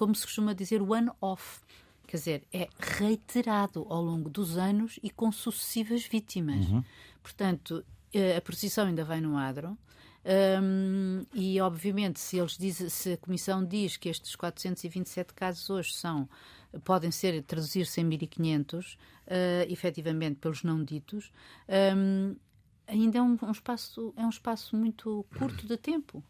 como 0.00 0.14
se 0.14 0.24
costuma 0.24 0.54
dizer, 0.54 0.80
one-off. 0.80 1.60
Quer 2.06 2.16
dizer, 2.16 2.44
é 2.52 2.68
reiterado 2.78 3.86
ao 3.90 4.02
longo 4.02 4.30
dos 4.30 4.56
anos 4.56 4.98
e 5.02 5.10
com 5.10 5.30
sucessivas 5.30 6.06
vítimas. 6.06 6.66
Uhum. 6.68 6.82
Portanto, 7.22 7.84
eh, 8.12 8.36
a 8.36 8.40
procissão 8.40 8.86
ainda 8.86 9.04
vai 9.04 9.20
no 9.20 9.36
adro. 9.36 9.76
Um, 10.22 11.24
e 11.32 11.58
obviamente 11.62 12.20
se 12.20 12.36
eles 12.36 12.58
dizem, 12.58 12.90
se 12.90 13.12
a 13.14 13.16
comissão 13.16 13.64
diz 13.64 13.96
que 13.96 14.08
estes 14.08 14.36
427 14.36 15.32
casos 15.32 15.70
hoje 15.70 15.94
são 15.94 16.28
podem 16.84 17.10
ser 17.10 17.42
traduzir-se 17.42 18.02
em 18.02 18.04
1500 18.04 18.92
uh, 18.92 18.96
efetivamente 19.66 20.36
pelos 20.36 20.62
não 20.62 20.84
ditos 20.84 21.32
um, 21.96 22.36
ainda 22.86 23.16
é 23.16 23.22
um, 23.22 23.38
um, 23.42 23.50
espaço 23.50 24.12
é 24.14 24.22
um 24.22 24.28
espaço 24.28 24.76
muito 24.76 25.24
curto 25.38 25.66
de 25.66 25.78
tempo. 25.78 26.22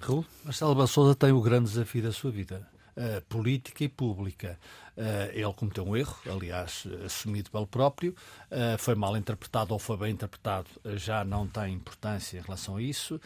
Raul 0.00 0.24
Marcelo 0.42 0.74
Bassouza 0.74 1.14
tem 1.14 1.30
o 1.30 1.42
grande 1.42 1.68
desafio 1.68 2.04
da 2.04 2.12
sua 2.12 2.30
vida 2.30 2.66
uh, 2.98 3.22
política 3.28 3.84
e 3.84 3.88
pública. 3.88 4.58
Uh, 4.96 5.30
ele 5.32 5.52
cometeu 5.52 5.86
um 5.86 5.96
erro, 5.96 6.16
aliás, 6.26 6.84
assumido 7.06 7.50
pelo 7.50 7.66
próprio, 7.66 8.14
uh, 8.50 8.76
foi 8.78 8.96
mal 8.96 9.16
interpretado 9.16 9.72
ou 9.72 9.78
foi 9.78 9.96
bem 9.96 10.12
interpretado, 10.12 10.66
já 10.96 11.24
não 11.24 11.46
tem 11.46 11.74
importância 11.74 12.38
em 12.38 12.42
relação 12.42 12.76
a 12.76 12.82
isso, 12.82 13.20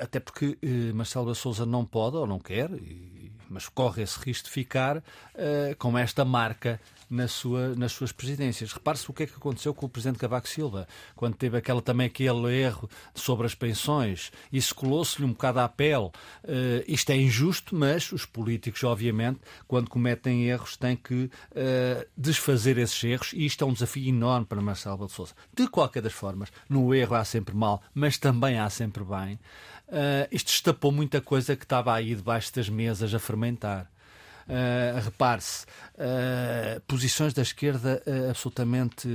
até 0.00 0.20
porque 0.20 0.56
Marcelo 0.94 1.34
Souza 1.34 1.66
não 1.66 1.84
pode 1.84 2.16
ou 2.16 2.26
não 2.26 2.38
quer, 2.38 2.70
e, 2.70 3.32
mas 3.48 3.68
corre 3.68 4.02
esse 4.02 4.18
risco 4.20 4.44
de 4.44 4.50
ficar 4.52 5.02
com 5.78 5.98
esta 5.98 6.24
marca 6.24 6.80
na 7.10 7.26
sua, 7.26 7.74
nas 7.74 7.90
suas 7.92 8.12
presidências. 8.12 8.72
Repare-se 8.72 9.10
o 9.10 9.12
que 9.12 9.24
é 9.24 9.26
que 9.26 9.34
aconteceu 9.34 9.74
com 9.74 9.86
o 9.86 9.88
Presidente 9.88 10.18
Cavaco 10.18 10.48
Silva, 10.48 10.86
quando 11.16 11.34
teve 11.34 11.58
aquela, 11.58 11.82
também 11.82 12.06
aquele 12.06 12.54
erro 12.56 12.88
sobre 13.14 13.46
as 13.46 13.54
pensões, 13.54 14.30
isso 14.52 14.74
colou-se-lhe 14.74 15.26
um 15.26 15.32
bocado 15.32 15.58
à 15.58 15.68
pele. 15.68 16.06
Uh, 16.06 16.84
isto 16.86 17.10
é 17.10 17.16
injusto, 17.16 17.74
mas 17.74 18.12
os 18.12 18.24
políticos, 18.24 18.84
obviamente, 18.84 19.40
quando 19.66 19.90
cometem 19.90 20.44
erros, 20.48 20.76
têm 20.76 20.96
que 20.96 21.24
uh, 21.24 21.30
desfazer 22.16 22.78
esses 22.78 23.02
erros, 23.02 23.32
e 23.32 23.44
isto 23.44 23.64
é 23.64 23.66
um 23.66 23.72
desafio 23.72 24.08
enorme 24.08 24.46
para 24.46 24.60
Marcelo 24.60 25.06
de 25.06 25.12
Sousa. 25.12 25.34
De 25.52 25.66
qualquer 25.68 26.02
das 26.02 26.12
formas, 26.12 26.50
no 26.68 26.94
erro 26.94 27.16
há 27.16 27.24
sempre 27.24 27.54
mal, 27.54 27.82
mas 27.92 28.16
também 28.16 28.58
há 28.58 28.70
sempre 28.70 29.02
bem. 29.02 29.34
Uh, 29.88 30.28
isto 30.30 30.46
destapou 30.46 30.92
muita 30.92 31.20
coisa 31.20 31.56
que 31.56 31.64
estava 31.64 31.92
aí 31.92 32.14
debaixo 32.14 32.54
das 32.54 32.68
mesas 32.68 33.12
a 33.12 33.18
fermentar. 33.18 33.90
Uh, 34.50 34.98
repare-se, 35.04 35.64
uh, 35.94 36.80
posições 36.88 37.32
da 37.32 37.42
esquerda 37.42 38.02
uh, 38.04 38.30
absolutamente. 38.30 39.06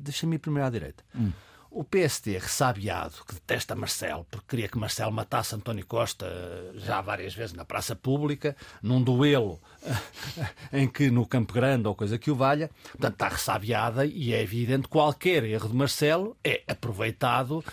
Deixa-me 0.00 0.36
ir 0.36 0.38
primeiro 0.38 0.66
à 0.66 0.70
direita. 0.70 1.02
Hum. 1.14 1.32
O 1.74 1.82
PSD, 1.84 2.36
ressabiado, 2.36 3.24
que 3.26 3.32
detesta 3.32 3.74
Marcelo, 3.74 4.26
porque 4.30 4.46
queria 4.46 4.68
que 4.68 4.76
Marcelo 4.76 5.10
matasse 5.10 5.54
António 5.54 5.86
Costa 5.86 6.26
já 6.74 7.00
várias 7.00 7.34
vezes 7.34 7.54
na 7.54 7.64
praça 7.64 7.96
pública, 7.96 8.54
num 8.82 9.02
duelo 9.02 9.58
em 10.70 10.86
que 10.86 11.10
no 11.10 11.26
Campo 11.26 11.54
Grande 11.54 11.88
ou 11.88 11.94
coisa 11.94 12.18
que 12.18 12.30
o 12.30 12.34
valha, 12.34 12.70
portanto 12.90 13.14
está 13.14 13.28
ressabiada 13.28 14.04
e 14.04 14.34
é 14.34 14.42
evidente 14.42 14.86
qualquer 14.86 15.44
erro 15.44 15.70
de 15.70 15.74
Marcelo 15.74 16.36
é 16.44 16.62
aproveitado, 16.68 17.64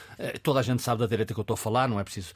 toda 0.44 0.62
a 0.62 0.64
gente 0.64 0.82
sabe 0.82 1.02
da 1.02 1.08
direita 1.08 1.34
que 1.34 1.40
eu 1.40 1.44
estou 1.44 1.56
a 1.56 1.58
falar, 1.58 1.90
não 1.90 2.00
é 2.00 2.04
preciso 2.04 2.34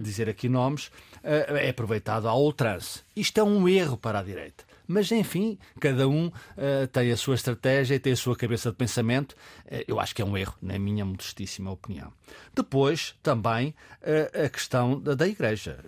dizer 0.00 0.28
aqui 0.28 0.48
nomes, 0.48 0.90
é 1.22 1.70
aproveitado 1.70 2.28
à 2.28 2.34
ultrance. 2.34 3.02
Isto 3.14 3.38
é 3.38 3.42
um 3.44 3.68
erro 3.68 3.96
para 3.96 4.18
a 4.18 4.22
direita. 4.22 4.64
Mas, 4.86 5.10
enfim, 5.10 5.58
cada 5.80 6.08
um 6.08 6.26
uh, 6.26 6.86
tem 6.92 7.10
a 7.10 7.16
sua 7.16 7.34
estratégia 7.34 7.94
e 7.94 7.98
tem 7.98 8.12
a 8.12 8.16
sua 8.16 8.36
cabeça 8.36 8.70
de 8.70 8.76
pensamento. 8.76 9.32
Uh, 9.66 9.84
eu 9.88 9.98
acho 9.98 10.14
que 10.14 10.22
é 10.22 10.24
um 10.24 10.36
erro, 10.36 10.54
na 10.60 10.78
minha 10.78 11.04
modestíssima 11.04 11.70
opinião. 11.70 12.12
Depois, 12.54 13.14
também, 13.22 13.74
uh, 14.02 14.44
a 14.44 14.48
questão 14.48 15.00
da, 15.00 15.14
da 15.14 15.26
Igreja. 15.26 15.78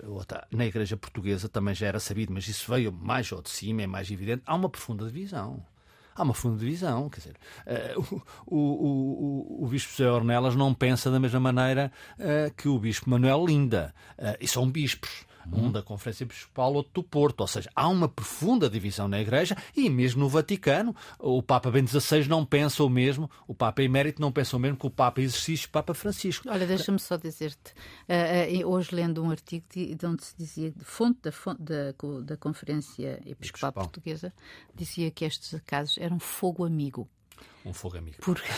Na 0.50 0.66
Igreja 0.66 0.96
Portuguesa 0.96 1.48
também 1.48 1.74
já 1.74 1.86
era 1.86 2.00
sabido, 2.00 2.32
mas 2.32 2.48
isso 2.48 2.70
veio 2.70 2.92
mais 2.92 3.30
ao 3.32 3.42
de 3.42 3.50
cima, 3.50 3.82
é 3.82 3.86
mais 3.86 4.10
evidente. 4.10 4.42
Há 4.46 4.54
uma 4.54 4.68
profunda 4.68 5.04
divisão 5.06 5.62
há 6.16 6.22
uma 6.22 6.32
profunda 6.32 6.58
divisão. 6.58 7.08
Quer 7.10 7.20
dizer, 7.20 7.36
uh, 7.98 8.22
o, 8.46 8.56
o, 8.56 9.60
o, 9.60 9.64
o, 9.64 9.68
Bispo 9.68 9.90
José 9.92 10.10
Ornelas 10.10 10.56
não 10.56 10.72
pensa 10.72 11.10
da 11.10 11.20
mesma 11.20 11.38
maneira 11.38 11.92
uh, 12.18 12.52
que 12.56 12.68
o 12.68 12.78
Bispo 12.78 13.10
Manuel 13.10 13.44
Linda. 13.44 13.94
Uh, 14.18 14.36
e 14.40 14.48
são 14.48 14.68
bispos 14.68 15.26
um 15.52 15.70
da 15.70 15.82
Conferência 15.82 16.24
Episcopal, 16.24 16.74
outro 16.74 16.92
do 16.94 17.02
Porto. 17.02 17.40
Ou 17.40 17.46
seja, 17.46 17.70
há 17.74 17.88
uma 17.88 18.08
profunda 18.08 18.68
divisão 18.68 19.08
na 19.08 19.20
Igreja 19.20 19.56
e 19.76 19.88
mesmo 19.88 20.20
no 20.20 20.28
Vaticano, 20.28 20.94
o 21.18 21.42
Papa 21.42 21.70
Bento 21.70 21.88
XVI 21.90 22.28
não 22.28 22.44
pensa 22.44 22.82
o 22.82 22.90
mesmo, 22.90 23.30
o 23.46 23.54
Papa 23.54 23.82
Emérito 23.82 24.20
não 24.20 24.32
pensa 24.32 24.56
o 24.56 24.60
mesmo 24.60 24.76
que 24.76 24.86
o 24.86 24.90
Papa 24.90 25.20
Exercício, 25.20 25.68
o 25.68 25.70
Papa 25.70 25.94
Francisco. 25.94 26.48
Olha, 26.48 26.66
deixa-me 26.66 26.98
só 26.98 27.16
dizer-te, 27.16 27.72
uh, 28.08 28.64
uh, 28.64 28.68
hoje 28.68 28.94
lendo 28.94 29.22
um 29.22 29.30
artigo 29.30 29.64
de, 29.72 29.94
de 29.94 30.06
onde 30.06 30.24
se 30.24 30.34
dizia, 30.36 30.70
de 30.70 30.84
fonte 30.84 31.20
da, 31.22 31.32
fonte 31.32 31.62
da, 31.62 31.92
da 32.24 32.36
Conferência 32.36 33.20
Episcopal, 33.24 33.32
Episcopal 33.32 33.72
Portuguesa, 33.72 34.32
dizia 34.74 35.10
que 35.10 35.24
estes 35.24 35.60
casos 35.66 35.98
eram 35.98 36.18
fogo 36.18 36.64
amigo 36.64 37.08
um 37.66 37.72
fogo 37.72 37.98
amigo. 37.98 38.16
Porque... 38.20 38.48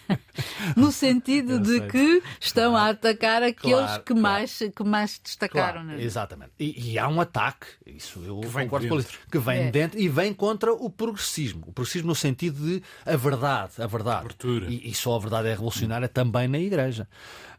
no 0.76 0.92
sentido 0.92 1.58
de 1.58 1.80
que 1.88 2.22
estão 2.40 2.72
claro. 2.72 2.86
a 2.86 2.90
atacar 2.90 3.42
aqueles 3.42 3.78
claro, 3.78 4.02
que, 4.02 4.12
claro. 4.12 4.22
mais, 4.22 4.58
que 4.58 4.84
mais 4.84 5.20
destacaram. 5.22 5.84
Claro, 5.84 6.00
é? 6.00 6.04
Exatamente. 6.04 6.52
E, 6.58 6.92
e, 6.92 6.98
há 6.98 7.08
um 7.08 7.20
ataque, 7.20 7.66
isso 7.86 8.22
eu 8.24 8.40
que 8.40 8.48
vem 8.48 8.64
concordo 8.66 8.88
com 8.88 8.98
isso, 8.98 9.18
que 9.30 9.38
vem 9.38 9.62
é. 9.64 9.70
dentro 9.70 9.98
e 9.98 10.08
vem 10.08 10.34
contra 10.34 10.72
o 10.72 10.90
progressismo. 10.90 11.64
O 11.66 11.72
progressismo 11.72 12.08
no 12.08 12.14
sentido 12.14 12.64
de 12.64 12.82
a 13.06 13.16
verdade, 13.16 13.72
a 13.78 13.86
verdade. 13.86 14.28
E, 14.68 14.90
e, 14.90 14.94
só 14.94 15.16
a 15.16 15.18
verdade 15.18 15.48
é 15.48 15.52
revolucionária 15.52 16.08
também 16.08 16.46
na 16.46 16.58
Igreja. 16.58 17.08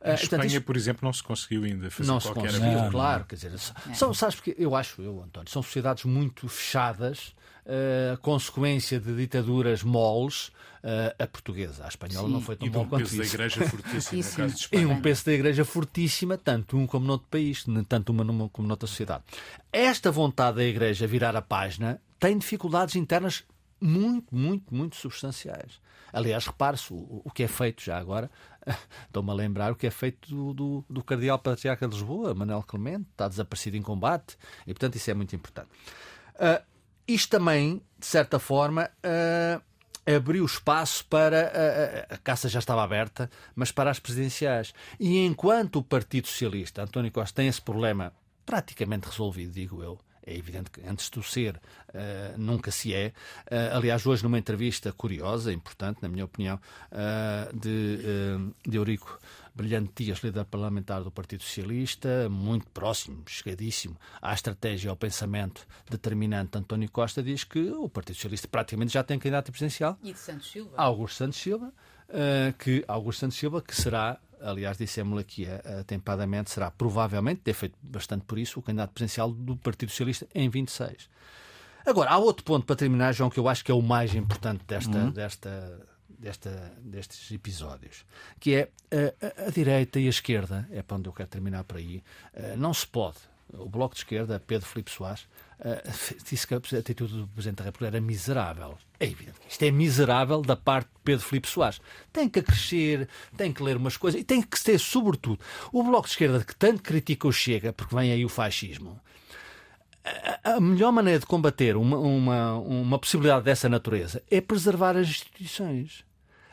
Em 0.04 0.12
uh, 0.12 0.13
Espanha, 0.13 0.30
portanto, 0.30 0.45
isto... 0.45 0.62
por 0.62 0.78
exemplo, 0.78 1.00
não 1.04 1.13
se 1.13 1.24
conseguiu 1.24 1.63
ainda 1.63 1.89
fazer 1.89 2.08
não 2.08 2.19
qualquer 2.19 2.52
se 2.52 2.60
conseguiu, 2.60 2.91
claro. 2.91 3.26
Quer 3.26 3.36
dizer, 3.36 3.54
é. 3.54 3.93
são, 3.93 4.13
sabes 4.13 4.36
porque 4.36 4.56
eu 4.58 4.76
acho, 4.76 5.02
eu, 5.02 5.24
António, 5.24 5.50
são 5.50 5.63
sociedades 5.63 6.06
muito 6.06 6.48
fechadas 6.48 7.34
uh, 7.65 8.17
consequência 8.19 9.00
de 9.00 9.15
ditaduras 9.15 9.84
moles, 9.84 10.52
uh, 10.86 11.24
a 11.24 11.28
portuguesa. 11.28 11.84
A 11.84 11.88
espanhola 11.88 12.28
Sim. 12.28 12.34
não 12.34 12.41
foi 12.41 12.56
tão 12.56 12.69
bom 12.69 12.88
quanto 12.88 13.06
isso. 13.06 13.15
E 13.15 13.19
um 13.19 13.19
peso 13.19 13.38
da 13.38 13.43
igreja 13.43 13.65
fortíssima, 13.67 14.21
no 14.21 14.36
caso 14.36 14.56
de 14.56 14.62
Espanha. 14.62 14.84
E 14.84 14.86
um 14.86 15.02
peso 15.02 15.26
da 15.26 15.34
igreja 15.34 15.65
fortíssima, 15.65 16.38
tanto 16.38 16.78
um 16.78 16.86
como 16.86 17.06
noutro 17.06 17.28
país, 17.30 17.65
tanto 17.89 18.12
uma 18.12 18.24
numa 18.24 18.48
como 18.50 18.67
noutra 18.67 18.88
sociedade. 18.88 19.24
Esta 19.74 20.12
vontade 20.12 20.58
da 20.58 20.63
igreja 20.63 21.08
virar 21.08 21.36
a 21.36 21.41
página 21.41 22.00
tem 22.19 22.38
dificuldades 22.38 22.95
internas 22.95 23.43
muito, 23.82 24.34
muito, 24.34 24.74
muito 24.74 24.95
substanciais. 24.95 25.84
Aliás, 26.13 26.45
repare-se 26.45 26.93
o, 26.93 27.21
o, 27.26 27.32
que 27.32 27.43
é 27.43 27.48
feito 27.48 27.84
já 27.84 27.98
agora, 27.98 28.32
estou-me 29.06 29.32
a 29.32 29.34
lembrar 29.34 29.74
o 29.74 29.76
que 29.76 29.86
é 29.86 29.91
feito 29.91 30.30
do, 30.30 30.54
do, 30.54 30.86
do 30.89 31.04
Cardeal 31.04 31.38
Patriarca 31.38 31.86
de 31.86 31.93
Lisboa, 31.93 32.34
Manuel 32.34 32.63
Clemente, 32.63 33.06
está 33.12 33.28
desaparecido 33.28 33.76
em 33.76 33.82
combate, 33.82 34.38
e 34.65 34.74
portanto 34.74 34.95
isso 34.95 35.12
é 35.12 35.13
muito 35.13 35.36
importante. 35.36 35.67
Uh, 36.36 36.63
isto 37.06 37.30
também, 37.30 37.82
de 38.00 38.06
certa 38.06 38.39
forma, 38.39 38.89
uh, 39.04 39.62
abriu 40.06 40.46
espaço 40.46 41.06
para. 41.06 42.08
Uh, 42.10 42.13
a 42.13 42.18
caça 42.18 42.48
já 42.48 42.60
estava 42.60 42.84
aberta, 42.84 43.30
mas 43.56 43.72
para 43.72 43.89
as 43.89 44.00
presidenciais. 44.00 44.74
E 45.00 45.26
enquanto 45.26 45.78
o 45.78 45.84
Partido 45.84 46.28
Socialista, 46.28 46.84
António 46.84 47.12
Costa, 47.12 47.36
tem 47.36 47.48
esse 47.48 47.62
problema 47.62 48.13
praticamente 48.46 49.08
resolvido, 49.08 49.52
digo 49.52 49.82
eu, 49.82 50.00
é 50.26 50.36
evidente 50.36 50.72
que 50.72 50.82
antes 50.88 51.10
de 51.10 51.24
ser, 51.24 51.56
uh, 51.56 52.38
nunca 52.38 52.72
se 52.72 52.94
é. 52.94 53.13
Uh, 53.46 53.78
aliás, 53.78 54.06
hoje, 54.06 54.24
numa 54.24 54.39
entrevista 54.39 54.91
curiosa, 54.91 55.54
importante, 55.54 56.00
na 56.02 56.10
minha 56.10 56.26
opinião, 56.26 56.60
uh, 56.91 57.56
de, 57.58 58.00
de 58.68 58.78
Eurico 58.78 59.20
Brilhante 59.56 60.04
Dias, 60.04 60.20
líder 60.20 60.44
parlamentar 60.46 61.02
do 61.02 61.10
Partido 61.10 61.41
Socialista, 61.44 62.28
muito 62.30 62.68
próximo, 62.72 63.24
chegadíssimo 63.26 63.98
à 64.22 64.34
estratégia 64.34 64.88
e 64.88 64.89
ao 64.89 64.98
pensamento 64.98 65.65
determinante 65.89 66.52
de 66.52 66.58
António 66.58 66.91
Costa, 66.91 67.24
diz 67.24 67.44
que 67.46 67.72
o 67.72 67.88
Partido 67.88 68.15
Socialista 68.15 68.48
praticamente 68.48 68.94
já 68.94 69.04
tem 69.04 69.18
candidato 69.18 69.52
presidencial. 69.52 69.98
E 70.04 70.12
de 70.12 70.20
Santos 70.20 70.52
Silva. 70.52 70.74
Augusto 70.76 71.15
Santos 71.15 71.39
Silva, 71.39 71.74
que 72.60 72.84
Augusto 72.88 73.22
Santos 73.22 73.38
Silva, 73.38 73.62
que 73.62 73.76
será 73.76 74.20
aliás, 74.41 74.78
dissemos-lhe 74.78 75.22
aqui 75.22 75.46
eh, 75.46 75.80
atempadamente, 75.80 76.52
será 76.52 76.70
provavelmente, 76.70 77.41
ter 77.41 77.54
feito 77.54 77.76
bastante 77.82 78.26
por 78.26 78.38
isso, 78.38 78.60
o 78.60 78.63
candidato 78.63 78.91
presidencial 78.91 79.32
do 79.32 79.56
Partido 79.58 79.89
Socialista 79.89 80.28
em 80.36 80.50
26. 80.50 81.10
Agora, 81.86 82.12
há 82.12 82.18
outro 82.18 82.44
ponto 82.44 82.65
para 82.65 82.76
terminar, 82.76 83.13
João, 83.13 83.30
que 83.30 83.39
eu 83.39 83.48
acho 83.48 83.63
que 83.63 83.72
é 83.72 83.76
o 83.76 83.82
mais 83.82 84.13
importante 84.15 84.63
desta, 84.65 84.98
uhum. 84.98 85.12
desta, 85.12 85.88
desta, 86.08 86.74
destes 86.80 87.32
episódios, 87.32 88.06
que 88.39 88.56
é 88.56 88.62
a, 88.91 88.96
eh, 88.96 89.15
a, 89.22 89.48
a, 89.48 89.50
direita 89.50 90.00
e 90.00 90.08
a 90.08 90.10
esquerda, 90.10 90.68
é 90.72 90.82
para 90.82 90.98
onde 90.98 91.10
eu 91.10 91.13
quero 91.13 91.30
terminar 91.30 91.63
por 91.63 91.78
aí, 91.78 92.04
eh, 92.34 92.56
não 92.58 92.74
se 92.74 92.88
pode. 92.88 93.18
O 93.54 93.69
Bloco 93.69 93.94
de 93.94 94.02
Esquerda, 94.02 94.40
Pedro 94.40 94.67
Filipe 94.67 94.90
Soares, 94.90 95.27
uh, 95.60 96.17
disse 96.27 96.48
que 96.48 96.56
a 96.56 96.58
atitude 96.58 97.13
do 97.13 97.27
Presidente 97.27 97.58
da 97.58 97.65
República 97.65 97.96
era 97.96 98.02
miserável. 98.02 98.75
É 99.00 99.06
evidente 99.06 99.40
que 99.40 99.52
isto 99.52 99.63
é 99.63 99.69
miserável 99.69 100.42
da 100.42 100.56
parte 100.56 100.88
de 100.88 101.00
Pedro 101.04 101.23
Filipe 101.23 101.48
Soares. 101.48 101.79
Tem 102.12 102.27
que 102.27 102.42
crescer, 102.42 103.08
tem 103.38 103.54
que 103.54 103.62
ler 103.62 103.77
umas 103.77 103.98
coisas 103.98 104.19
e 104.19 104.23
tem 104.23 104.42
que 104.42 104.60
ser, 104.60 104.79
sobretudo, 104.79 105.40
o 105.71 105.84
Bloco 105.84 106.08
de 106.08 106.13
Esquerda 106.13 106.44
que 106.44 106.56
tanto 106.56 106.82
critica 106.82 107.27
o 107.27 107.32
Chega, 107.32 107.71
porque 107.71 107.96
vem 107.96 108.12
aí 108.12 108.25
o 108.25 108.29
fascismo. 108.29 109.00
A 110.43 110.60
melhor 110.60 110.91
maneira 110.91 111.19
de 111.19 111.25
combater 111.25 111.75
uma, 111.75 111.97
uma, 111.97 112.53
uma 112.60 112.99
possibilidade 112.99 113.45
dessa 113.45 113.67
natureza 113.67 114.21
é 114.29 114.39
preservar 114.39 114.95
as 114.95 115.08
instituições. 115.08 116.06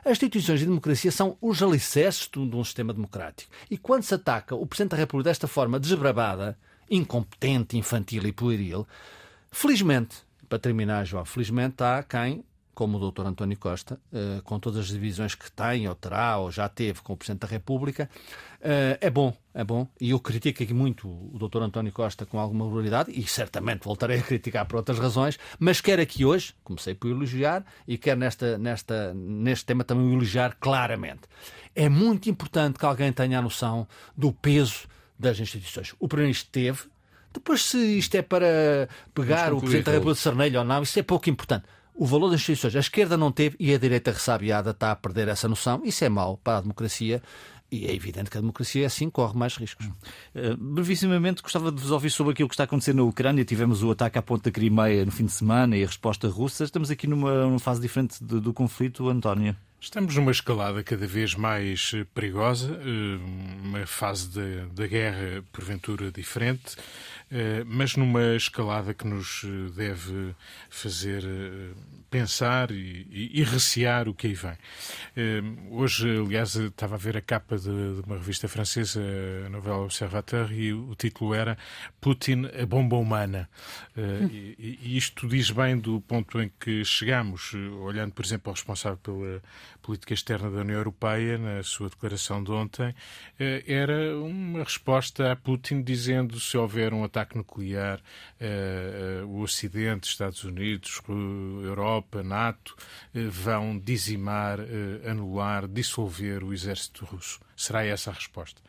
As 0.05 0.13
instituições 0.13 0.61
de 0.61 0.67
democracia 0.67 1.13
são 1.13 1.37
os 1.41 1.63
alicerces 1.63 2.29
de 2.29 2.39
um 2.39 2.65
sistema 2.65 2.93
democrático. 2.93 3.53
E 3.71 3.77
quando 3.77 4.03
se 4.03 4.15
ataca 4.15 4.55
o 4.55 4.67
Presidente 4.67 4.93
da 4.93 4.97
República 4.97 5.31
desta 5.31 5.47
forma 5.47 5.79
desbravada, 5.79 6.59
incompetente, 6.91 7.77
infantil 7.77 8.27
e 8.27 8.33
pueril. 8.33 8.87
Felizmente, 9.51 10.17
para 10.49 10.59
terminar, 10.59 11.05
João, 11.05 11.25
felizmente 11.25 11.83
há 11.83 12.03
quem 12.03 12.45
como 12.75 12.99
o 12.99 13.11
Dr. 13.11 13.27
António 13.27 13.59
Costa, 13.59 14.01
uh, 14.13 14.43
com 14.43 14.59
todas 14.59 14.81
as 14.81 14.89
divisões 14.89 15.35
que 15.35 15.51
tem, 15.53 15.87
ou 15.89 15.95
terá, 15.95 16.39
ou 16.39 16.51
já 16.51 16.69
teve 16.69 17.03
com 17.03 17.13
o 17.13 17.17
Presidente 17.17 17.41
da 17.41 17.47
República, 17.47 18.09
uh, 18.61 18.99
é 19.01 19.11
bom, 19.11 19.37
é 19.53 19.63
bom. 19.63 19.87
E 20.01 20.11
eu 20.11 20.19
critico 20.19 20.63
aqui 20.63 20.73
muito 20.73 21.07
o 21.07 21.39
Dr. 21.39 21.63
António 21.63 21.93
Costa 21.93 22.25
com 22.25 22.39
alguma 22.39 22.65
regularidade, 22.65 23.11
e 23.11 23.27
certamente 23.27 23.85
voltarei 23.85 24.19
a 24.21 24.23
criticar 24.23 24.65
por 24.67 24.77
outras 24.77 24.99
razões, 24.99 25.39
mas 25.59 25.81
quero 25.81 26.01
aqui 26.01 26.25
hoje, 26.25 26.55
comecei 26.65 26.95
por 26.95 27.11
elogiar, 27.11 27.65
e 27.87 27.99
quero 27.99 28.21
nesta, 28.21 28.57
nesta, 28.57 29.13
neste 29.15 29.67
tema 29.67 29.85
também 29.85 30.11
elogiar 30.13 30.57
claramente. 30.59 31.23
É 31.75 31.89
muito 31.89 32.31
importante 32.31 32.79
que 32.79 32.87
alguém 32.87 33.13
tenha 33.13 33.39
a 33.39 33.43
noção 33.43 33.87
do 34.17 34.33
peso 34.33 34.89
das 35.19 35.39
instituições. 35.39 35.95
O 36.01 36.09
Primeiro-Ministro 36.09 36.51
teve, 36.51 36.81
depois 37.35 37.63
se 37.65 37.79
isto 37.99 38.15
é 38.15 38.23
para 38.23 38.89
pegar 39.15 39.53
o 39.53 39.61
Presidente 39.61 39.85
da 39.85 39.93
República 39.93 40.17
de 40.17 40.21
Sarnelho 40.21 40.59
ou 40.61 40.65
não, 40.65 40.83
isso 40.83 40.99
é 40.99 41.03
pouco 41.03 41.29
importante 41.29 41.65
o 41.95 42.07
valor 42.07 42.31
das 42.31 42.41
instituições. 42.41 42.77
A 42.77 42.81
esquerda 42.81 43.17
não 43.17 43.31
teve 43.31 43.57
e 43.59 43.75
a 43.75 43.79
direita 43.79 44.11
ressabiada 44.11 44.71
está 44.71 44.93
a 44.93 44.97
perder 44.97 45.29
essa 45.29 45.49
noção. 45.49 45.83
Isso 45.85 46.05
é 46.05 46.09
mau 46.09 46.37
para 46.37 46.59
a 46.59 46.61
democracia. 46.61 47.23
E 47.71 47.87
é 47.87 47.95
evidente 47.95 48.31
que 48.31 48.37
a 48.37 48.41
democracia 48.41 48.87
assim 48.87 49.09
corre 49.09 49.35
mais 49.35 49.57
riscos. 49.57 49.87
Uh, 49.87 50.55
brevissimamente, 50.59 51.41
gostava 51.41 51.73
de 51.73 51.81
vos 51.81 51.91
ouvir 51.91 52.11
sobre 52.11 52.35
aquilo 52.35 52.47
que 52.47 52.55
está 52.55 52.65
acontecendo 52.65 52.97
na 52.99 53.05
Ucrânia. 53.05 53.47
Tivemos 53.47 53.83
o 53.83 53.91
ataque 53.91 54.19
à 54.19 54.23
ponte 54.23 54.45
da 54.45 54.51
Crimeia 54.51 55.07
no 55.07 55.11
fim 55.11 55.25
de 55.25 55.33
semana 55.33 55.75
e 55.75 55.83
a 55.83 55.87
resposta 55.87 56.29
russa. 56.29 56.65
Estamos 56.65 56.91
aqui 56.91 57.07
numa, 57.07 57.47
numa 57.47 57.59
fase 57.59 57.81
diferente 57.81 58.23
do, 58.23 58.43
do 58.43 58.53
conflito, 58.53 59.09
António. 59.09 59.57
Estamos 59.81 60.15
numa 60.15 60.31
escalada 60.31 60.85
cada 60.85 61.07
vez 61.09 61.35
mais 61.35 61.91
eh, 61.93 62.07
perigosa, 62.15 62.73
eh, 62.73 63.19
uma 63.65 63.85
fase 63.85 64.29
da 64.73 64.87
guerra, 64.87 65.43
porventura, 65.51 66.13
diferente. 66.13 66.77
Eh, 67.35 67.65
mas 67.65 67.97
numa 67.97 68.37
escalada 68.37 68.93
que 68.93 69.07
nos 69.07 69.43
eh, 69.45 69.71
deve 69.75 70.37
fazer 70.69 71.25
eh, 71.25 71.73
pensar 72.13 72.71
e, 72.71 73.07
e, 73.11 73.41
e 73.41 73.43
recear 73.43 74.07
o 74.07 74.15
que 74.15 74.27
aí 74.27 74.35
vem. 74.35 74.59
Hoje, 75.71 76.19
aliás, 76.19 76.55
estava 76.57 76.97
a 76.97 76.99
ver 76.99 77.17
a 77.17 77.23
capa 77.23 77.57
de, 77.57 77.65
de 77.65 78.03
uma 78.07 78.17
revista 78.17 78.47
francesa, 78.47 79.01
a 79.47 79.49
novela 79.49 79.79
Observateur, 79.79 80.53
e 80.53 80.75
o, 80.75 80.95
título 80.95 81.35
era 81.35 81.57
Putin, 82.01 82.51
a 82.61 82.67
bomba 82.67 82.97
humana. 82.97 83.49
E, 83.97 84.79
e 84.83 84.97
isto 84.97 85.27
diz 85.27 85.51
bem 85.51 85.79
do 85.79 86.01
ponto 86.03 86.41
em 86.41 86.51
que 86.61 86.85
chegamos, 86.85 87.55
olhando, 87.81 88.13
por 88.13 88.25
exemplo, 88.25 88.51
ao 88.51 88.55
responsável 88.55 88.99
pela 88.99 89.43
política 89.81 90.13
externa 90.13 90.51
da 90.51 90.61
União 90.61 90.77
Europeia, 90.77 91.39
na 91.39 91.63
sua 91.63 91.89
declaração 91.89 92.45
de 92.45 92.53
ontem, 92.53 92.95
era 93.67 94.17
uma 94.19 94.63
resposta 94.63 95.33
a 95.33 95.37
Putin 95.37 95.83
dizendo 95.83 96.39
se 96.39 96.57
houver 96.57 96.93
um 96.93 97.05
ataque 97.05 97.37
nuclear, 97.37 97.99
uh, 98.41 99.25
uh, 99.25 99.29
o 99.29 99.41
Ocidente, 99.41 100.09
Estados 100.09 100.45
Unidos, 100.45 101.01
Europa, 101.65 102.02
NATO, 102.23 102.77
uh, 103.15 103.31
vão 103.31 103.79
dizimar, 103.79 104.59
anular, 105.09 105.67
dissolver 105.69 106.43
o 106.45 106.53
exército 106.53 107.05
russo. 107.05 107.41
Será 107.63 107.85
essa 107.85 108.11
a 108.11 108.15
resposta. 108.15 108.61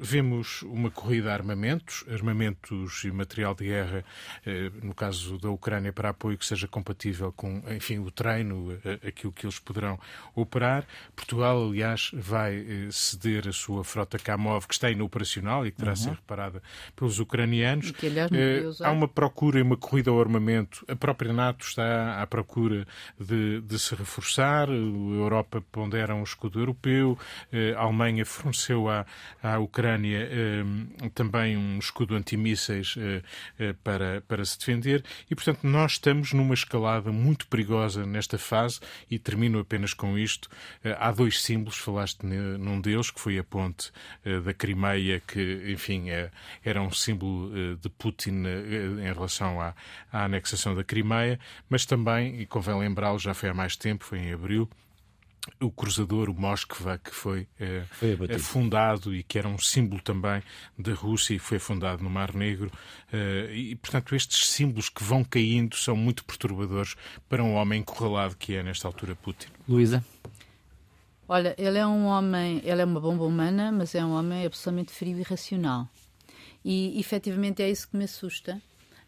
Vemos 0.00 0.62
uma 0.62 0.92
corrida 0.92 1.32
a 1.32 1.34
armamentos, 1.34 2.04
armamentos 2.08 3.02
e 3.02 3.10
material 3.10 3.52
de 3.52 3.64
guerra, 3.64 4.04
eh, 4.46 4.70
no 4.80 4.94
caso 4.94 5.38
da 5.38 5.50
Ucrânia, 5.50 5.92
para 5.92 6.10
apoio 6.10 6.38
que 6.38 6.46
seja 6.46 6.68
compatível 6.68 7.32
com, 7.32 7.60
enfim, 7.68 7.98
o 7.98 8.08
treino, 8.08 8.78
eh, 8.84 9.08
aquilo 9.08 9.32
que 9.32 9.44
eles 9.44 9.58
poderão 9.58 9.98
operar. 10.36 10.86
Portugal, 11.16 11.66
aliás, 11.66 12.12
vai 12.14 12.64
ceder 12.92 13.48
a 13.48 13.52
sua 13.52 13.82
frota 13.82 14.20
Kamov, 14.20 14.68
que 14.68 14.74
está 14.74 14.88
inoperacional 14.88 15.66
e 15.66 15.72
que 15.72 15.78
terá 15.78 15.90
uhum. 15.90 15.96
ser 15.96 16.10
reparada 16.10 16.62
pelos 16.94 17.18
ucranianos. 17.18 17.90
Que, 17.90 18.06
aliás, 18.06 18.30
há 18.80 18.92
uma 18.92 19.08
procura 19.08 19.58
e 19.58 19.62
uma 19.62 19.76
corrida 19.76 20.12
ao 20.12 20.20
armamento. 20.20 20.84
A 20.86 20.94
própria 20.94 21.32
NATO 21.32 21.66
está 21.66 22.22
à 22.22 22.26
procura 22.26 22.86
de, 23.18 23.60
de 23.62 23.78
se 23.80 23.96
reforçar. 23.96 24.70
A 24.70 24.72
Europa 24.72 25.60
pondera 25.72 26.14
um 26.14 26.22
escudo 26.22 26.60
europeu. 26.60 27.18
A 27.76 27.80
Alemanha 27.80 28.24
forneceu 28.24 28.88
à, 28.88 29.06
à 29.42 29.58
Ucrânia 29.58 30.28
eh, 30.30 31.08
também 31.14 31.56
um 31.56 31.78
escudo 31.78 32.14
antimísseis 32.14 32.94
eh, 32.98 33.22
eh, 33.58 33.74
para, 33.84 34.22
para 34.22 34.44
se 34.44 34.58
defender 34.58 35.04
e, 35.30 35.34
portanto, 35.34 35.60
nós 35.64 35.92
estamos 35.92 36.32
numa 36.32 36.54
escalada 36.54 37.10
muito 37.12 37.46
perigosa 37.48 38.04
nesta 38.06 38.38
fase 38.38 38.80
e 39.10 39.18
termino 39.18 39.58
apenas 39.58 39.94
com 39.94 40.18
isto. 40.18 40.48
Há 40.98 41.10
dois 41.10 41.42
símbolos, 41.42 41.78
falaste 41.78 42.24
num 42.24 42.80
deles, 42.80 43.10
que 43.10 43.20
foi 43.20 43.38
a 43.38 43.44
ponte 43.44 43.90
da 44.44 44.54
Crimeia, 44.54 45.20
que, 45.20 45.72
enfim, 45.72 46.06
era 46.64 46.82
um 46.82 46.90
símbolo 46.90 47.76
de 47.76 47.88
Putin 47.88 48.44
em 49.00 49.12
relação 49.12 49.60
à, 49.60 49.74
à 50.12 50.24
anexação 50.24 50.74
da 50.74 50.84
Crimeia, 50.84 51.38
mas 51.68 51.84
também, 51.84 52.40
e 52.40 52.46
convém 52.46 52.78
lembrá-lo, 52.78 53.18
já 53.18 53.34
foi 53.34 53.48
há 53.48 53.54
mais 53.54 53.76
tempo, 53.76 54.04
foi 54.04 54.18
em 54.18 54.32
abril, 54.32 54.68
o 55.60 55.70
cruzador, 55.70 56.28
o 56.28 56.34
Moskva, 56.34 56.98
que 56.98 57.10
foi, 57.10 57.46
eh, 57.58 57.82
foi 57.90 58.38
fundado 58.38 59.14
e 59.14 59.22
que 59.22 59.38
era 59.38 59.48
um 59.48 59.58
símbolo 59.58 60.00
também 60.02 60.42
da 60.78 60.92
Rússia 60.92 61.34
e 61.34 61.38
foi 61.38 61.58
fundado 61.58 62.02
no 62.02 62.10
Mar 62.10 62.34
Negro. 62.34 62.70
Eh, 63.12 63.50
e, 63.52 63.76
portanto, 63.76 64.14
estes 64.14 64.48
símbolos 64.50 64.88
que 64.88 65.02
vão 65.02 65.24
caindo 65.24 65.76
são 65.76 65.96
muito 65.96 66.24
perturbadores 66.24 66.94
para 67.28 67.42
um 67.42 67.54
homem 67.54 67.80
encurralado 67.80 68.36
que 68.36 68.54
é, 68.54 68.62
nesta 68.62 68.86
altura, 68.86 69.14
Putin. 69.16 69.48
Luísa? 69.68 70.04
Olha, 71.28 71.54
ele 71.58 71.78
é 71.78 71.86
um 71.86 72.06
homem, 72.06 72.60
ele 72.64 72.80
é 72.80 72.84
uma 72.84 73.00
bomba 73.00 73.24
humana, 73.24 73.70
mas 73.70 73.94
é 73.94 74.04
um 74.04 74.12
homem 74.12 74.46
absolutamente 74.46 74.92
frio 74.92 75.18
e 75.18 75.22
racional. 75.22 75.88
E, 76.64 76.98
efetivamente, 76.98 77.62
é 77.62 77.70
isso 77.70 77.88
que 77.88 77.96
me 77.96 78.04
assusta 78.04 78.60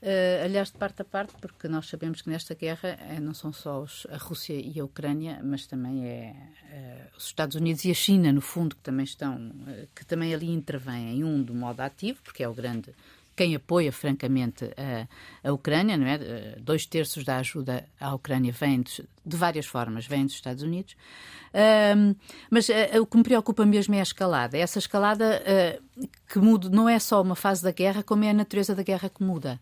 Uh, 0.02 0.44
aliás, 0.46 0.70
de 0.70 0.78
parte 0.78 1.02
a 1.02 1.04
parte, 1.04 1.34
porque 1.42 1.68
nós 1.68 1.86
sabemos 1.86 2.22
que 2.22 2.30
nesta 2.30 2.54
guerra 2.54 2.98
uh, 2.98 3.20
não 3.20 3.34
são 3.34 3.52
só 3.52 3.82
os, 3.82 4.06
a 4.10 4.16
Rússia 4.16 4.54
e 4.54 4.80
a 4.80 4.84
Ucrânia, 4.84 5.40
mas 5.44 5.66
também 5.66 6.06
é 6.06 6.34
uh, 6.72 7.18
os 7.18 7.26
Estados 7.26 7.54
Unidos 7.54 7.84
e 7.84 7.90
a 7.90 7.94
China, 7.94 8.32
no 8.32 8.40
fundo, 8.40 8.76
que 8.76 8.82
também 8.82 9.04
estão, 9.04 9.52
que 9.94 10.02
também 10.06 10.32
ali 10.32 10.50
intervêm, 10.50 11.22
um 11.22 11.42
do 11.42 11.54
modo 11.54 11.80
ativo, 11.80 12.18
porque 12.22 12.42
é 12.42 12.48
o 12.48 12.54
grande 12.54 12.94
quem 13.36 13.54
apoia 13.54 13.90
francamente 13.90 14.66
a, 14.76 15.48
a 15.48 15.52
Ucrânia, 15.52 15.96
não 15.96 16.06
é? 16.06 16.18
Dois 16.58 16.84
terços 16.84 17.24
da 17.24 17.38
ajuda 17.38 17.86
à 17.98 18.14
Ucrânia 18.14 18.52
vem 18.52 18.82
de, 18.82 19.02
de 19.24 19.36
várias 19.36 19.64
formas, 19.64 20.06
vem 20.06 20.26
dos 20.26 20.34
Estados 20.34 20.62
Unidos. 20.62 20.94
mas 22.50 22.68
uh, 22.68 23.00
o 23.00 23.06
que 23.06 23.16
me 23.16 23.22
preocupa 23.22 23.64
mesmo 23.64 23.94
é 23.94 24.00
a 24.00 24.02
escalada. 24.02 24.58
Essa 24.58 24.78
escalada 24.78 25.42
uh, 25.42 26.08
que 26.28 26.38
muda, 26.38 26.68
não 26.68 26.86
é 26.86 26.98
só 26.98 27.22
uma 27.22 27.34
fase 27.34 27.62
da 27.62 27.72
guerra, 27.72 28.02
como 28.02 28.24
é 28.24 28.30
a 28.30 28.34
natureza 28.34 28.74
da 28.74 28.82
guerra 28.82 29.08
que 29.08 29.22
muda. 29.22 29.58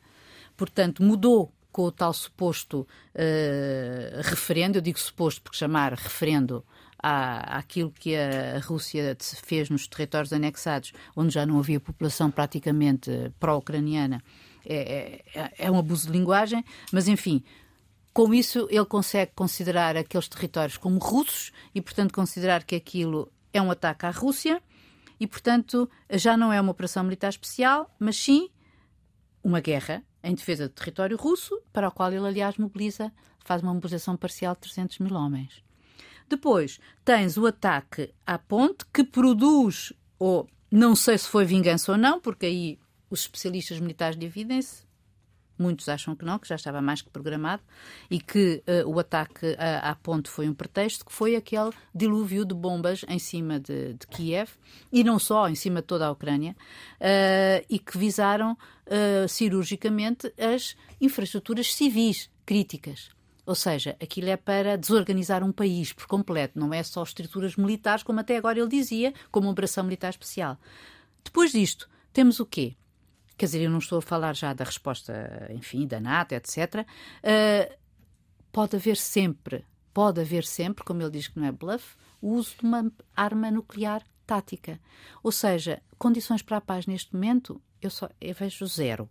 Portanto, 0.58 1.02
mudou 1.02 1.52
com 1.70 1.84
o 1.84 1.92
tal 1.92 2.12
suposto 2.12 2.80
uh, 2.80 4.20
referendo, 4.24 4.76
eu 4.76 4.82
digo 4.82 4.98
suposto 4.98 5.40
porque 5.40 5.56
chamar 5.56 5.92
referendo 5.92 6.64
à, 7.00 7.58
àquilo 7.58 7.92
que 7.92 8.16
a 8.16 8.58
Rússia 8.58 9.16
fez 9.20 9.70
nos 9.70 9.86
territórios 9.86 10.32
anexados, 10.32 10.92
onde 11.14 11.32
já 11.32 11.46
não 11.46 11.60
havia 11.60 11.78
população 11.78 12.30
praticamente 12.32 13.32
pró-ucraniana, 13.38 14.20
é, 14.66 15.22
é, 15.34 15.52
é 15.56 15.70
um 15.70 15.78
abuso 15.78 16.08
de 16.08 16.12
linguagem, 16.12 16.64
mas 16.92 17.06
enfim, 17.06 17.44
com 18.12 18.34
isso 18.34 18.66
ele 18.70 18.84
consegue 18.84 19.30
considerar 19.36 19.96
aqueles 19.96 20.26
territórios 20.26 20.76
como 20.76 20.98
russos 20.98 21.52
e, 21.72 21.80
portanto, 21.80 22.12
considerar 22.12 22.64
que 22.64 22.74
aquilo 22.74 23.30
é 23.52 23.62
um 23.62 23.70
ataque 23.70 24.04
à 24.04 24.10
Rússia 24.10 24.60
e, 25.20 25.28
portanto, 25.28 25.88
já 26.10 26.36
não 26.36 26.52
é 26.52 26.60
uma 26.60 26.72
operação 26.72 27.04
militar 27.04 27.28
especial, 27.28 27.88
mas 28.00 28.16
sim 28.16 28.50
uma 29.44 29.60
guerra 29.60 30.02
em 30.22 30.34
defesa 30.34 30.68
do 30.68 30.74
território 30.74 31.16
russo, 31.16 31.60
para 31.72 31.88
o 31.88 31.92
qual 31.92 32.12
ele, 32.12 32.26
aliás, 32.26 32.56
mobiliza, 32.56 33.12
faz 33.44 33.62
uma 33.62 33.72
mobilização 33.72 34.16
parcial 34.16 34.54
de 34.54 34.60
300 34.62 34.98
mil 34.98 35.14
homens. 35.14 35.62
Depois, 36.28 36.78
tens 37.04 37.36
o 37.36 37.46
ataque 37.46 38.12
à 38.26 38.38
ponte, 38.38 38.84
que 38.92 39.02
produz, 39.02 39.92
ou 40.18 40.48
não 40.70 40.94
sei 40.94 41.16
se 41.16 41.28
foi 41.28 41.44
vingança 41.44 41.92
ou 41.92 41.98
não, 41.98 42.20
porque 42.20 42.46
aí 42.46 42.78
os 43.10 43.20
especialistas 43.20 43.80
militares 43.80 44.18
dividem-se, 44.18 44.82
Muitos 45.58 45.88
acham 45.88 46.14
que 46.14 46.24
não, 46.24 46.38
que 46.38 46.48
já 46.48 46.54
estava 46.54 46.80
mais 46.80 47.02
que 47.02 47.10
programado 47.10 47.62
e 48.10 48.20
que 48.20 48.62
uh, 48.66 48.88
o 48.88 48.98
ataque 48.98 49.56
à, 49.58 49.90
à, 49.90 49.94
ponte 49.94 50.30
foi 50.30 50.48
um 50.48 50.54
pretexto, 50.54 51.04
que 51.04 51.12
foi 51.12 51.34
aquele 51.34 51.70
dilúvio 51.94 52.44
de 52.44 52.54
bombas 52.54 53.04
em 53.08 53.18
cima 53.18 53.58
de, 53.58 53.94
de 53.94 54.06
Kiev 54.06 54.50
e 54.92 55.02
não 55.02 55.18
só, 55.18 55.48
em 55.48 55.54
cima 55.54 55.80
de 55.80 55.86
toda 55.88 56.06
a 56.06 56.10
Ucrânia, 56.10 56.52
uh, 56.52 57.66
e 57.68 57.78
que 57.78 57.98
visaram 57.98 58.52
uh, 58.52 59.28
cirurgicamente 59.28 60.32
as 60.38 60.76
infraestruturas 61.00 61.74
civis 61.74 62.30
críticas. 62.46 63.10
Ou 63.44 63.54
seja, 63.54 63.96
aquilo 64.00 64.28
é 64.28 64.36
para 64.36 64.76
desorganizar 64.76 65.42
um 65.42 65.50
país 65.50 65.92
por 65.92 66.06
completo, 66.06 66.58
não 66.58 66.72
é 66.72 66.82
só 66.82 67.02
estruturas 67.02 67.56
militares, 67.56 68.02
como 68.02 68.20
até 68.20 68.36
agora 68.36 68.58
ele 68.58 68.68
dizia, 68.68 69.14
como 69.30 69.50
operação 69.50 69.82
militar 69.84 70.10
especial. 70.10 70.58
Depois 71.24 71.52
disto, 71.52 71.88
temos 72.12 72.40
o 72.40 72.46
quê? 72.46 72.76
Quer 73.38 73.46
dizer, 73.46 73.62
eu 73.62 73.70
não 73.70 73.78
estou 73.78 73.98
a 73.98 74.02
falar 74.02 74.34
já 74.34 74.52
da 74.52 74.64
resposta, 74.64 75.48
enfim, 75.50 75.86
da 75.86 76.00
NATO, 76.00 76.32
etc. 76.32 76.58
Uh, 76.58 76.84
ah, 77.22 77.76
pode 78.50 78.76
haver 78.76 78.96
sempre, 78.96 79.64
pode 79.94 80.20
haver 80.20 80.44
sempre, 80.44 80.84
como 80.84 81.00
ele 81.00 81.12
diz 81.12 81.28
que 81.28 81.38
não 81.38 81.46
é 81.46 81.52
bluff, 81.52 81.96
o 82.20 82.32
uso 82.32 82.56
de 82.58 82.66
uma 82.66 82.90
arma 83.14 83.50
nuclear 83.50 84.02
tática. 84.26 84.80
Ou 85.22 85.30
seja, 85.30 85.80
condições 85.96 86.42
para 86.42 86.56
a 86.56 86.60
paz 86.60 86.86
neste 86.86 87.14
momento 87.14 87.62
eu, 87.80 87.90
só, 87.90 88.10
eu 88.20 88.34
vejo 88.34 88.66
zero. 88.66 89.08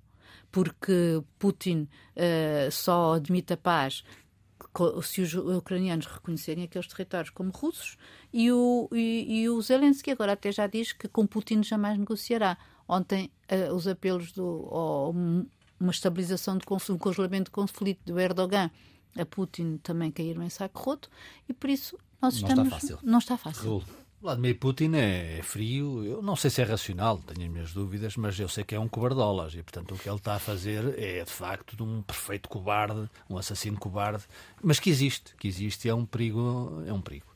Porque 0.51 1.23
Putin 1.39 1.88
uh, 2.15 2.71
só 2.71 3.13
admite 3.13 3.53
a 3.53 3.57
paz 3.57 4.03
se 5.03 5.21
os 5.21 5.34
ucranianos 5.34 6.05
reconhecerem 6.05 6.63
aqueles 6.63 6.88
territórios 6.88 7.30
como 7.30 7.51
russos 7.51 7.97
e 8.32 8.51
o, 8.51 8.89
e, 8.91 9.41
e 9.41 9.49
o 9.49 9.61
Zelensky 9.61 10.11
agora 10.11 10.34
até 10.34 10.51
já 10.51 10.67
diz 10.67 10.93
que 10.93 11.07
com 11.07 11.25
Putin 11.25 11.63
jamais 11.63 11.97
negociará. 11.97 12.57
Ontem 12.88 13.31
uh, 13.51 13.73
os 13.73 13.88
apelos 13.88 14.31
do 14.31 15.13
uma 15.79 15.91
estabilização 15.91 16.57
de 16.57 16.65
um 16.91 16.97
congelamento 16.97 17.45
de 17.45 17.51
conflito 17.51 17.99
do 18.05 18.19
Erdogan 18.19 18.71
a 19.17 19.25
Putin 19.25 19.77
também 19.77 20.11
caíram 20.11 20.43
em 20.43 20.49
saco 20.49 20.81
roto 20.81 21.09
e 21.47 21.53
por 21.53 21.69
isso 21.69 21.97
nós 22.21 22.35
estamos. 22.35 22.57
Não 22.57 22.63
está 22.63 22.79
fácil. 22.79 22.99
Não 23.03 23.19
está 23.19 23.38
fácil. 23.38 23.83
Vladimir 24.19 24.57
Putin 24.57 24.95
é, 24.95 25.38
é, 25.38 25.43
frio, 25.43 26.03
eu 26.03 26.23
não 26.23 26.35
sei 26.35 26.49
se 26.49 26.59
é 26.59 26.65
racional, 26.65 27.19
tenho 27.19 27.47
as 27.47 27.53
minhas 27.53 27.71
dúvidas, 27.71 28.17
mas 28.17 28.39
eu 28.39 28.49
sei 28.49 28.63
que 28.63 28.73
é 28.73 28.79
um 28.79 28.88
cobardolas 28.88 29.53
e, 29.53 29.61
portanto, 29.61 29.93
o 29.93 29.97
que 29.97 30.09
ele 30.09 30.17
está 30.17 30.33
a 30.33 30.39
fazer 30.39 30.97
é, 30.97 31.23
de 31.23 31.31
facto, 31.31 31.75
de 31.75 31.83
um 31.83 32.01
perfeito 32.01 32.49
cobarde, 32.49 33.07
um 33.29 33.38
assassino 33.38 33.77
cobarde, 33.77 34.23
mas 34.61 34.79
que 34.79 34.89
existe, 34.89 35.35
que 35.35 35.47
existe 35.47 35.88
é 35.88 35.93
um 35.93 36.03
perigo, 36.03 36.83
é 36.88 36.91
um 36.91 36.99
perigo. 36.99 37.27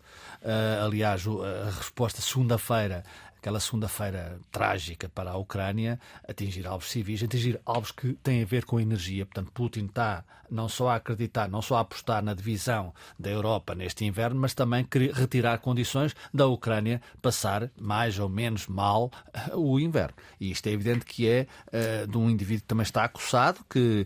Uh, 0.42 0.86
aliás, 0.86 1.24
a 1.28 1.70
resposta 1.70 2.20
segunda-feira 2.20 3.04
aquela 3.42 3.60
segunda-feira 3.60 4.40
trágica 4.52 5.10
para 5.10 5.32
a 5.32 5.38
Ucrânia, 5.38 6.00
atingir 6.30 6.68
alvos 6.68 6.92
civis, 6.92 7.24
atingir 7.24 7.60
alvos 7.66 7.92
que 7.92 8.14
têm 8.14 8.44
a 8.44 8.46
ver 8.46 8.66
com 8.66 8.80
energia. 8.80 9.26
Portanto, 9.26 9.52
Putin 9.52 9.86
está 9.86 10.24
não 10.48 10.70
só 10.70 10.90
a 10.90 10.96
acreditar, 10.98 11.50
não 11.50 11.62
só 11.62 11.78
a 11.78 11.80
apostar 11.80 12.24
na 12.24 12.36
divisão 12.36 12.94
da 13.18 13.32
Europa 13.32 13.74
neste 13.74 14.06
inverno, 14.06 14.40
mas 14.40 14.54
também 14.54 14.88
retirar 15.14 15.58
condições 15.58 16.14
da 16.32 16.46
Ucrânia 16.46 17.02
passar 17.20 17.72
mais 17.80 18.20
ou 18.20 18.30
menos 18.30 18.68
mal 18.68 19.10
o 19.56 19.80
inverno. 19.80 20.16
E 20.40 20.52
isto 20.52 20.68
é 20.68 20.72
evidente 20.72 21.06
que 21.06 21.28
é 21.28 21.48
uh, 21.68 22.06
de 22.06 22.18
um 22.18 22.30
indivíduo 22.30 22.62
que 22.62 22.68
também 22.68 22.84
está 22.84 23.06
acossado, 23.06 23.66
que 23.68 24.06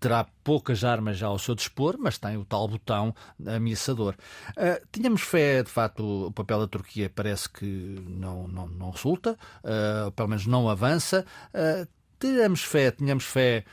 terá 0.00 0.26
poucas 0.42 0.84
armas 0.84 1.16
já 1.16 1.26
ao 1.26 1.38
seu 1.38 1.54
dispor, 1.54 1.96
mas 1.98 2.18
tem 2.18 2.36
o 2.36 2.44
tal 2.44 2.68
botão 2.68 3.14
ameaçador. 3.46 4.14
Uh, 4.50 4.86
tínhamos 4.92 5.22
fé, 5.22 5.62
de 5.62 5.70
facto, 5.70 6.26
o 6.26 6.32
papel 6.32 6.60
da 6.60 6.66
Turquia 6.66 7.10
parece 7.14 7.48
que 7.48 7.66
não, 8.08 8.48
não, 8.48 8.66
não 8.66 8.90
resulta, 8.90 9.36
uh, 9.62 10.10
pelo 10.12 10.28
menos 10.28 10.46
não 10.46 10.68
avança. 10.68 11.24
Uh, 11.54 11.88
tínhamos 12.18 12.62
fé, 12.62 12.90
tínhamos 12.90 13.24
fé 13.24 13.64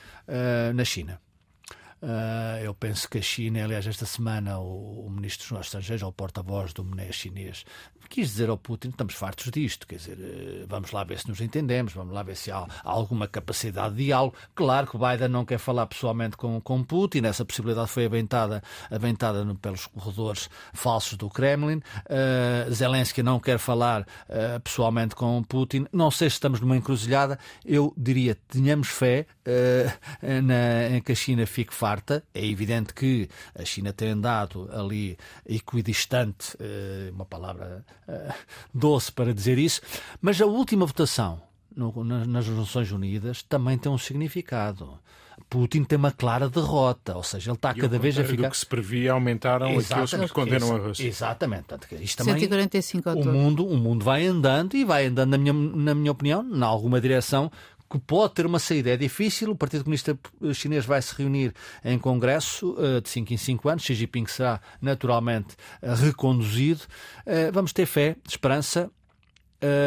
na 0.74 0.84
China. 0.84 1.20
Uh, 2.02 2.64
eu 2.64 2.74
penso 2.74 3.08
que 3.08 3.20
a 3.20 3.22
China, 3.22 3.64
aliás, 3.64 3.86
esta 3.86 4.06
semana 4.08 4.60
o, 4.60 5.06
o 5.06 5.10
ministro 5.10 5.56
dos 5.56 5.68
Estrangeiros, 5.68 6.02
o 6.02 6.12
porta-voz 6.12 6.74
do 6.74 6.84
MNE 6.84 7.14
chinês, 7.14 7.64
quis 8.12 8.28
dizer 8.28 8.50
ao 8.50 8.58
Putin: 8.58 8.90
estamos 8.90 9.14
fartos 9.16 9.50
disto, 9.50 9.88
quer 9.88 9.96
dizer, 9.96 10.18
eh, 10.20 10.66
vamos 10.68 10.92
lá 10.92 11.04
ver 11.04 11.18
se 11.20 11.30
nos 11.30 11.40
entendemos, 11.40 11.94
vamos 11.94 12.14
lá 12.14 12.22
ver 12.22 12.36
se 12.36 12.52
há, 12.52 12.58
há 12.58 12.68
alguma 12.84 13.28
capacidade 13.28 13.96
de 13.96 14.06
diálogo. 14.06 14.36
Claro 14.54 14.88
que 14.88 14.98
Biden 14.98 15.30
não 15.30 15.46
quer 15.46 15.58
falar 15.58 15.88
pessoalmente 15.88 16.36
com, 16.36 16.60
com 16.60 16.84
Putin, 16.84 17.22
essa 17.26 17.46
possibilidade 17.46 17.90
foi 17.90 18.06
aventada, 18.06 18.62
aventada 18.90 19.46
no, 19.46 19.56
pelos 19.56 19.88
corredores 19.88 20.50
falsos 20.74 21.18
do 21.18 21.30
Kremlin. 21.30 21.78
Uh, 21.78 22.72
Zelensky 22.72 23.24
não 23.24 23.40
quer 23.40 23.58
falar 23.58 24.02
uh, 24.02 24.60
pessoalmente 24.62 25.16
com 25.16 25.42
Putin. 25.44 25.86
Não 25.94 26.12
sei 26.12 26.30
se 26.30 26.34
estamos 26.34 26.60
numa 26.60 26.76
encruzilhada. 26.76 27.40
Eu 27.66 27.94
diria: 27.96 28.36
tenhamos 28.50 28.90
fé 28.90 29.26
uh, 29.48 30.42
na, 30.42 30.98
em 30.98 31.02
que 31.02 31.14
a 31.14 31.16
China 31.16 31.46
fique 31.46 31.74
farta. 31.74 31.91
É 32.34 32.46
evidente 32.46 32.94
que 32.94 33.28
a 33.56 33.66
China 33.66 33.92
tem 33.92 34.10
andado 34.10 34.70
ali 34.72 35.18
equidistante, 35.46 36.56
uma 37.14 37.26
palavra 37.26 37.86
uh, 38.08 38.34
doce 38.74 39.12
para 39.12 39.34
dizer 39.34 39.58
isso, 39.58 39.82
mas 40.22 40.42
a 40.42 40.46
última 40.46 40.86
votação 40.86 41.42
nas, 41.76 42.48
Nações 42.48 42.92
Unidas 42.92 43.44
também 43.44 43.78
tem 43.78 43.92
um 43.92 43.98
significado. 43.98 45.00
Putin 45.50 45.84
tem 45.84 45.98
uma 45.98 46.12
clara 46.12 46.50
derrota, 46.50 47.16
ou 47.16 47.24
seja, 47.24 47.50
ele 47.50 47.58
está 47.58 47.72
e 47.72 47.76
cada 47.76 48.00
vez 48.00 48.18
a 48.18 48.24
ficar. 48.24 48.48
do 48.48 48.52
que 48.52 48.58
se 48.58 48.66
previa, 48.66 49.12
aumentaram 49.12 49.70
Exatamente. 49.72 50.16
aqueles 50.16 50.32
que 50.32 50.36
condenam 50.36 50.76
a 50.76 50.80
Rússia. 50.80 51.08
Exatamente. 51.08 51.66
isto 52.00 52.20
também, 52.20 52.40
145 52.40 53.10
o 53.10 53.26
mundo, 53.26 53.68
o 53.68 53.76
mundo 53.76 54.06
vai 54.06 54.26
andando 54.26 54.76
e 54.76 54.86
vai 54.86 55.08
andando, 55.08 55.32
na 55.32 55.38
minha, 55.38 55.54
na 55.54 55.96
minha 55.96 56.12
opinião, 56.12 56.42
em 56.44 56.64
alguma 56.64 57.02
direção 57.02 57.52
que 57.92 58.00
pode 58.00 58.34
ter 58.34 58.46
uma 58.46 58.60
saída. 58.60 58.92
É 58.92 58.98
difícil, 58.98 59.52
o 59.52 59.56
Partido 59.56 59.84
Comunista 59.84 60.18
Chinês 60.54 60.86
vai 60.86 61.02
se 61.02 61.14
reunir 61.16 61.54
em 61.84 62.00
congresso 62.00 62.72
uh, 62.74 63.02
de 63.02 63.10
5 63.10 63.34
em 63.34 63.38
5 63.38 63.70
anos, 63.70 63.84
Xi 63.84 63.94
Jinping 63.94 64.26
será 64.28 64.62
naturalmente 64.82 65.56
uh, 65.82 65.94
reconduzido. 65.94 66.82
Uh, 67.26 67.52
vamos 67.52 67.74
ter 67.74 67.86
fé, 67.86 68.16
esperança 68.28 68.90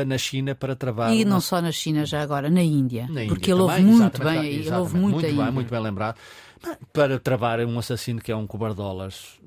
na 0.07 0.17
China 0.17 0.55
para 0.55 0.77
travar. 0.77 1.13
E 1.13 1.25
não 1.25 1.41
só 1.41 1.61
na 1.61 1.73
China, 1.73 2.07
já 2.07 2.23
agora, 2.23 2.49
na 2.49 2.63
Índia. 2.63 3.09
Na 3.09 3.25
porque 3.27 3.51
Índia 3.51 3.55
ele 3.55 3.61
ouve 3.61 3.83
muito 3.83 4.23
bem, 4.23 4.47
ele 4.47 4.71
ouve 4.71 4.97
muito, 4.97 5.15
muito 5.15 5.37
bem, 5.37 5.51
muito 5.51 5.69
bem 5.69 5.81
lembrado. 5.81 6.17
Para 6.93 7.19
travar 7.19 7.59
um 7.59 7.77
assassino 7.77 8.21
que 8.21 8.31
é 8.31 8.37
um 8.37 8.47
cobardolas 8.47 9.41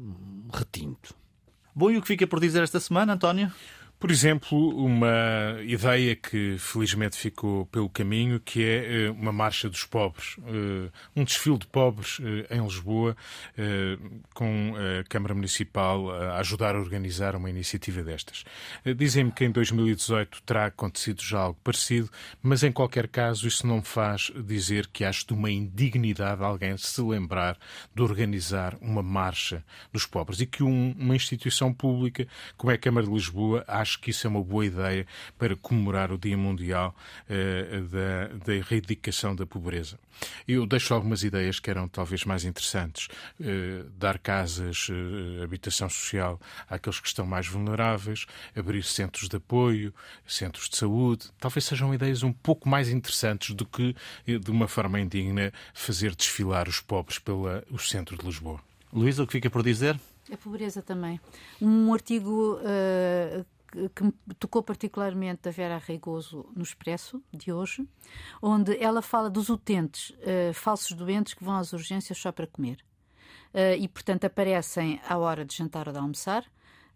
retinto. 0.54 1.16
Bom, 1.74 1.90
e 1.92 1.98
o 1.98 2.02
que 2.02 2.08
fica 2.08 2.28
por 2.28 2.42
dizer 2.42 2.62
esta 2.62 2.78
semana, 2.78 3.14
António? 3.14 3.50
Por 4.00 4.12
exemplo, 4.12 4.78
uma 4.78 5.58
ideia 5.64 6.16
que 6.16 6.56
felizmente 6.60 7.18
ficou 7.18 7.66
pelo 7.66 7.90
caminho, 7.90 8.40
que 8.40 8.64
é 8.64 9.06
eh, 9.06 9.10
uma 9.10 9.32
marcha 9.32 9.68
dos 9.68 9.86
pobres, 9.86 10.36
eh, 10.46 10.92
um 11.16 11.24
desfile 11.24 11.58
de 11.58 11.66
pobres 11.66 12.20
eh, 12.22 12.56
em 12.56 12.62
Lisboa, 12.62 13.18
com 14.36 14.74
a 14.76 15.04
Câmara 15.06 15.34
Municipal 15.34 16.12
a 16.12 16.38
ajudar 16.38 16.76
a 16.76 16.80
organizar 16.80 17.36
uma 17.36 17.50
iniciativa 17.50 18.04
destas. 18.04 18.44
Dizem-me 18.96 19.32
que 19.32 19.46
em 19.46 19.52
2018 19.52 20.44
terá 20.44 20.68
acontecido 20.68 21.24
já 21.24 21.40
algo 21.40 21.60
parecido, 21.64 22.10
mas 22.42 22.64
em 22.64 22.72
qualquer 22.72 23.08
caso 23.08 23.48
isso 23.48 23.66
não 23.66 23.82
faz 23.82 24.32
dizer 24.46 24.88
que 24.88 25.04
acho 25.04 25.26
de 25.26 25.34
uma 25.34 25.50
indignidade 25.50 26.44
alguém 26.44 26.78
se 26.78 27.02
lembrar 27.02 27.58
de 27.96 28.02
organizar 28.02 28.78
uma 28.80 29.02
marcha 29.02 29.64
dos 29.92 30.06
pobres 30.06 30.40
e 30.40 30.46
que 30.46 30.62
uma 30.62 31.16
instituição 31.16 31.74
pública 31.74 32.28
como 32.56 32.72
é 32.72 32.76
a 32.76 32.80
Câmara 32.80 33.08
de 33.08 33.14
Lisboa 33.14 33.64
acho 33.88 34.00
que 34.00 34.12
isso 34.12 34.28
é 34.28 34.30
uma 34.30 34.44
boa 34.44 34.66
ideia 34.66 35.08
para 35.38 35.56
comemorar 35.56 36.12
o 36.12 36.18
Dia 36.18 36.38
Mundial 36.38 36.94
uh, 37.30 37.82
da, 37.88 38.28
da 38.46 38.54
erradicação 38.54 39.34
da 39.34 39.46
pobreza. 39.46 39.98
Eu 40.46 40.66
deixo 40.66 40.94
algumas 40.94 41.24
ideias 41.24 41.60
que 41.60 41.70
eram 41.70 41.88
talvez 41.88 42.26
mais 42.26 42.44
interessantes. 42.44 43.08
Uh, 43.40 43.90
dar 43.98 44.20
casas, 44.20 44.90
uh, 44.90 45.42
habitação 45.42 45.90
social 45.90 46.40
àqueles 46.70 47.00
que 47.00 47.08
estão 47.08 47.26
mais 47.26 47.48
vulneráveis, 47.48 48.26
abrir 48.54 48.84
centros 48.84 49.30
de 49.30 49.38
apoio, 49.38 49.94
centros 50.28 50.68
de 50.68 50.76
saúde. 50.76 51.30
Talvez 51.40 51.64
sejam 51.64 51.94
ideias 51.94 52.24
um 52.24 52.34
pouco 52.34 52.68
mais 52.68 52.90
interessantes 52.90 53.56
do 53.56 53.66
que, 53.66 53.96
de 54.26 54.52
uma 54.52 54.68
forma 54.68 55.00
indigna, 55.00 55.54
fazer 55.74 56.14
desfilar 56.14 56.68
os 56.68 56.82
pobres 56.82 57.20
pelo 57.20 57.48
centro 57.80 58.18
de 58.18 58.26
Lisboa. 58.26 58.60
Luísa, 58.92 59.24
o 59.24 59.28
que 59.28 59.34
fica 59.34 59.50
por 59.50 59.64
dizer? 59.64 59.98
A 60.32 60.36
pobreza 60.36 60.82
também. 60.82 61.20
Um 61.62 61.94
artigo 61.94 62.56
uh, 62.56 63.46
que 63.96 64.04
me 64.04 64.14
tocou 64.40 64.64
particularmente 64.64 65.48
a 65.48 65.52
Vera 65.52 65.78
Reigoso 65.78 66.50
no 66.56 66.64
Expresso 66.64 67.22
de 67.32 67.52
hoje, 67.52 67.88
onde 68.42 68.78
ela 68.78 69.02
fala 69.02 69.30
dos 69.30 69.50
utentes, 69.50 70.10
uh, 70.10 70.54
falsos 70.54 70.94
doentes 70.94 71.34
que 71.34 71.44
vão 71.44 71.56
às 71.56 71.74
urgências 71.74 72.18
só 72.18 72.32
para 72.32 72.48
comer. 72.48 72.78
Uh, 73.54 73.78
e, 73.80 73.88
portanto, 73.88 74.26
aparecem 74.26 75.02
à 75.08 75.18
hora 75.18 75.46
de 75.46 75.56
jantar 75.56 75.88
ou 75.88 75.94
de 75.94 76.00
almoçar, 76.00 76.46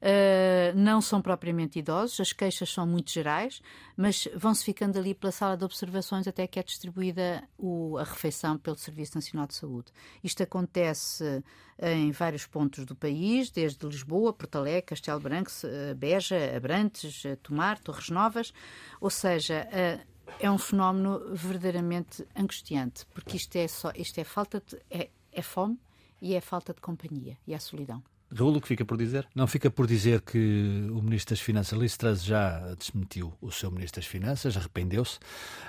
Uh, 0.01 0.75
não 0.75 0.99
são 0.99 1.21
propriamente 1.21 1.77
idosos, 1.77 2.19
as 2.19 2.33
queixas 2.33 2.73
são 2.73 2.87
muito 2.87 3.11
gerais, 3.11 3.61
mas 3.95 4.27
vão-se 4.35 4.63
ficando 4.63 4.97
ali 4.97 5.13
pela 5.13 5.31
sala 5.31 5.55
de 5.55 5.63
observações 5.63 6.27
até 6.27 6.47
que 6.47 6.59
é 6.59 6.63
distribuída 6.63 7.47
o, 7.55 7.97
a 7.99 8.03
refeição 8.03 8.57
pelo 8.57 8.75
Serviço 8.75 9.15
Nacional 9.15 9.45
de 9.45 9.53
Saúde. 9.53 9.91
Isto 10.23 10.41
acontece 10.41 11.43
em 11.79 12.11
vários 12.11 12.47
pontos 12.47 12.83
do 12.85 12.95
país, 12.95 13.51
desde 13.51 13.85
Lisboa, 13.85 14.33
Porto 14.33 14.55
Alegre, 14.55 14.81
Castelo 14.83 15.19
Branco, 15.19 15.51
Beja, 15.97 16.55
Abrantes, 16.55 17.23
Tomar, 17.43 17.77
Torres 17.79 18.09
Novas, 18.09 18.53
ou 18.99 19.09
seja, 19.09 19.67
uh, 19.67 20.11
é 20.39 20.49
um 20.49 20.57
fenómeno 20.57 21.35
verdadeiramente 21.35 22.25
angustiante, 22.35 23.05
porque 23.13 23.37
isto 23.37 23.55
é 23.55 23.67
só, 23.67 23.91
isto 23.95 24.17
é 24.19 24.23
falta 24.23 24.63
de, 24.65 24.77
é, 24.89 25.09
é 25.31 25.41
fome 25.41 25.79
e 26.21 26.33
é 26.33 26.41
falta 26.41 26.73
de 26.73 26.81
companhia 26.81 27.37
e 27.45 27.53
é 27.53 27.59
solidão. 27.59 28.03
Raul, 28.34 28.55
o 28.55 28.61
que 28.61 28.67
fica 28.67 28.86
por 28.86 28.97
dizer? 28.97 29.27
Não 29.36 29.45
fica 29.45 29.69
por 29.69 29.86
dizer 29.86 30.21
que 30.21 30.88
o 30.89 31.01
Ministro 31.01 31.36
das 31.36 31.41
Finanças, 31.41 31.77
Liz 31.77 31.97
Truss, 31.97 32.23
já 32.23 32.73
desmentiu 32.75 33.34
o 33.41 33.51
seu 33.51 33.69
Ministro 33.69 34.01
das 34.01 34.09
Finanças, 34.09 34.55
arrependeu-se. 34.55 35.19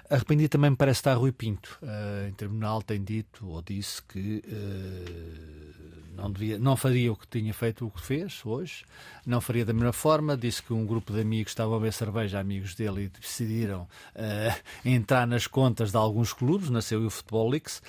Arrependido 0.08 0.50
também 0.50 0.70
me 0.70 0.76
parece 0.76 1.00
estar 1.00 1.14
Rui 1.14 1.32
Pinto. 1.32 1.78
Uh, 1.82 2.28
em 2.28 2.32
tribunal 2.32 2.80
tem 2.80 3.02
dito 3.02 3.48
ou 3.48 3.60
disse 3.62 4.00
que 4.02 4.42
uh, 4.46 6.11
não, 6.12 6.30
devia, 6.30 6.58
não 6.58 6.76
faria 6.76 7.12
o 7.12 7.16
que 7.16 7.26
tinha 7.26 7.52
feito 7.52 7.86
o 7.86 7.90
que 7.90 8.00
fez 8.00 8.40
hoje, 8.44 8.84
não 9.26 9.40
faria 9.40 9.64
da 9.64 9.72
mesma 9.72 9.92
forma. 9.92 10.36
Disse 10.36 10.62
que 10.62 10.72
um 10.72 10.84
grupo 10.86 11.12
de 11.12 11.20
amigos 11.20 11.52
estavam 11.52 11.74
a 11.74 11.78
beber 11.78 11.92
cerveja, 11.92 12.38
amigos 12.38 12.74
dele, 12.74 13.04
e 13.04 13.08
decidiram 13.08 13.82
uh, 13.82 14.62
entrar 14.84 15.26
nas 15.26 15.46
contas 15.46 15.90
de 15.90 15.96
alguns 15.96 16.32
clubes, 16.32 16.70
nasceu 16.70 17.04
o 17.04 17.10
Futebol 17.10 17.48
Leaks, 17.48 17.82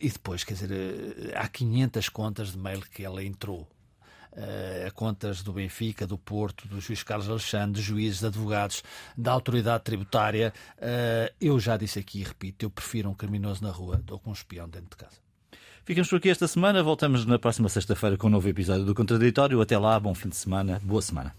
e 0.00 0.08
depois, 0.08 0.44
quer 0.44 0.54
dizer, 0.54 1.32
há 1.34 1.48
500 1.48 2.08
contas 2.08 2.52
de 2.52 2.58
mail 2.58 2.80
que 2.80 3.04
ela 3.04 3.22
entrou 3.22 3.68
uh, 4.34 4.92
contas 4.94 5.42
do 5.42 5.52
Benfica, 5.52 6.06
do 6.06 6.18
Porto, 6.18 6.68
do 6.68 6.80
juiz 6.80 7.02
Carlos 7.02 7.28
Alexandre, 7.28 7.80
de 7.80 7.82
juízes, 7.82 8.20
de 8.20 8.26
advogados, 8.26 8.82
da 9.16 9.32
autoridade 9.32 9.84
tributária. 9.84 10.52
Uh, 10.78 11.32
eu 11.40 11.58
já 11.58 11.76
disse 11.76 11.98
aqui 11.98 12.20
e 12.20 12.24
repito, 12.24 12.64
eu 12.64 12.70
prefiro 12.70 13.10
um 13.10 13.14
criminoso 13.14 13.62
na 13.62 13.70
rua 13.70 13.96
do 13.96 14.18
que 14.18 14.28
um 14.28 14.32
espião 14.32 14.68
dentro 14.68 14.90
de 14.90 14.96
casa. 14.96 15.23
Ficamos 15.84 16.08
por 16.08 16.16
aqui 16.16 16.30
esta 16.30 16.48
semana. 16.48 16.82
Voltamos 16.82 17.26
na 17.26 17.38
próxima 17.38 17.68
sexta-feira 17.68 18.16
com 18.16 18.28
um 18.28 18.30
novo 18.30 18.48
episódio 18.48 18.86
do 18.86 18.94
Contraditório. 18.94 19.60
Até 19.60 19.76
lá, 19.78 20.00
bom 20.00 20.14
fim 20.14 20.30
de 20.30 20.36
semana, 20.36 20.80
boa 20.82 21.02
semana. 21.02 21.34